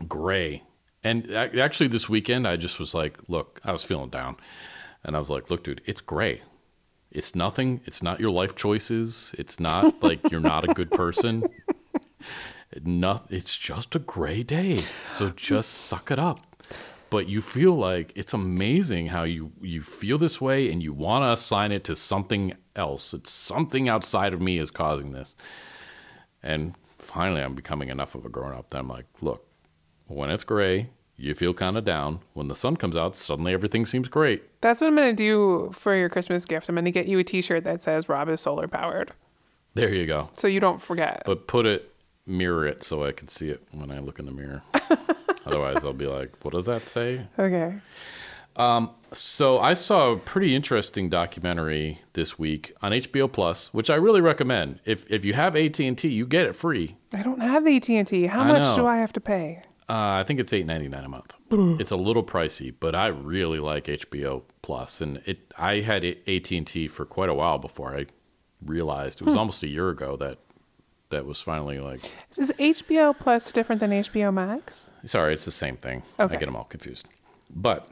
Gray. 0.08 0.62
And 1.02 1.30
actually 1.32 1.88
this 1.88 2.08
weekend 2.08 2.46
I 2.46 2.56
just 2.56 2.80
was 2.80 2.94
like, 2.94 3.28
look, 3.28 3.60
I 3.64 3.72
was 3.72 3.84
feeling 3.84 4.10
down. 4.10 4.36
And 5.04 5.14
I 5.14 5.18
was 5.18 5.30
like, 5.30 5.50
look 5.50 5.64
dude, 5.64 5.82
it's 5.84 6.00
gray. 6.00 6.42
It's 7.10 7.34
nothing. 7.34 7.80
It's 7.86 8.02
not 8.02 8.20
your 8.20 8.30
life 8.30 8.56
choices. 8.56 9.34
It's 9.38 9.60
not 9.60 10.02
like 10.02 10.30
you're 10.30 10.40
not 10.40 10.68
a 10.68 10.74
good 10.74 10.90
person. 10.90 11.44
Not, 12.84 13.28
it's 13.30 13.56
just 13.56 13.94
a 13.94 14.00
gray 14.00 14.42
day. 14.42 14.80
So 15.06 15.30
just 15.30 15.70
suck 15.86 16.10
it 16.10 16.18
up. 16.18 16.40
But 17.08 17.28
you 17.28 17.40
feel 17.40 17.74
like 17.74 18.12
it's 18.16 18.34
amazing 18.34 19.06
how 19.06 19.22
you, 19.22 19.52
you 19.62 19.80
feel 19.80 20.18
this 20.18 20.40
way 20.40 20.70
and 20.70 20.82
you 20.82 20.92
want 20.92 21.24
to 21.24 21.32
assign 21.32 21.72
it 21.72 21.84
to 21.84 21.96
something 21.96 22.54
else. 22.74 23.14
It's 23.14 23.30
something 23.30 23.88
outside 23.88 24.34
of 24.34 24.40
me 24.42 24.58
is 24.58 24.70
causing 24.70 25.12
this. 25.12 25.36
And 26.42 26.74
finally, 26.98 27.40
I'm 27.40 27.54
becoming 27.54 27.88
enough 27.88 28.14
of 28.14 28.26
a 28.26 28.28
grown 28.28 28.52
up 28.52 28.70
that 28.70 28.78
I'm 28.78 28.88
like, 28.88 29.06
look, 29.20 29.45
when 30.06 30.30
it's 30.30 30.44
gray, 30.44 30.88
you 31.16 31.34
feel 31.34 31.54
kind 31.54 31.76
of 31.78 31.84
down. 31.84 32.20
When 32.34 32.48
the 32.48 32.54
sun 32.56 32.76
comes 32.76 32.96
out, 32.96 33.16
suddenly 33.16 33.52
everything 33.54 33.86
seems 33.86 34.08
great. 34.08 34.44
that's 34.60 34.80
what 34.80 34.88
I'm 34.88 34.96
gonna 34.96 35.12
do 35.12 35.70
for 35.74 35.94
your 35.96 36.08
Christmas 36.08 36.44
gift. 36.44 36.68
I'm 36.68 36.74
gonna 36.74 36.90
get 36.90 37.06
you 37.06 37.18
a 37.18 37.24
T-shirt 37.24 37.64
that 37.64 37.80
says 37.80 38.08
"Rob 38.08 38.28
is 38.28 38.40
solar 38.40 38.68
powered," 38.68 39.12
There 39.74 39.92
you 39.94 40.06
go. 40.06 40.30
so 40.34 40.46
you 40.48 40.60
don't 40.60 40.80
forget. 40.80 41.22
But 41.26 41.46
put 41.46 41.66
it, 41.66 41.92
mirror 42.26 42.66
it 42.66 42.82
so 42.84 43.04
I 43.04 43.12
can 43.12 43.28
see 43.28 43.48
it 43.48 43.62
when 43.72 43.90
I 43.90 43.98
look 44.00 44.18
in 44.18 44.26
the 44.26 44.32
mirror. 44.32 44.62
Otherwise, 45.46 45.84
I'll 45.84 45.92
be 45.92 46.06
like, 46.06 46.32
what 46.42 46.52
does 46.54 46.66
that 46.66 46.86
say? 46.86 47.20
okay. 47.38 47.74
Um, 48.56 48.90
so 49.12 49.58
I 49.58 49.74
saw 49.74 50.12
a 50.12 50.16
pretty 50.16 50.54
interesting 50.54 51.10
documentary 51.10 52.00
this 52.14 52.38
week 52.38 52.72
on 52.80 52.92
HBO 52.92 53.30
Plus, 53.30 53.72
which 53.74 53.90
I 53.90 53.96
really 53.96 54.22
recommend. 54.22 54.80
If 54.86 55.10
if 55.10 55.24
you 55.26 55.34
have 55.34 55.54
AT 55.56 55.78
and 55.78 55.96
T, 55.96 56.08
you 56.08 56.26
get 56.26 56.46
it 56.46 56.56
free. 56.56 56.96
I 57.14 57.22
don't 57.22 57.40
have 57.40 57.66
AT 57.66 57.88
and 57.90 58.06
T. 58.08 58.26
How 58.26 58.40
I 58.40 58.48
much 58.48 58.62
know. 58.62 58.76
do 58.76 58.86
I 58.86 58.96
have 58.96 59.12
to 59.12 59.20
pay? 59.20 59.62
Uh, 59.88 60.18
I 60.20 60.24
think 60.26 60.40
it's 60.40 60.52
eight 60.52 60.66
ninety 60.66 60.88
nine 60.88 61.04
a 61.04 61.08
month. 61.08 61.34
it's 61.50 61.92
a 61.92 61.96
little 61.96 62.24
pricey, 62.24 62.74
but 62.78 62.94
I 62.94 63.06
really 63.06 63.60
like 63.60 63.84
HBO 63.84 64.42
Plus, 64.62 65.00
and 65.00 65.22
it. 65.26 65.54
I 65.56 65.80
had 65.80 66.04
AT 66.04 66.50
and 66.50 66.66
T 66.66 66.88
for 66.88 67.04
quite 67.04 67.28
a 67.28 67.34
while 67.34 67.58
before 67.58 67.96
I 67.96 68.06
realized 68.64 69.20
it 69.20 69.24
was 69.24 69.36
almost 69.36 69.62
a 69.62 69.68
year 69.68 69.90
ago 69.90 70.16
that 70.16 70.38
that 71.10 71.24
was 71.24 71.40
finally 71.40 71.78
like. 71.78 72.10
Is 72.36 72.52
HBO 72.58 73.16
Plus 73.16 73.52
different 73.52 73.80
than 73.80 73.90
HBO 73.92 74.34
Max? 74.34 74.90
Sorry, 75.04 75.32
it's 75.32 75.44
the 75.44 75.52
same 75.52 75.76
thing. 75.76 76.02
I 76.18 76.26
get 76.26 76.40
them 76.40 76.56
all 76.56 76.64
confused. 76.64 77.06
But 77.48 77.88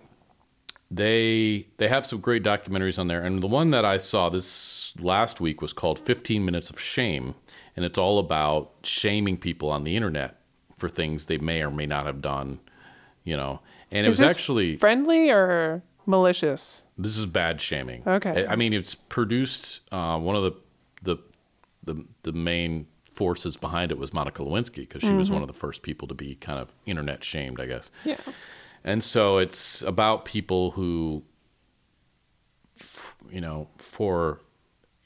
they 0.91 1.67
they 1.77 1.89
have 1.89 2.07
some 2.07 2.21
great 2.21 2.43
documentaries 2.43 2.99
on 2.99 3.07
there, 3.07 3.23
and 3.23 3.41
the 3.41 3.47
one 3.47 3.71
that 3.71 3.85
I 3.85 3.99
saw 3.99 4.29
this 4.29 4.93
last 4.99 5.41
week 5.41 5.63
was 5.63 5.73
called 5.73 6.01
15 6.01 6.45
Minutes 6.45 6.71
of 6.71 6.81
Shame, 6.81 7.37
and 7.77 7.85
it's 7.85 7.99
all 7.99 8.19
about 8.19 8.73
shaming 8.83 9.37
people 9.37 9.71
on 9.71 9.85
the 9.85 9.97
internet 9.97 10.41
for 10.85 10.89
things 10.91 11.25
they 11.25 11.39
may 11.39 11.63
or 11.63 11.71
may 11.71 11.87
not 11.87 12.05
have 12.05 12.21
done, 12.21 12.61
you 13.25 13.35
know. 13.35 13.61
And 13.91 14.05
it 14.05 14.09
was 14.11 14.21
actually 14.21 14.77
friendly 14.77 15.31
or 15.31 15.83
malicious? 16.05 16.83
this 16.99 17.17
is 17.17 17.25
bad 17.25 17.59
shaming. 17.59 18.03
Okay. 18.07 18.47
I, 18.47 18.55
mean, 18.55 18.75
it's 18.75 18.95
produced. 18.95 19.81
Uh, 19.91 20.19
one 20.19 20.37
of 20.37 20.43
the 20.43 20.53
the 21.03 21.17
the 21.85 22.05
the 22.23 22.33
main 22.33 22.87
forces 23.15 23.57
behind 23.57 23.93
it 23.93 23.99
was 23.99 24.13
Monica 24.13 24.43
Lewinsky 24.43 24.87
because 24.87 25.01
she 25.01 25.15
was 25.15 25.31
one 25.31 25.41
of 25.41 25.49
the 25.49 25.55
first 25.55 25.83
people 25.83 26.07
to 26.09 26.15
be 26.15 26.35
kind 26.35 26.59
of 26.59 26.75
internet 26.85 27.25
shamed, 27.25 27.61
I 27.61 27.67
guess. 27.67 27.91
Yeah. 28.05 28.19
And 28.83 29.03
so 29.03 29.39
it's 29.39 29.81
about 29.83 30.27
people 30.27 30.73
who, 30.73 31.23
f- 32.79 33.15
you 33.31 33.41
know, 33.41 33.69
for 33.79 34.41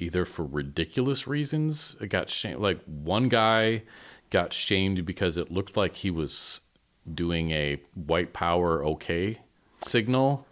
either 0.00 0.24
for 0.24 0.44
ridiculous 0.44 1.28
reasons, 1.28 1.94
got 2.08 2.30
shamed. 2.30 2.60
Like 2.60 2.80
one 2.84 3.28
guy 3.28 3.82
got 4.30 4.52
shamed 4.52 5.04
because 5.06 5.36
it 5.36 5.50
looked 5.50 5.76
like 5.76 5.96
he 5.96 6.10
was 6.10 6.60
doing 7.12 7.50
a 7.50 7.80
white 7.94 8.32
power 8.32 8.84
okay 8.84 9.38
signal 9.78 10.44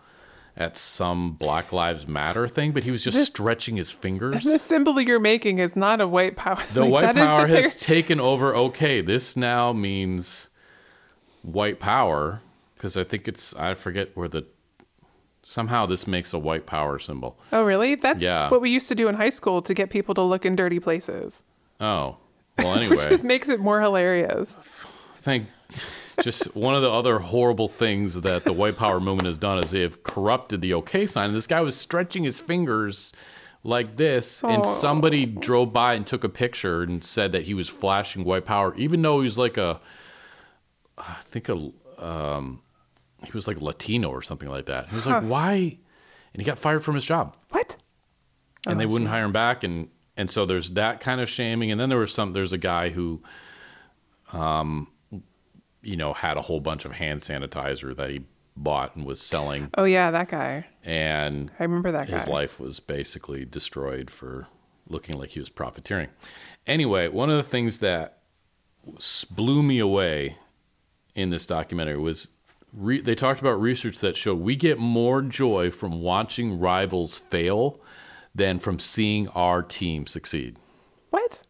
at 0.57 0.75
some 0.75 1.33
Black 1.33 1.71
Lives 1.71 2.09
Matter 2.09 2.49
thing, 2.49 2.73
but 2.73 2.83
he 2.85 2.91
was 2.91 3.05
just 3.05 3.23
stretching 3.27 3.77
his 3.77 3.93
fingers. 3.93 4.43
The 4.45 4.59
symbol 4.59 4.99
you're 4.99 5.21
making 5.21 5.59
is 5.59 5.77
not 5.77 6.01
a 6.01 6.09
white 6.09 6.35
power. 6.37 6.63
The 6.73 6.81
Like, 6.85 6.91
white 6.93 7.05
is 7.11 7.15
the 7.17 7.21
power 7.27 7.47
has 7.47 7.75
taken 7.81 8.19
over. 8.21 8.55
Okay, 8.57 9.03
this 9.03 9.37
now 9.37 9.75
means 9.75 10.49
white 11.43 11.79
power 11.79 12.41
because 12.75 12.97
I 12.97 13.05
think 13.05 13.29
it's 13.29 13.55
I 13.57 13.75
forget 13.75 14.17
where 14.17 14.29
the 14.29 14.47
somehow 15.43 15.85
this 15.87 16.07
makes 16.07 16.33
a 16.33 16.39
white 16.39 16.65
power 16.67 16.99
symbol. 16.99 17.39
Oh, 17.53 17.63
really? 17.63 17.95
That's 17.95 18.23
Yeah. 18.23 18.49
what 18.49 18.61
we 18.63 18.71
used 18.71 18.89
to 18.89 18.95
do 18.95 19.09
in 19.09 19.15
high 19.15 19.31
school 19.31 19.61
to 19.63 19.75
get 19.75 19.91
people 19.91 20.15
to 20.15 20.23
look 20.23 20.45
in 20.47 20.57
dirty 20.57 20.81
places, 20.81 21.43
Oh, 21.81 22.17
well, 22.59 22.79
which 22.89 23.01
just 23.01 23.23
makes 23.25 23.49
it 23.49 23.61
more 23.61 23.81
hilarious. 23.81 24.53
thank. 25.17 25.47
Just 26.23 26.55
one 26.57 26.75
of 26.75 26.81
the 26.83 26.91
other 26.91 27.19
horrible 27.19 27.69
things 27.69 28.21
that 28.23 28.45
the 28.45 28.53
white 28.53 28.77
power 28.79 29.01
movement 29.01 29.27
has 29.27 29.37
done 29.37 29.59
is 29.59 29.71
they 29.73 29.81
have 29.83 30.03
corrupted 30.03 30.63
the 30.63 30.73
OK 30.73 31.07
sign. 31.07 31.27
And 31.27 31.37
This 31.37 31.47
guy 31.47 31.61
was 31.61 31.77
stretching 31.77 32.25
his 32.25 32.41
fingers 32.41 33.13
like 33.63 33.97
this, 33.97 34.43
and 34.45 34.63
Oh. 34.65 34.75
somebody 34.81 35.27
drove 35.27 35.73
by 35.73 35.95
and 35.95 36.07
took 36.07 36.25
a 36.25 36.29
picture 36.29 36.83
and 36.83 37.03
said 37.05 37.33
that 37.33 37.43
he 37.43 37.53
was 37.53 37.69
flashing 37.69 38.25
white 38.25 38.45
power, 38.47 38.75
even 38.77 39.03
though 39.03 39.19
he 39.21 39.25
was 39.25 39.37
like 39.37 39.59
a, 39.59 39.81
I 40.97 41.17
think 41.23 41.49
a, 41.51 41.71
um, 41.99 42.63
he 43.25 43.33
was 43.33 43.47
like 43.49 43.61
Latino 43.61 44.09
or 44.09 44.23
something 44.23 44.49
like 44.49 44.67
that. 44.67 44.89
He 44.89 44.95
was 44.97 45.07
like, 45.07 45.23
why? 45.25 45.79
And 46.33 46.41
he 46.41 46.45
got 46.45 46.59
fired 46.59 46.85
from 46.85 46.95
his 46.95 47.05
job 47.05 47.37
What? 47.51 47.77
and 48.67 48.79
they 48.79 48.85
Oh, 48.85 48.89
wouldn't 48.89 49.11
hire 49.11 49.25
him 49.25 49.33
back 49.33 49.65
and 49.65 49.89
and 50.17 50.31
so 50.31 50.47
there's 50.47 50.71
that 50.71 51.01
kind 51.01 51.21
of 51.21 51.29
shaming. 51.29 51.71
And 51.71 51.81
then 51.81 51.89
there 51.89 51.99
was 51.99 52.13
some 52.13 52.33
there's 52.33 52.53
a 52.53 52.59
guy 52.59 52.91
who 52.91 53.23
um 54.33 54.89
you 55.83 55.97
know 55.97 56.13
had 56.13 56.37
a 56.37 56.43
whole 56.43 56.61
bunch 56.61 56.85
of 56.85 56.93
hand 56.93 57.21
sanitizer 57.21 57.95
that 57.97 58.11
he 58.11 58.23
bought 58.57 58.97
and 58.97 59.05
was 59.05 59.21
selling. 59.21 59.71
Oh 59.77 59.85
yeah, 59.85 60.11
that 60.11 60.29
guy. 60.29 60.67
and 60.85 61.51
I 61.59 61.63
remember 61.63 61.93
that 61.93 62.09
his 62.09 62.27
life 62.27 62.59
was 62.59 62.81
basically 62.81 63.45
destroyed 63.45 64.11
for 64.11 64.47
looking 64.89 65.19
like 65.19 65.31
he 65.31 65.41
was 65.41 65.49
profiteering. 65.49 66.09
Anyway 66.67 67.09
one 67.09 67.31
of 67.31 67.37
the 67.37 67.43
things 67.43 67.81
that 67.81 68.19
blew 69.31 69.63
me 69.63 69.79
away 69.79 70.39
in 71.15 71.31
this 71.31 71.47
documentary 71.47 71.99
was 71.99 72.31
re- 72.73 73.01
they 73.01 73.15
talked 73.15 73.41
about 73.41 73.61
research 73.61 73.99
that 73.99 74.17
showed 74.17 74.39
we 74.39 74.55
get 74.57 74.79
more 74.79 75.23
joy 75.23 75.71
from 75.71 76.01
watching 76.03 76.59
rivals 76.59 77.19
fail 77.19 77.81
than 78.37 78.59
from 78.59 78.79
seeing 78.79 79.29
our 79.29 79.63
team 79.63 80.07
succeed. 80.07 80.57
What? 81.11 81.41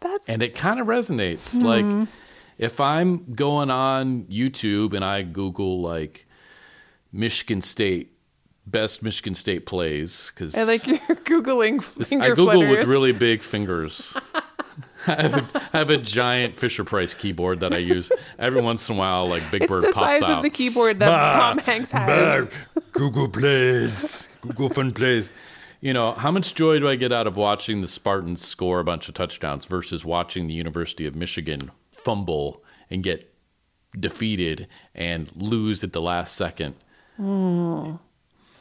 That's 0.00 0.28
And 0.28 0.42
it 0.42 0.54
kind 0.54 0.80
of 0.80 0.86
resonates. 0.86 1.52
Hmm. 1.52 1.64
Like 1.66 2.08
if 2.58 2.80
I'm 2.80 3.34
going 3.34 3.70
on 3.70 4.24
YouTube 4.24 4.94
and 4.94 5.04
I 5.04 5.22
Google 5.22 5.80
like 5.80 6.26
Michigan 7.12 7.60
State 7.60 8.10
best 8.64 9.02
Michigan 9.02 9.34
State 9.34 9.66
plays 9.66 10.30
because 10.34 10.54
I 10.56 10.62
like 10.62 10.86
you're 10.86 10.98
googling 10.98 11.82
finger 11.82 12.24
I 12.24 12.28
Google 12.28 12.52
flutters. 12.52 12.78
with 12.78 12.88
really 12.88 13.12
big 13.12 13.42
fingers. 13.42 14.16
I, 15.06 15.22
have 15.22 15.34
a, 15.34 15.60
I 15.74 15.78
have 15.78 15.90
a 15.90 15.96
giant 15.96 16.56
Fisher 16.56 16.84
Price 16.84 17.12
keyboard 17.12 17.58
that 17.60 17.72
I 17.72 17.78
use 17.78 18.12
every 18.38 18.62
once 18.62 18.88
in 18.88 18.94
a 18.94 18.98
while. 18.98 19.26
Like 19.26 19.50
Big 19.50 19.62
It's 19.62 19.68
Bird 19.68 19.82
the 19.82 19.92
pops 19.92 20.20
size 20.20 20.22
out. 20.22 20.30
of 20.38 20.42
the 20.44 20.50
keyboard 20.50 21.00
that 21.00 21.34
Tom 21.34 21.58
Hanks 21.58 21.90
has. 21.90 22.48
Google 22.92 23.28
plays. 23.28 24.28
Google 24.42 24.68
fun 24.68 24.92
plays. 24.92 25.32
You 25.82 25.92
know, 25.92 26.12
how 26.12 26.30
much 26.30 26.54
joy 26.54 26.78
do 26.78 26.88
I 26.88 26.94
get 26.94 27.10
out 27.12 27.26
of 27.26 27.36
watching 27.36 27.80
the 27.80 27.88
Spartans 27.88 28.40
score 28.40 28.78
a 28.78 28.84
bunch 28.84 29.08
of 29.08 29.14
touchdowns 29.14 29.66
versus 29.66 30.04
watching 30.04 30.46
the 30.46 30.54
University 30.54 31.06
of 31.06 31.16
Michigan 31.16 31.72
fumble 31.90 32.62
and 32.88 33.02
get 33.02 33.34
defeated 33.98 34.68
and 34.94 35.28
lose 35.34 35.82
at 35.82 35.92
the 35.92 36.00
last 36.00 36.36
second? 36.36 36.76
Hmm. 37.16 37.96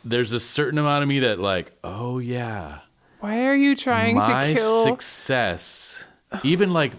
There's 0.04 0.32
a 0.32 0.40
certain 0.40 0.80
amount 0.80 1.04
of 1.04 1.10
me 1.10 1.20
that, 1.20 1.38
like, 1.40 1.74
oh, 1.84 2.18
yeah, 2.18 2.80
Why 3.20 3.46
are 3.46 3.56
you 3.56 3.76
trying 3.76 4.16
my 4.16 4.48
to 4.48 4.56
kill? 4.56 4.84
success, 4.86 6.06
even 6.44 6.74
like 6.74 6.94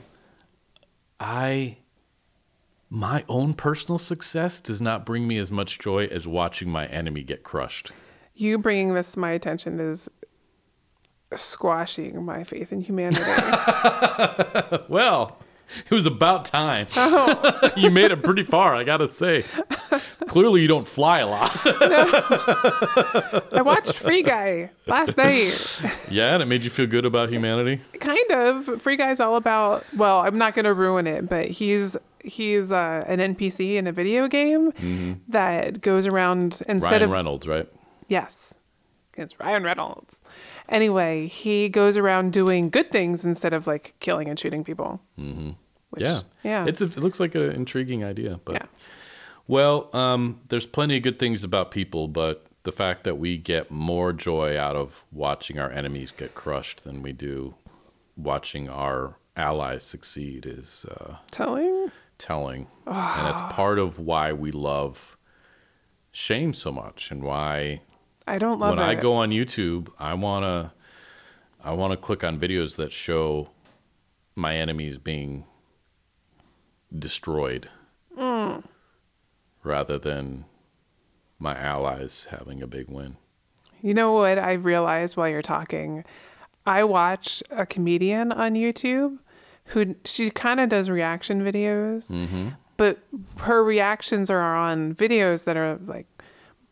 I, 1.19 1.79
my 2.89 3.25
own 3.29 3.55
personal 3.55 3.99
success 3.99 4.61
does 4.61 4.81
not 4.81 5.05
bring 5.05 5.27
me 5.27 5.37
as 5.39 5.51
much 5.51 5.81
joy 5.81 6.05
as 6.07 6.29
watching 6.29 6.71
my 6.71 6.87
enemy 6.87 7.25
get 7.25 7.43
crushed. 7.43 7.91
You 8.43 8.59
bringing 8.59 8.93
this 8.95 9.13
to 9.13 9.19
my 9.21 9.31
attention 9.31 9.79
is 9.79 10.11
squashing 11.35 12.25
my 12.25 12.45
faith 12.45 12.73
in 12.73 12.81
humanity. 12.81 13.23
Well, 14.89 15.39
it 15.91 15.95
was 15.95 16.05
about 16.07 16.45
time. 16.45 16.87
Oh. 16.97 17.71
you 17.77 17.91
made 17.91 18.11
it 18.11 18.23
pretty 18.23 18.43
far, 18.43 18.75
I 18.75 18.85
gotta 18.85 19.09
say. 19.09 19.45
Clearly, 20.29 20.61
you 20.61 20.69
don't 20.69 20.87
fly 20.87 21.21
a 21.21 21.27
lot. 21.27 21.53
I 21.65 23.63
watched 23.65 23.95
Free 23.95 24.23
Guy 24.23 24.71
last 24.87 25.17
night. 25.17 25.81
yeah, 26.11 26.35
and 26.35 26.43
it 26.43 26.47
made 26.47 26.63
you 26.63 26.71
feel 26.71 26.87
good 26.87 27.07
about 27.07 27.31
humanity. 27.31 27.81
kind 28.01 28.31
of. 28.33 28.83
Free 28.83 28.97
Guy's 28.97 29.21
all 29.21 29.37
about. 29.37 29.85
Well, 29.97 30.19
I'm 30.21 30.37
not 30.37 30.55
going 30.55 30.65
to 30.67 30.75
ruin 30.75 31.07
it, 31.07 31.29
but 31.29 31.49
he's 31.49 31.97
he's 32.23 32.71
uh, 32.73 33.05
an 33.07 33.19
NPC 33.35 33.77
in 33.77 33.87
a 33.87 33.93
video 33.93 34.29
game 34.29 35.21
that 35.29 35.81
goes 35.81 36.07
around 36.07 36.63
instead 36.69 36.81
Mm-hmm. 36.83 36.85
Ryan 36.91 37.03
of 37.05 37.13
Reynolds, 37.13 37.47
right? 37.47 37.69
Yes, 38.09 38.55
it's 39.17 39.39
Ryan 39.39 39.63
Reynolds. 39.65 40.21
Anyway, 40.69 41.27
he 41.27 41.69
goes 41.69 41.97
around 41.97 42.33
doing 42.33 42.71
good 42.71 42.91
things 42.91 43.25
instead 43.25 43.53
of 43.53 43.67
like 43.67 43.95
killing 44.01 44.29
and 44.29 44.39
shooting 44.39 44.65
people. 44.65 45.01
Mm-hmm. 45.19 45.51
Which, 45.91 46.03
yeah, 46.03 46.21
yeah, 46.43 46.65
It's 46.67 46.81
a, 46.81 46.87
it 46.87 46.99
looks 46.99 47.21
like 47.21 47.35
an 47.35 47.51
intriguing 47.53 48.03
idea, 48.03 48.41
but 48.45 48.55
yeah. 48.55 48.67
Well, 49.47 49.95
um, 49.95 50.41
there's 50.49 50.65
plenty 50.67 50.97
of 50.97 51.03
good 51.03 51.19
things 51.19 51.45
about 51.45 51.71
people, 51.71 52.09
but 52.09 52.47
the 52.63 52.73
fact 52.73 53.05
that 53.05 53.19
we 53.19 53.37
get 53.37 53.71
more 53.71 54.13
joy 54.15 54.59
out 54.59 54.77
of 54.77 55.05
watching 55.13 55.59
our 55.59 55.71
enemies 55.71 56.11
get 56.11 56.35
crushed 56.35 56.85
than 56.85 57.03
we 57.03 57.13
do 57.13 57.55
watching 58.17 58.69
our 58.71 59.17
allies 59.37 59.83
succeed 59.83 60.47
is 60.47 60.87
uh, 60.91 61.17
Telling. 61.31 61.91
telling. 62.19 62.69
and 62.87 63.29
it's 63.29 63.43
part 63.53 63.79
of 63.79 63.99
why 63.99 64.33
we 64.33 64.51
love 64.53 65.17
shame 66.13 66.53
so 66.55 66.71
much 66.71 67.11
and 67.11 67.23
why 67.23 67.81
I 68.27 68.39
don't 68.39 68.59
love 68.59 68.71
when 68.71 68.79
it. 68.79 68.83
When 68.89 68.99
I 68.99 69.01
go 69.01 69.15
on 69.15 69.31
YouTube, 69.31 69.89
I 69.99 70.15
want 70.15 70.45
to 70.45 70.73
I 71.65 71.73
want 71.73 71.93
to 71.93 71.97
click 71.97 72.25
on 72.25 72.39
videos 72.41 72.77
that 72.77 72.93
show 72.93 73.51
my 74.35 74.57
enemies 74.57 74.99
being 74.99 75.45
destroyed 76.97 77.69
Mm. 78.19 78.63
rather 79.65 79.99
than 79.99 80.45
my 81.39 81.57
allies 81.59 82.27
having 82.31 82.63
a 82.63 82.67
big 82.67 82.89
win. 82.89 83.17
You 83.81 83.95
know 83.95 84.13
what 84.13 84.39
I 84.39 84.53
realized 84.53 85.17
while 85.17 85.29
you're 85.29 85.41
talking? 85.43 86.05
I 86.67 86.85
watch 86.85 87.43
a 87.51 87.65
comedian 87.67 88.31
on 88.33 88.55
YouTube 88.55 89.19
who 89.67 89.95
she 90.05 90.31
kind 90.31 90.61
of 90.61 90.69
does 90.69 90.91
reaction 90.91 91.43
videos, 91.43 92.11
Mm-hmm. 92.11 92.49
but 92.77 92.99
her 93.39 93.65
reactions 93.65 94.29
are 94.29 94.55
on 94.57 94.95
videos 94.95 95.45
that 95.45 95.57
are 95.57 95.79
like 95.87 96.07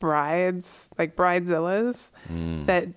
brides, 0.01 0.88
like 0.98 1.14
bridezillas, 1.14 2.11
Mm. 2.32 2.66
that 2.66 2.88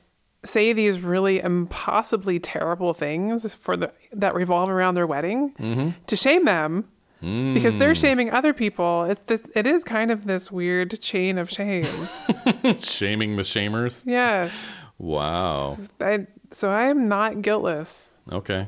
say 0.43 0.74
these 0.74 0.99
really 0.99 1.39
impossibly 1.39 2.39
terrible 2.39 2.93
things 2.93 3.54
for 3.54 3.78
the 3.78 3.91
that 4.12 4.34
revolve 4.36 4.70
around 4.70 4.95
their 4.95 5.08
wedding 5.08 5.54
Mm-hmm. 5.60 5.89
to 6.08 6.16
shame 6.16 6.45
them 6.45 6.86
because 7.22 7.76
Mm. 7.76 7.80
they're 7.80 7.95
shaming 7.95 8.30
other 8.32 8.51
people. 8.54 9.06
It, 9.06 9.28
this, 9.28 9.41
it 9.56 9.66
is 9.66 9.84
kind 9.86 10.12
of 10.12 10.26
this 10.26 10.51
weird 10.51 10.99
chain 10.99 11.38
of 11.38 11.49
shame. 11.49 11.86
Shaming 12.82 13.38
the 13.38 13.43
shamers. 13.43 14.04
yes. 14.06 14.76
Wow. 14.97 15.78
I, 16.01 16.28
so 16.51 16.70
I 16.70 16.88
am 16.88 17.08
not 17.08 17.41
guiltless. 17.41 18.10
Okay. 18.32 18.68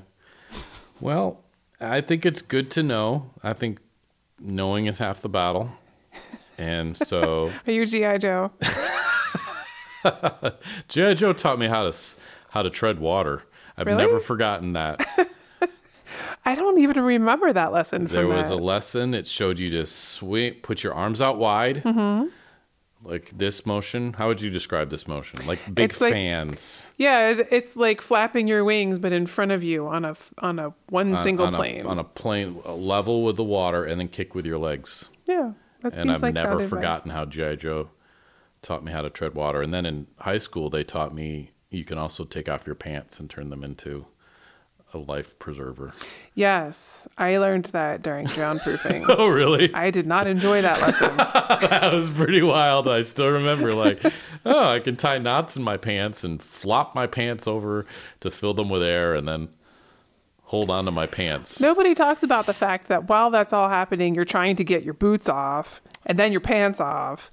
Well, 1.02 1.42
I 1.82 2.00
think 2.02 2.26
it's 2.26 2.42
good 2.42 2.72
to 2.72 2.84
know. 2.84 3.32
I 3.44 3.52
think 3.54 3.80
knowing 4.40 4.86
is 4.86 4.98
half 5.00 5.22
the 5.22 5.30
battle. 5.30 5.72
And 6.58 6.96
so 6.98 7.52
Are 7.68 7.72
you 7.72 7.86
G.I. 7.86 8.18
Joe? 8.18 8.52
G.I. 10.88 11.14
Joe 11.16 11.34
taught 11.34 11.60
me 11.60 11.68
how 11.68 11.90
to 11.90 11.98
how 12.50 12.62
to 12.62 12.70
tread 12.70 13.00
water. 13.00 13.44
I've 13.78 13.88
Really? 13.88 13.98
never 13.98 14.20
forgotten 14.20 14.74
that. 14.74 15.06
I 16.46 16.56
don't 16.56 16.80
even 16.80 17.02
remember 17.02 17.52
that 17.52 17.74
lesson 17.74 18.06
there 18.06 18.28
was 18.28 18.50
a 18.50 18.56
lesson. 18.56 19.14
It 19.14 19.28
showed 19.28 19.58
you 19.60 19.70
to 19.72 19.86
swing, 19.86 20.54
put 20.62 20.84
your 20.84 20.94
arms 20.94 21.20
out 21.22 21.38
wide, 21.38 21.78
Mm-hmm. 21.84 22.28
like 23.04 23.32
this 23.36 23.66
motion. 23.66 24.14
How 24.14 24.28
would 24.28 24.40
you 24.40 24.50
describe 24.52 24.90
this 24.92 25.08
motion? 25.08 25.46
Like 25.48 25.60
big 25.74 25.90
It's 25.90 26.00
like- 26.00 26.14
fans 26.14 26.88
Yeah, 26.98 27.34
it's 27.52 27.76
like 27.76 28.00
flapping 28.00 28.48
your 28.48 28.64
wings, 28.64 29.00
but 29.00 29.12
in 29.12 29.26
front 29.26 29.52
of 29.52 29.64
you 29.64 29.88
on 29.88 30.06
a 30.06 30.16
on 30.38 30.60
a 30.60 30.74
one 30.90 31.16
on- 31.16 31.24
single 31.24 31.48
on, 31.48 31.54
plane. 31.56 31.86
a, 31.86 31.90
on 31.90 32.00
a 32.00 32.04
plane 32.04 32.62
level 32.66 33.24
with 33.24 33.36
the 33.38 33.44
water, 33.44 33.84
and 33.84 34.00
then 34.00 34.08
kick 34.08 34.36
with 34.36 34.46
your 34.46 34.60
legs. 34.60 35.10
yeah, 35.26 35.52
that 35.94 36.02
and 36.02 36.12
I've 36.12 36.22
like 36.22 36.34
never 36.34 36.68
forgotten 36.68 37.12
advice. 37.12 37.14
how 37.14 37.26
GI 37.26 37.58
Joe 37.58 37.90
taught 38.62 38.84
me 38.84 38.92
how 38.92 39.02
to 39.02 39.10
tread 39.10 39.36
water. 39.36 39.62
And 39.62 39.74
then 39.74 39.86
in 39.86 40.08
high 40.18 40.40
school, 40.40 40.70
they 40.70 40.84
taught 40.84 41.14
me 41.14 41.52
you 41.70 41.86
can 41.86 41.98
also 41.98 42.24
take 42.24 42.50
off 42.50 42.66
your 42.66 42.76
pants 42.76 43.20
and 43.20 43.30
turn 43.30 43.50
them 43.50 43.64
into 43.64 44.06
a 44.94 44.98
life 44.98 45.38
preserver. 45.40 45.94
Yes, 46.34 47.08
I 47.18 47.38
learned 47.38 47.66
that 47.66 48.02
during 48.02 48.28
drown 48.28 48.60
proofing. 48.64 49.06
Oh, 49.10 49.28
really? 49.28 49.74
I 49.74 49.92
did 49.92 50.08
not 50.08 50.26
enjoy 50.26 50.62
that 50.62 50.82
lesson. 50.82 51.16
that 51.18 51.94
was 51.94 52.10
pretty 52.10 52.42
wild. 52.42 52.88
I 52.88 53.02
still 53.02 53.30
remember, 53.30 53.74
like, 53.74 54.02
oh, 54.46 54.70
I 54.70 54.80
can 54.80 54.96
tie 54.96 55.18
knots 55.18 55.58
in 55.58 55.64
my 55.64 55.78
pants 55.78 56.24
and 56.24 56.42
flop 56.42 56.96
my 56.96 57.08
pants 57.08 57.48
over 57.48 57.86
to 58.22 58.32
fill 58.32 58.54
them 58.54 58.70
with 58.70 58.82
air, 58.82 59.16
and 59.16 59.28
then 59.28 59.50
hold 60.56 60.70
on 60.70 60.86
to 60.86 60.92
my 60.92 61.06
pants. 61.06 61.60
Nobody 61.60 61.94
talks 61.94 62.24
about 62.24 62.46
the 62.46 62.54
fact 62.54 62.88
that 62.88 63.10
while 63.10 63.30
that's 63.30 63.52
all 63.52 63.68
happening, 63.68 64.16
you're 64.16 64.24
trying 64.24 64.56
to 64.56 64.64
get 64.64 64.84
your 64.84 64.94
boots 64.94 65.28
off 65.28 65.82
and 66.06 66.18
then 66.18 66.32
your 66.32 66.40
pants 66.40 66.80
off 66.80 67.30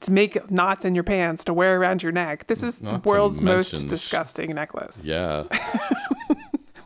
to 0.00 0.10
make 0.10 0.50
knots 0.50 0.86
in 0.86 0.94
your 0.94 1.04
pants 1.04 1.44
to 1.44 1.52
wear 1.52 1.78
around 1.78 2.02
your 2.02 2.12
neck. 2.12 2.46
This 2.46 2.62
is 2.62 2.80
Not 2.80 3.02
the 3.02 3.08
world's 3.08 3.42
most 3.42 3.88
disgusting 3.88 4.54
necklace. 4.54 5.04
Yeah. 5.04 5.44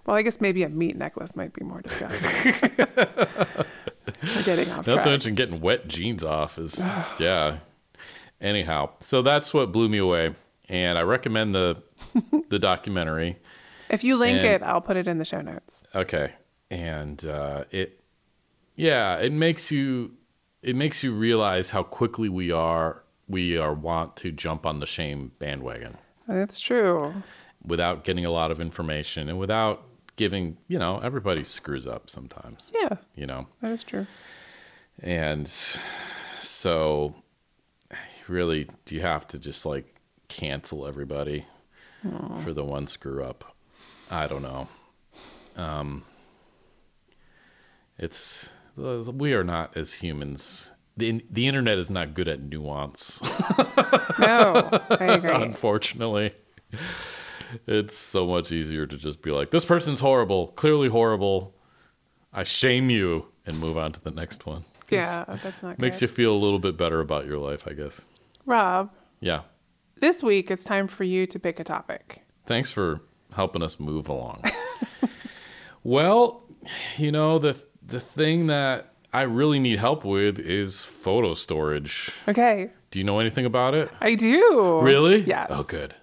Well, 0.07 0.15
I 0.15 0.23
guess 0.23 0.41
maybe 0.41 0.63
a 0.63 0.69
meat 0.69 0.97
necklace 0.97 1.35
might 1.35 1.53
be 1.53 1.65
more 1.65 1.81
disgusting. 1.83 2.71
We're 2.87 4.43
getting 4.45 4.71
off 4.71 4.87
Not 4.87 5.03
to 5.03 5.11
mention 5.11 5.35
getting 5.35 5.61
wet 5.61 5.89
jeans 5.89 6.23
off 6.23 6.61
is 6.61 6.79
yeah. 7.19 7.57
Anyhow, 8.41 8.91
so 9.01 9.21
that's 9.21 9.53
what 9.53 9.73
blew 9.73 9.89
me 9.89 9.99
away, 9.99 10.33
and 10.69 10.97
I 10.97 11.03
recommend 11.03 11.57
the 11.57 11.83
the 12.51 12.61
documentary. 12.61 13.37
If 13.91 14.03
you 14.05 14.17
link 14.17 14.39
And- 14.39 14.47
it, 14.47 14.63
I'll 14.63 14.81
put 14.81 14.97
it 14.97 15.07
in 15.09 15.19
the 15.19 15.25
show 15.25 15.41
notes. 15.41 15.83
Okay, 15.95 16.33
and 16.71 17.25
uh, 17.25 17.65
it 17.71 18.01
yeah, 18.75 19.17
it 19.19 19.33
makes 19.33 19.71
you 19.71 20.13
it 20.63 20.75
makes 20.77 21.03
you 21.05 21.13
realize 21.13 21.71
how 21.71 21.83
quickly 21.83 22.29
we 22.29 22.51
are 22.53 23.03
we 23.29 23.57
are 23.57 23.73
want 23.75 24.17
to 24.17 24.31
jump 24.33 24.67
on 24.67 24.81
the 24.81 24.87
shame 24.87 25.33
bandwagon 25.39 25.97
That's 26.29 26.59
true. 26.61 27.13
without 27.65 28.05
getting 28.05 28.25
a 28.25 28.31
lot 28.31 28.51
of 28.51 28.61
information 28.61 29.29
and 29.29 29.39
without 29.39 29.83
giving 30.17 30.57
you 30.69 30.79
know 30.79 30.99
everybody 31.01 31.45
screws 31.45 31.87
up 31.87 32.09
sometimes 32.11 32.71
Yeah, 32.75 32.97
you 33.15 33.27
know 33.27 33.47
that 33.61 33.71
is 33.73 33.85
true. 33.85 34.07
And 35.03 35.47
so, 36.41 37.15
really, 38.29 38.69
do 38.85 38.95
you 38.95 39.03
have 39.03 39.27
to 39.29 39.39
just 39.39 39.67
like 39.67 40.01
cancel 40.29 40.87
everybody 40.87 41.47
for 42.45 42.53
the 42.53 42.65
one 42.65 42.87
screw 42.87 43.25
up? 43.25 43.56
I 44.11 44.27
don't 44.27 44.43
know. 44.43 44.69
Um, 45.57 46.05
it's 47.99 48.51
we 48.77 49.33
are 49.35 49.45
not 49.45 49.77
as 49.77 49.95
humans. 49.95 50.73
the 50.97 51.25
The 51.31 51.47
internet 51.47 51.79
is 51.79 51.91
not 51.91 52.15
good 52.15 52.29
at 52.29 52.41
nuance. 52.43 53.21
No, 54.19 54.71
I 54.73 54.97
agree. 55.19 55.31
unfortunately, 55.31 56.33
it's 57.67 57.95
so 57.97 58.27
much 58.27 58.51
easier 58.51 58.87
to 58.87 58.97
just 58.97 59.21
be 59.21 59.31
like, 59.31 59.51
"This 59.51 59.65
person's 59.65 60.01
horrible, 60.01 60.49
clearly 60.49 60.89
horrible. 60.89 61.55
I 62.33 62.43
shame 62.45 62.89
you," 62.89 63.27
and 63.45 63.59
move 63.59 63.77
on 63.77 63.93
to 63.93 64.01
the 64.01 64.11
next 64.11 64.47
one. 64.47 64.65
yeah, 64.89 65.25
that's 65.43 65.63
not 65.63 65.79
Makes 65.79 66.01
good. 66.01 66.09
you 66.09 66.15
feel 66.15 66.35
a 66.35 66.39
little 66.43 66.59
bit 66.59 66.79
better 66.79 67.01
about 67.01 67.27
your 67.27 67.37
life, 67.39 67.69
I 67.69 67.75
guess. 67.75 68.07
Rob, 68.47 68.91
Yeah. 69.21 69.43
this 70.01 70.23
week 70.23 70.51
it's 70.51 70.65
time 70.65 70.89
for 70.89 71.05
you 71.05 71.27
to 71.27 71.39
pick 71.39 71.61
a 71.61 71.65
topic. 71.65 72.23
Thanks 72.47 72.73
for 72.73 73.01
helping 73.33 73.63
us 73.63 73.79
move 73.81 74.09
along. 74.09 74.43
well, 75.83 76.43
you 76.97 77.13
know, 77.13 77.39
the 77.39 77.57
the 77.87 78.01
thing 78.01 78.49
that 78.49 78.93
I 79.13 79.23
really 79.23 79.59
need 79.59 79.79
help 79.79 80.05
with 80.05 80.39
is 80.39 80.83
photo 80.83 81.35
storage. 81.35 82.11
Okay, 82.29 82.71
Do 82.91 82.99
you 82.99 83.05
know 83.05 83.19
anything 83.21 83.47
about 83.47 83.75
it? 83.75 83.91
I 84.01 84.15
do. 84.15 84.81
Really? 84.81 85.21
Yes. 85.21 85.47
Oh, 85.51 85.63
good. 85.63 85.95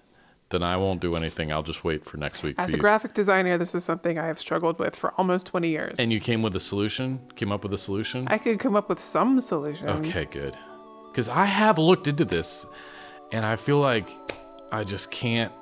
Then 0.50 0.62
I 0.62 0.76
won't 0.76 1.00
do 1.00 1.14
anything. 1.16 1.52
I'll 1.52 1.62
just 1.62 1.84
wait 1.84 2.04
for 2.04 2.16
next 2.16 2.42
week 2.42 2.54
As 2.58 2.70
a 2.70 2.76
you. 2.76 2.80
graphic 2.80 3.12
designer, 3.14 3.58
this 3.58 3.74
is 3.74 3.84
something 3.84 4.18
I 4.18 4.26
have 4.26 4.38
struggled 4.38 4.78
with 4.78 4.94
for 4.96 5.12
almost 5.18 5.46
20 5.46 5.68
years. 5.68 5.96
and 5.98 6.12
you 6.12 6.20
came 6.20 6.42
with 6.42 6.54
a 6.56 6.60
solution? 6.60 7.20
Came 7.36 7.50
up 7.52 7.62
with 7.64 7.72
a 7.72 7.78
solution? 7.78 8.26
I 8.28 8.38
could 8.38 8.58
come 8.60 8.76
up 8.76 8.88
with 8.88 9.00
some 9.00 9.40
solutions. 9.40 10.08
Okay, 10.08 10.24
good. 10.26 10.56
Because 11.10 11.28
I 11.28 11.44
have 11.44 11.78
looked 11.78 12.08
into 12.08 12.24
this, 12.24 12.66
and 13.32 13.44
I 13.44 13.56
feel 13.56 13.78
like 13.80 14.08
I 14.72 14.84
just 14.84 15.10
can't. 15.10 15.52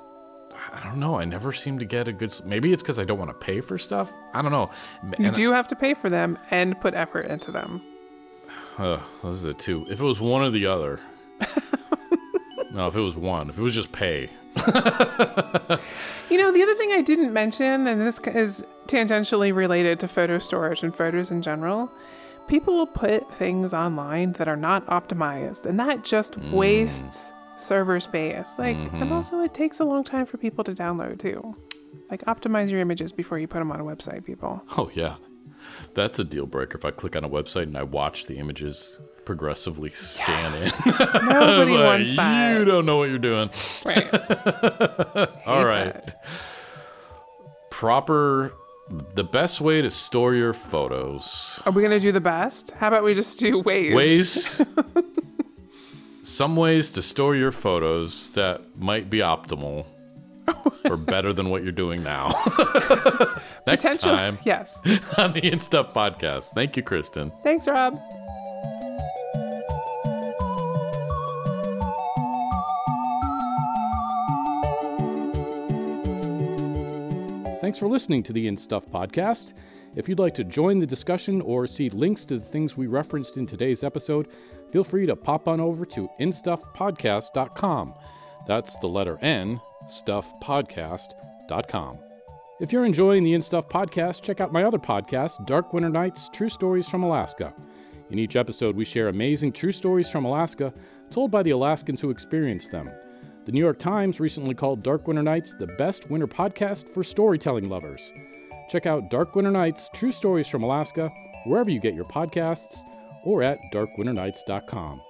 I 0.73 0.83
don't 0.85 0.99
know. 0.99 1.19
I 1.19 1.25
never 1.27 1.53
seem 1.53 1.79
to 1.81 1.85
get 1.85 2.09
a 2.09 2.13
good. 2.13 2.33
Maybe 2.45 2.73
it's 2.73 2.83
because 2.83 2.99
I 2.99 3.05
don't 3.05 3.19
want 3.19 3.31
to 3.31 3.35
pay 3.35 3.61
for 3.61 3.77
stuff. 3.79 4.11
I 4.33 4.41
don't 4.43 4.53
know. 4.53 4.71
You 5.19 5.27
And- 5.27 5.35
do 5.35 5.53
have 5.53 5.69
to 5.69 5.77
pay 5.77 5.93
for 5.95 6.09
them 6.09 6.39
and 6.51 6.81
put 6.81 6.95
effort 6.95 7.27
into 7.27 7.53
them. 7.53 7.83
Uh, 8.79 8.99
those 9.23 9.45
are 9.45 9.49
the 9.49 9.55
two. 9.55 9.87
If 9.91 10.01
it 10.01 10.05
was 10.05 10.19
one 10.21 10.43
or 10.43 10.51
the 10.51 10.65
other. 10.67 10.99
no, 12.73 12.87
if 12.87 12.97
it 12.97 13.01
was 13.01 13.15
one. 13.17 13.51
If 13.51 13.59
it 13.59 13.63
was 13.63 13.75
just 13.75 13.93
pay. 13.93 14.31
You 16.31 16.39
know, 16.39 16.51
the 16.53 16.63
other 16.63 16.75
thing 16.77 16.93
I 16.93 17.03
didn't 17.03 17.33
mention, 17.35 17.87
and 17.87 18.01
this 18.01 18.19
is 18.21 18.65
tangentially 18.87 19.55
related 19.55 20.01
to 20.01 20.09
photo 20.09 20.39
storage 20.39 20.83
and 20.83 20.95
photos 20.95 21.31
in 21.31 21.43
general, 21.43 21.91
people 22.49 22.75
will 22.75 22.87
put 22.87 23.31
things 23.35 23.75
online 23.75 24.33
that 24.33 24.49
are 24.49 24.57
not 24.57 24.87
optimized, 24.87 25.67
and 25.67 25.79
that 25.79 26.05
just 26.05 26.39
Mm. 26.41 26.53
wastes 26.53 27.32
server 27.63 27.99
space. 28.01 28.53
Like, 28.59 28.77
Mm-hmm. 28.77 29.03
and 29.03 29.13
also 29.13 29.41
it 29.41 29.55
takes 29.55 29.81
a 29.81 29.85
long 29.85 30.05
time 30.05 30.27
for 30.27 30.37
people 30.39 30.65
to 30.65 30.73
download 30.73 31.19
too. 31.21 31.55
Like, 32.11 32.23
optimize 32.27 32.71
your 32.71 32.81
images 32.81 33.13
before 33.13 33.39
you 33.39 33.47
put 33.47 33.59
them 33.59 33.71
on 33.73 33.81
a 33.81 33.85
website, 33.85 34.25
people. 34.25 34.63
Oh, 34.77 34.91
yeah. 34.95 35.17
That's 35.95 36.19
a 36.19 36.25
deal 36.25 36.47
breaker. 36.47 36.77
If 36.77 36.85
I 36.85 36.91
click 36.91 37.15
on 37.17 37.25
a 37.25 37.29
website 37.29 37.65
and 37.65 37.77
I 37.77 37.85
watch 37.85 38.27
the 38.27 38.39
images 38.39 38.99
progressively 39.25 39.91
scan 39.91 40.55
in. 40.55 40.73
Nobody 40.87 41.73
Like, 41.77 41.85
wants 41.85 42.17
that. 42.17 42.59
You 42.59 42.65
don't 42.65 42.85
know 42.85 42.97
what 42.97 43.09
you're 43.11 43.19
doing. 43.19 43.49
Right. 43.85 44.13
All 45.47 45.65
right. 45.65 45.95
that. 45.95 46.25
Proper. 47.71 48.53
The 49.15 49.25
best 49.25 49.61
way 49.61 49.81
to 49.81 49.91
store 49.91 50.35
your 50.35 50.53
photos. 50.53 51.61
Are 51.65 51.73
we 51.73 51.81
going 51.83 51.93
to 51.93 52.01
do 52.01 52.13
the 52.13 52.21
best? 52.21 52.73
How 52.73 52.89
about 52.89 53.05
we 53.05 53.15
just 53.15 53.39
do 53.39 53.61
ways? 53.61 53.95
Ways. 53.95 54.61
Some 56.23 56.57
ways 56.57 56.91
to 56.93 57.03
store 57.03 57.35
your 57.35 57.53
photos 57.53 58.31
that 58.31 58.63
might 58.79 59.11
be 59.11 59.19
optimal 59.19 59.85
or 60.85 60.97
better 60.97 61.33
than 61.33 61.51
what 61.51 61.63
you're 61.63 61.73
doing 61.73 62.03
now. 62.03 62.29
Next 63.67 63.83
Potential. 63.83 64.17
time 64.17 64.39
Yes. 64.45 64.79
on 65.19 65.33
the 65.33 65.41
InStuff 65.43 65.93
podcast. 65.93 66.51
Thank 66.55 66.77
you, 66.77 66.83
Kristen. 66.83 67.33
Thanks, 67.43 67.67
Rob. 67.67 67.99
Thanks 77.61 77.79
for 77.79 77.87
listening 77.87 78.25
to 78.25 78.33
the 78.33 78.49
In 78.49 78.57
Stuff 78.57 78.85
podcast. 78.91 79.53
If 79.95 80.09
you'd 80.09 80.19
like 80.19 80.35
to 80.35 80.45
join 80.45 80.79
the 80.79 80.87
discussion 80.87 81.43
or 81.43 81.67
see 81.67 81.91
links 81.91 82.25
to 82.27 82.39
the 82.39 82.45
things 82.45 82.77
we 82.77 82.87
referenced 82.87 83.37
in 83.37 83.47
today's 83.47 83.85
episode, 83.85 84.29
feel 84.73 84.85
free 84.85 85.07
to 85.07 85.15
pop 85.15 85.49
on 85.49 85.61
over 85.61 85.85
to 85.87 86.09
instuffpodcast.com. 86.19 87.95
That's 88.47 88.77
the 88.77 88.87
letter 88.87 89.19
N, 89.21 89.61
stuffpodcast.com. 89.87 91.99
If 92.61 92.73
you're 92.73 92.87
enjoying 92.87 93.25
the 93.25 93.35
In 93.35 93.43
Stuff 93.43 93.69
podcast, 93.69 94.23
check 94.23 94.41
out 94.41 94.53
my 94.53 94.63
other 94.63 94.79
podcast, 94.79 95.45
Dark 95.47 95.73
Winter 95.73 95.89
Nights 95.89 96.29
True 96.33 96.49
Stories 96.49 96.89
from 96.89 97.03
Alaska. 97.03 97.53
In 98.11 98.19
each 98.19 98.37
episode, 98.37 98.77
we 98.77 98.85
share 98.85 99.09
amazing 99.09 99.53
true 99.53 99.73
stories 99.73 100.09
from 100.09 100.25
Alaska 100.25 100.73
told 101.11 101.31
by 101.31 101.43
the 101.43 101.51
Alaskans 101.51 102.01
who 102.01 102.11
experienced 102.11 102.71
them. 102.71 102.91
The 103.47 103.53
New 103.53 103.59
York 103.59 103.79
Times 103.79 104.21
recently 104.21 104.55
called 104.55 104.83
Dark 104.83 105.09
Winter 105.09 105.23
Nights 105.23 105.55
the 105.59 105.67
best 105.67 106.09
winter 106.09 106.29
podcast 106.29 106.93
for 106.95 107.03
storytelling 107.03 107.69
lovers. 107.69 108.13
Check 108.73 108.87
out 108.87 109.11
Dark 109.11 109.37
Winter 109.37 109.51
Nights 109.51 109.91
True 109.93 110.13
Stories 110.13 110.49
from 110.49 110.63
Alaska 110.63 111.13
wherever 111.45 111.69
you 111.69 111.79
get 111.79 111.93
your 111.93 112.07
podcasts 112.07 112.79
or 113.23 113.43
at 113.43 113.59
darkwinternights.com. 113.71 115.03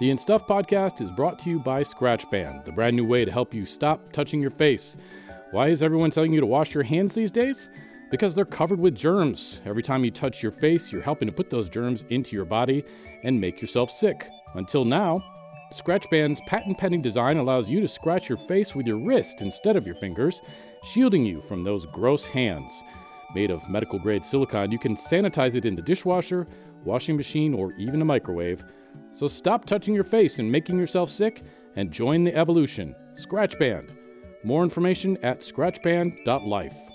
The 0.00 0.10
In 0.10 0.18
Stuff 0.18 0.48
podcast 0.48 1.00
is 1.00 1.12
brought 1.12 1.38
to 1.38 1.50
you 1.50 1.60
by 1.60 1.84
Scratch 1.84 2.28
Band, 2.28 2.64
the 2.64 2.72
brand 2.72 2.96
new 2.96 3.06
way 3.06 3.24
to 3.24 3.30
help 3.30 3.54
you 3.54 3.66
stop 3.66 4.12
touching 4.12 4.42
your 4.42 4.50
face. 4.50 4.96
Why 5.52 5.68
is 5.68 5.80
everyone 5.80 6.10
telling 6.10 6.32
you 6.32 6.40
to 6.40 6.46
wash 6.46 6.74
your 6.74 6.82
hands 6.82 7.14
these 7.14 7.30
days? 7.30 7.70
Because 8.10 8.34
they're 8.34 8.44
covered 8.44 8.80
with 8.80 8.96
germs. 8.96 9.60
Every 9.64 9.84
time 9.84 10.04
you 10.04 10.10
touch 10.10 10.42
your 10.42 10.50
face, 10.50 10.90
you're 10.90 11.02
helping 11.02 11.28
to 11.28 11.34
put 11.34 11.50
those 11.50 11.70
germs 11.70 12.04
into 12.10 12.34
your 12.34 12.46
body 12.46 12.82
and 13.22 13.40
make 13.40 13.60
yourself 13.60 13.92
sick. 13.92 14.28
Until 14.56 14.84
now, 14.84 15.22
Scratch 15.70 16.08
Band's 16.10 16.40
patent 16.46 16.78
pending 16.78 17.02
design 17.02 17.36
allows 17.36 17.70
you 17.70 17.80
to 17.80 17.88
scratch 17.88 18.28
your 18.28 18.38
face 18.38 18.74
with 18.74 18.86
your 18.86 18.98
wrist 18.98 19.42
instead 19.42 19.76
of 19.76 19.86
your 19.86 19.96
fingers, 19.96 20.40
shielding 20.82 21.24
you 21.24 21.40
from 21.40 21.64
those 21.64 21.86
gross 21.86 22.26
hands. 22.26 22.82
Made 23.34 23.50
of 23.50 23.68
medical 23.68 23.98
grade 23.98 24.24
silicone, 24.24 24.72
you 24.72 24.78
can 24.78 24.96
sanitize 24.96 25.54
it 25.54 25.64
in 25.64 25.76
the 25.76 25.82
dishwasher, 25.82 26.46
washing 26.84 27.16
machine, 27.16 27.54
or 27.54 27.72
even 27.74 28.00
a 28.00 28.04
microwave. 28.04 28.62
So 29.12 29.28
stop 29.28 29.64
touching 29.64 29.94
your 29.94 30.04
face 30.04 30.38
and 30.38 30.50
making 30.50 30.78
yourself 30.78 31.10
sick 31.10 31.42
and 31.76 31.90
join 31.90 32.24
the 32.24 32.34
evolution. 32.34 32.94
Scratch 33.12 33.58
Band. 33.58 33.94
More 34.44 34.62
information 34.62 35.18
at 35.22 35.40
scratchband.life. 35.40 36.87